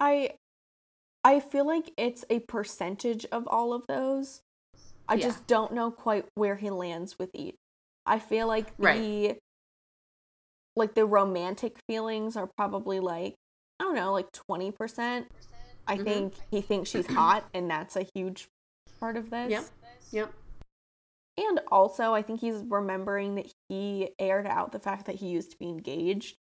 I 0.00 0.30
I 1.22 1.40
feel 1.40 1.66
like 1.66 1.92
it's 1.98 2.24
a 2.30 2.38
percentage 2.40 3.26
of 3.26 3.46
all 3.46 3.74
of 3.74 3.86
those. 3.88 4.40
I 5.06 5.14
yeah. 5.14 5.26
just 5.26 5.46
don't 5.46 5.74
know 5.74 5.90
quite 5.90 6.26
where 6.34 6.56
he 6.56 6.70
lands 6.70 7.18
with 7.18 7.30
each. 7.34 7.56
I 8.08 8.18
feel 8.18 8.46
like 8.46 8.72
right. 8.78 8.98
the 8.98 9.36
like 10.76 10.94
the 10.94 11.04
romantic 11.04 11.76
feelings 11.88 12.36
are 12.36 12.48
probably 12.56 13.00
like 13.00 13.34
I 13.80 13.84
don't 13.84 13.94
know, 13.94 14.12
like 14.12 14.26
20%. 14.50 15.26
I 15.86 15.94
mm-hmm. 15.94 16.04
think 16.04 16.34
he 16.50 16.60
thinks 16.60 16.90
she's 16.90 17.06
hot 17.06 17.48
and 17.54 17.70
that's 17.70 17.96
a 17.96 18.06
huge 18.14 18.48
part 18.98 19.16
of 19.16 19.30
this. 19.30 19.50
Yep. 19.50 19.64
Yep. 20.10 20.32
And 21.38 21.60
also, 21.70 22.14
I 22.14 22.22
think 22.22 22.40
he's 22.40 22.56
remembering 22.66 23.36
that 23.36 23.46
he 23.68 24.10
aired 24.18 24.46
out 24.46 24.72
the 24.72 24.80
fact 24.80 25.06
that 25.06 25.16
he 25.16 25.28
used 25.28 25.52
to 25.52 25.58
be 25.58 25.68
engaged. 25.68 26.36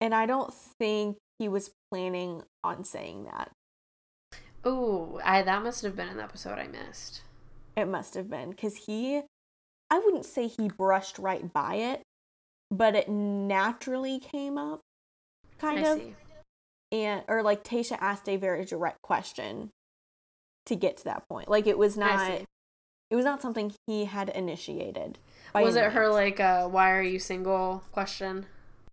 And 0.00 0.14
I 0.14 0.24
don't 0.24 0.52
think 0.78 1.18
he 1.38 1.48
was 1.48 1.70
planning 1.90 2.42
on 2.62 2.84
saying 2.84 3.24
that. 3.24 3.50
Oh, 4.64 5.20
I 5.22 5.42
that 5.42 5.62
must 5.62 5.82
have 5.82 5.94
been 5.94 6.08
an 6.08 6.20
episode 6.20 6.58
I 6.58 6.68
missed. 6.68 7.20
It 7.76 7.86
must 7.86 8.14
have 8.14 8.30
been 8.30 8.54
cuz 8.54 8.86
he 8.86 9.22
I 9.94 10.00
wouldn't 10.00 10.26
say 10.26 10.48
he 10.48 10.68
brushed 10.68 11.20
right 11.20 11.52
by 11.52 11.76
it, 11.76 12.02
but 12.68 12.96
it 12.96 13.08
naturally 13.08 14.18
came 14.18 14.58
up 14.58 14.80
kind 15.60 15.86
I 15.86 15.88
of. 15.88 15.98
See. 16.00 16.14
And 16.90 17.22
or 17.28 17.44
like 17.44 17.62
Tayshia 17.62 17.96
asked 18.00 18.28
a 18.28 18.36
very 18.36 18.64
direct 18.64 19.02
question 19.02 19.70
to 20.66 20.74
get 20.74 20.96
to 20.96 21.04
that 21.04 21.28
point. 21.28 21.48
Like 21.48 21.68
it 21.68 21.78
was 21.78 21.96
not 21.96 22.28
it 22.28 23.14
was 23.14 23.24
not 23.24 23.40
something 23.40 23.72
he 23.86 24.06
had 24.06 24.30
initiated. 24.30 25.20
Was 25.54 25.76
it 25.76 25.92
her 25.92 26.08
like 26.08 26.40
uh 26.40 26.66
why 26.66 26.90
are 26.90 27.02
you 27.02 27.20
single 27.20 27.84
question? 27.92 28.46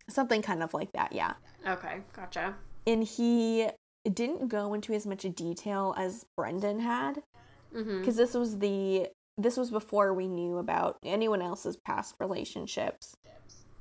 Something 0.08 0.44
kind 0.44 0.62
of 0.62 0.72
like 0.76 0.92
that, 0.92 1.14
yeah. 1.14 1.34
Okay, 1.68 2.02
gotcha. 2.14 2.58
And 2.86 3.04
he 3.04 3.70
didn't 4.08 4.50
go 4.50 4.76
into 4.76 4.94
as 4.94 5.08
much 5.08 5.26
detail 5.36 5.96
as 5.98 6.26
Brendan 6.38 6.82
had. 6.82 7.24
Because 7.72 7.88
mm-hmm. 7.88 8.12
this 8.18 8.36
was 8.36 8.60
the 8.60 9.08
this 9.38 9.58
was 9.58 9.72
before 9.72 10.14
we 10.14 10.28
knew 10.28 10.58
about 10.58 10.98
anyone 11.04 11.42
else's 11.42 11.78
past 11.78 12.16
relationships. 12.20 13.16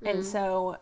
Mm-hmm. 0.03 0.07
And 0.07 0.24
so 0.24 0.76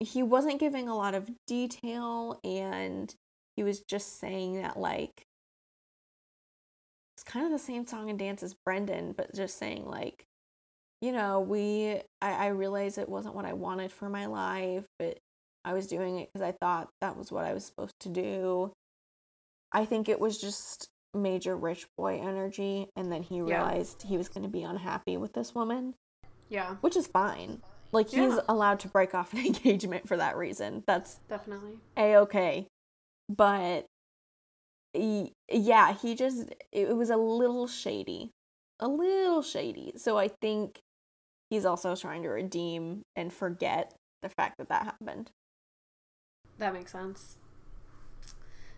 he 0.00 0.22
wasn't 0.22 0.60
giving 0.60 0.88
a 0.88 0.96
lot 0.96 1.14
of 1.14 1.30
detail 1.46 2.38
and 2.44 3.14
he 3.56 3.62
was 3.62 3.80
just 3.88 4.18
saying 4.18 4.60
that 4.60 4.78
like 4.78 5.26
it's 7.16 7.24
kind 7.24 7.46
of 7.46 7.52
the 7.52 7.58
same 7.58 7.86
song 7.86 8.10
and 8.10 8.18
dance 8.18 8.42
as 8.42 8.54
Brendan, 8.64 9.12
but 9.12 9.34
just 9.34 9.58
saying 9.58 9.86
like, 9.86 10.24
you 11.00 11.12
know, 11.12 11.40
we 11.40 12.00
I, 12.20 12.32
I 12.32 12.46
realized 12.48 12.98
it 12.98 13.08
wasn't 13.08 13.34
what 13.36 13.44
I 13.44 13.52
wanted 13.52 13.92
for 13.92 14.08
my 14.08 14.26
life, 14.26 14.84
but 14.98 15.18
I 15.64 15.72
was 15.72 15.86
doing 15.86 16.18
it 16.18 16.28
because 16.32 16.46
I 16.46 16.52
thought 16.60 16.88
that 17.00 17.16
was 17.16 17.30
what 17.30 17.44
I 17.44 17.54
was 17.54 17.64
supposed 17.64 17.94
to 18.00 18.08
do. 18.08 18.72
I 19.72 19.84
think 19.84 20.08
it 20.08 20.20
was 20.20 20.40
just 20.40 20.88
major 21.14 21.56
rich 21.56 21.86
boy 21.96 22.20
energy, 22.20 22.88
and 22.96 23.10
then 23.10 23.22
he 23.22 23.40
realized 23.40 24.02
yeah. 24.02 24.10
he 24.10 24.16
was 24.16 24.28
going 24.28 24.42
to 24.42 24.50
be 24.50 24.62
unhappy 24.62 25.16
with 25.16 25.32
this 25.32 25.54
woman. 25.54 25.94
Yeah. 26.48 26.76
Which 26.80 26.96
is 26.96 27.06
fine. 27.06 27.62
Like, 27.92 28.08
he's 28.08 28.18
yeah. 28.34 28.40
allowed 28.48 28.80
to 28.80 28.88
break 28.88 29.14
off 29.14 29.32
an 29.32 29.38
engagement 29.46 30.08
for 30.08 30.16
that 30.16 30.36
reason. 30.36 30.82
That's 30.86 31.20
definitely 31.28 31.78
a 31.96 32.16
okay. 32.16 32.66
But 33.28 33.86
he, 34.92 35.32
yeah, 35.50 35.94
he 35.94 36.14
just, 36.14 36.54
it 36.72 36.96
was 36.96 37.10
a 37.10 37.16
little 37.16 37.66
shady. 37.66 38.30
A 38.80 38.88
little 38.88 39.42
shady. 39.42 39.92
So 39.96 40.18
I 40.18 40.28
think 40.28 40.80
he's 41.50 41.64
also 41.64 41.94
trying 41.94 42.22
to 42.24 42.28
redeem 42.28 43.02
and 43.14 43.32
forget 43.32 43.94
the 44.22 44.28
fact 44.28 44.58
that 44.58 44.68
that 44.68 44.84
happened. 44.84 45.30
That 46.58 46.72
makes 46.72 46.92
sense. 46.92 47.38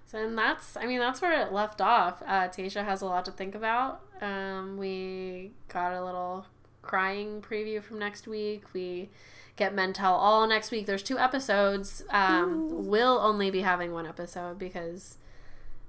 So, 0.06 0.18
and 0.18 0.38
that's, 0.38 0.76
I 0.76 0.86
mean, 0.86 1.00
that's 1.00 1.20
where 1.20 1.42
it 1.42 1.52
left 1.52 1.80
off. 1.80 2.22
Uh, 2.24 2.48
Tayshia 2.48 2.84
has 2.84 3.02
a 3.02 3.06
lot 3.06 3.24
to 3.24 3.32
think 3.32 3.54
about. 3.54 4.02
Um, 4.20 4.76
we 4.76 5.50
got 5.68 5.92
a 5.92 6.04
little 6.04 6.46
crying 6.82 7.42
preview 7.42 7.82
from 7.82 7.98
next 7.98 8.28
week. 8.28 8.62
We 8.72 9.10
get 9.56 9.74
Men 9.74 9.92
Tell 9.92 10.14
All 10.14 10.46
next 10.46 10.70
week. 10.70 10.86
There's 10.86 11.02
two 11.02 11.18
episodes. 11.18 12.04
Um, 12.10 12.86
we'll 12.86 13.18
only 13.18 13.50
be 13.50 13.62
having 13.62 13.92
one 13.92 14.06
episode 14.06 14.58
because 14.58 15.16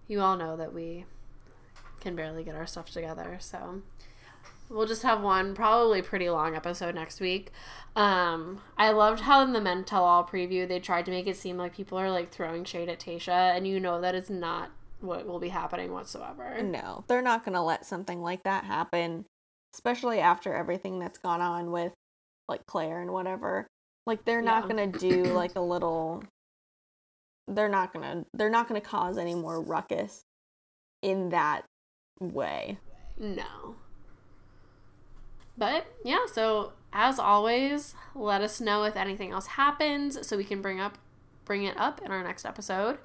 you 0.07 0.19
all 0.19 0.35
know 0.35 0.57
that 0.57 0.73
we 0.73 1.05
can 1.99 2.15
barely 2.15 2.43
get 2.43 2.55
our 2.55 2.65
stuff 2.65 2.89
together. 2.89 3.37
So 3.39 3.81
we'll 4.69 4.87
just 4.87 5.03
have 5.03 5.21
one 5.21 5.53
probably 5.53 6.01
pretty 6.01 6.29
long 6.29 6.55
episode 6.55 6.95
next 6.95 7.19
week. 7.19 7.51
Um, 7.95 8.61
I 8.77 8.91
loved 8.91 9.21
how 9.21 9.41
in 9.41 9.53
the 9.53 9.61
Men 9.61 9.83
Tell 9.83 10.03
All 10.03 10.23
preview 10.23 10.67
they 10.67 10.79
tried 10.79 11.05
to 11.05 11.11
make 11.11 11.27
it 11.27 11.37
seem 11.37 11.57
like 11.57 11.75
people 11.75 11.97
are 11.97 12.11
like 12.11 12.31
throwing 12.31 12.63
shade 12.63 12.89
at 12.89 12.99
Tayshia, 12.99 13.55
and 13.55 13.67
you 13.67 13.79
know 13.79 14.01
that 14.01 14.15
is 14.15 14.29
not 14.29 14.71
what 14.99 15.27
will 15.27 15.39
be 15.39 15.49
happening 15.49 15.91
whatsoever. 15.91 16.61
No, 16.61 17.03
they're 17.07 17.21
not 17.21 17.45
going 17.45 17.55
to 17.55 17.61
let 17.61 17.85
something 17.85 18.21
like 18.21 18.43
that 18.43 18.63
happen, 18.63 19.25
especially 19.73 20.19
after 20.19 20.53
everything 20.53 20.99
that's 20.99 21.17
gone 21.17 21.41
on 21.41 21.71
with 21.71 21.93
like 22.47 22.65
Clare 22.65 23.01
and 23.01 23.11
whatever. 23.11 23.67
Like 24.05 24.25
they're 24.25 24.39
yeah. 24.39 24.51
not 24.51 24.69
going 24.69 24.91
to 24.91 24.99
do 24.99 25.23
like 25.25 25.55
a 25.55 25.61
little 25.61 26.23
they're 27.47 27.69
not 27.69 27.93
going 27.93 28.03
to 28.03 28.25
they're 28.33 28.49
not 28.49 28.67
going 28.67 28.79
to 28.79 28.87
cause 28.87 29.17
any 29.17 29.35
more 29.35 29.61
ruckus 29.61 30.21
in 31.01 31.29
that 31.29 31.63
way. 32.19 32.77
No. 33.17 33.75
But 35.57 35.87
yeah, 36.05 36.25
so 36.31 36.73
as 36.93 37.19
always, 37.19 37.95
let 38.15 38.41
us 38.41 38.61
know 38.61 38.83
if 38.83 38.95
anything 38.95 39.31
else 39.31 39.47
happens 39.47 40.25
so 40.27 40.37
we 40.37 40.43
can 40.43 40.61
bring 40.61 40.79
up 40.79 40.97
bring 41.45 41.63
it 41.63 41.77
up 41.77 42.01
in 42.03 42.11
our 42.11 42.23
next 42.23 42.45
episode. 42.45 42.97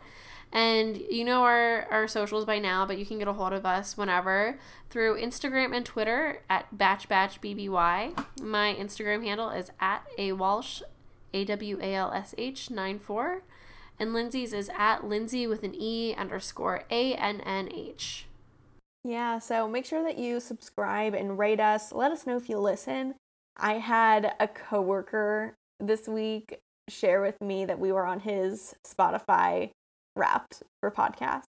And 0.52 0.98
you 1.10 1.24
know 1.24 1.44
our, 1.44 1.86
our 1.90 2.06
socials 2.06 2.44
by 2.44 2.58
now, 2.58 2.84
but 2.84 2.98
you 2.98 3.06
can 3.06 3.18
get 3.18 3.28
a 3.28 3.32
hold 3.32 3.54
of 3.54 3.64
us 3.64 3.96
whenever 3.96 4.58
through 4.90 5.18
Instagram 5.18 5.74
and 5.74 5.86
Twitter 5.86 6.42
at 6.50 6.66
BatchBatchBBY. 6.76 8.42
My 8.42 8.76
Instagram 8.78 9.24
handle 9.24 9.48
is 9.48 9.70
at 9.80 10.04
A 10.18 10.32
Walsh, 10.32 10.82
A 11.32 11.44
W 11.46 11.78
A 11.80 11.94
L 11.94 12.12
S 12.12 12.34
H 12.36 12.70
94. 12.70 13.42
And 13.98 14.12
Lindsay's 14.12 14.52
is 14.52 14.70
at 14.76 15.04
Lindsay 15.04 15.46
with 15.46 15.62
an 15.62 15.74
E 15.74 16.14
underscore 16.14 16.84
A 16.90 17.14
N 17.14 17.40
N 17.40 17.70
H. 17.72 18.26
Yeah, 19.04 19.40
so 19.40 19.66
make 19.66 19.84
sure 19.84 20.04
that 20.04 20.18
you 20.18 20.38
subscribe 20.38 21.14
and 21.14 21.38
rate 21.38 21.60
us. 21.60 21.92
Let 21.92 22.12
us 22.12 22.26
know 22.26 22.36
if 22.36 22.48
you 22.48 22.58
listen. 22.58 23.14
I 23.56 23.74
had 23.74 24.34
a 24.38 24.46
coworker 24.46 25.54
this 25.80 26.06
week 26.06 26.58
share 26.88 27.20
with 27.20 27.40
me 27.40 27.64
that 27.64 27.78
we 27.78 27.90
were 27.90 28.06
on 28.06 28.20
his 28.20 28.74
Spotify 28.86 29.70
wrapped 30.16 30.62
for 30.80 30.90
podcast. 30.90 31.42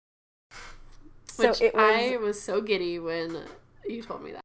So 1.26 1.48
Which 1.48 1.60
it 1.60 1.74
was, 1.74 1.82
I 1.84 2.16
was 2.16 2.40
so 2.40 2.60
giddy 2.60 2.98
when 2.98 3.36
you 3.86 4.02
told 4.02 4.22
me 4.22 4.32
that. 4.32 4.40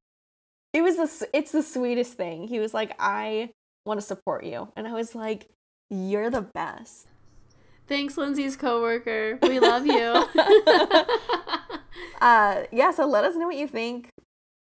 It 0.73 0.81
was 0.81 0.97
the 0.97 1.29
it's 1.33 1.51
the 1.51 1.63
sweetest 1.63 2.13
thing. 2.13 2.47
He 2.47 2.59
was 2.59 2.73
like, 2.73 2.93
"I 2.99 3.51
want 3.85 3.99
to 3.99 4.05
support 4.05 4.45
you," 4.45 4.71
and 4.75 4.87
I 4.87 4.93
was 4.93 5.15
like, 5.15 5.47
"You're 5.89 6.29
the 6.29 6.41
best." 6.41 7.07
Thanks, 7.87 8.17
Lindsay's 8.17 8.55
coworker. 8.55 9.39
We 9.41 9.59
love 9.59 9.85
you. 9.85 10.27
uh, 12.21 12.63
yeah, 12.71 12.91
so 12.91 13.05
let 13.05 13.23
us 13.23 13.35
know 13.35 13.47
what 13.47 13.57
you 13.57 13.67
think. 13.67 14.09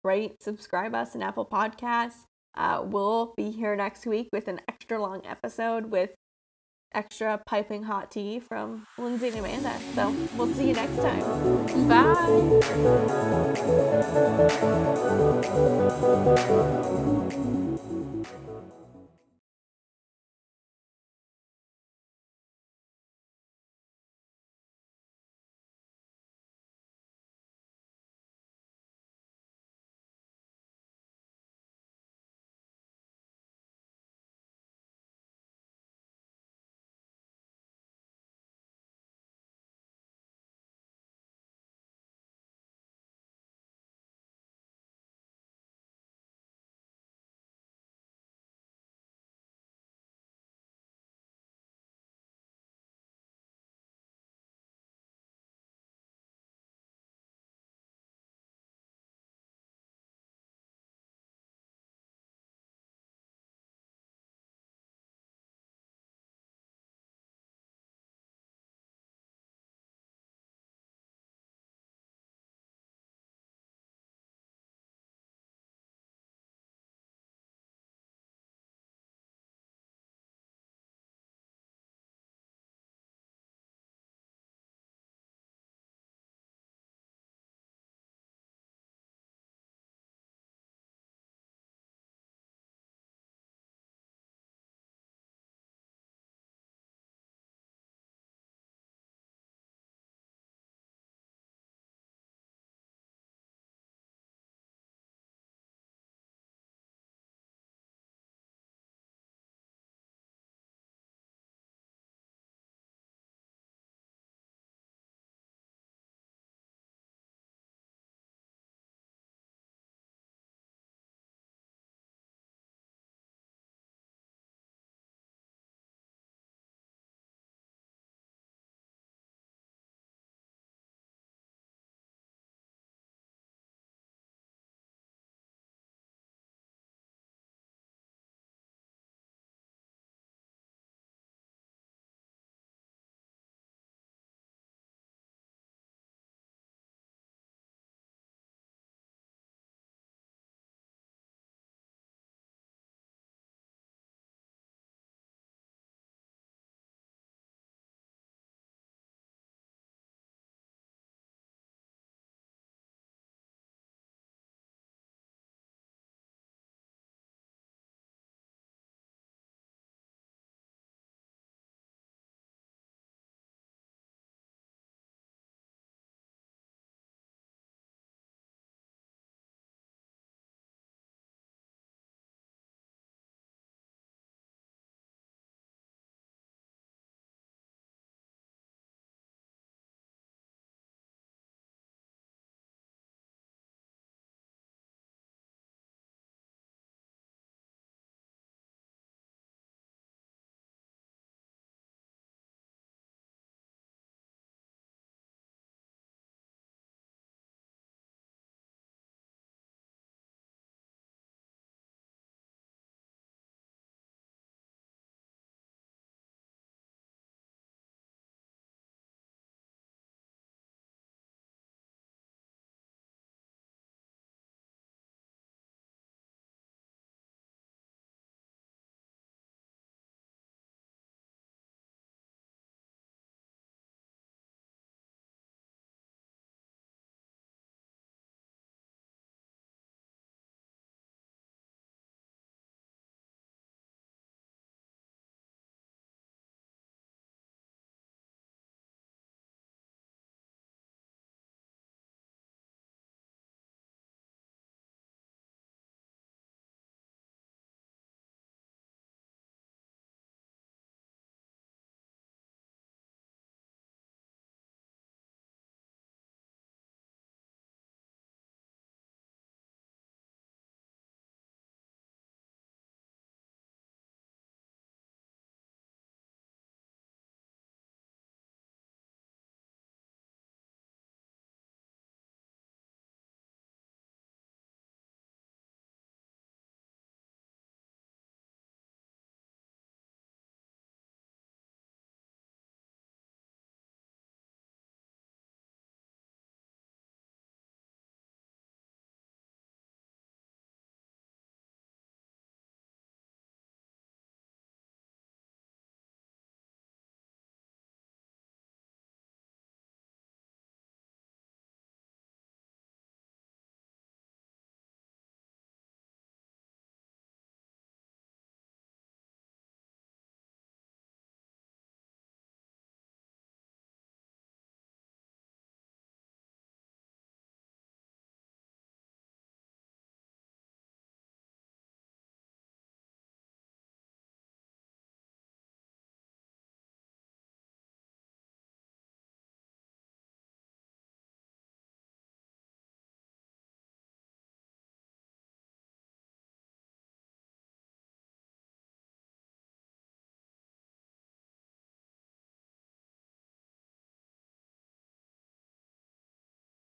Rate, 0.04 0.42
subscribe 0.42 0.94
us 0.94 1.14
on 1.16 1.22
Apple 1.22 1.46
Podcasts. 1.46 2.24
Uh, 2.56 2.82
we'll 2.84 3.34
be 3.36 3.50
here 3.50 3.76
next 3.76 4.06
week 4.06 4.28
with 4.32 4.48
an 4.48 4.60
extra 4.68 5.00
long 5.00 5.20
episode 5.26 5.90
with 5.90 6.10
extra 6.94 7.40
piping 7.46 7.82
hot 7.82 8.10
tea 8.10 8.40
from 8.40 8.86
Lindsay 8.98 9.28
and 9.28 9.38
Amanda. 9.38 9.78
So 9.94 10.14
we'll 10.36 10.52
see 10.54 10.68
you 10.68 10.74
next 10.74 10.96
time. 10.96 11.20
Bye. 16.56 16.72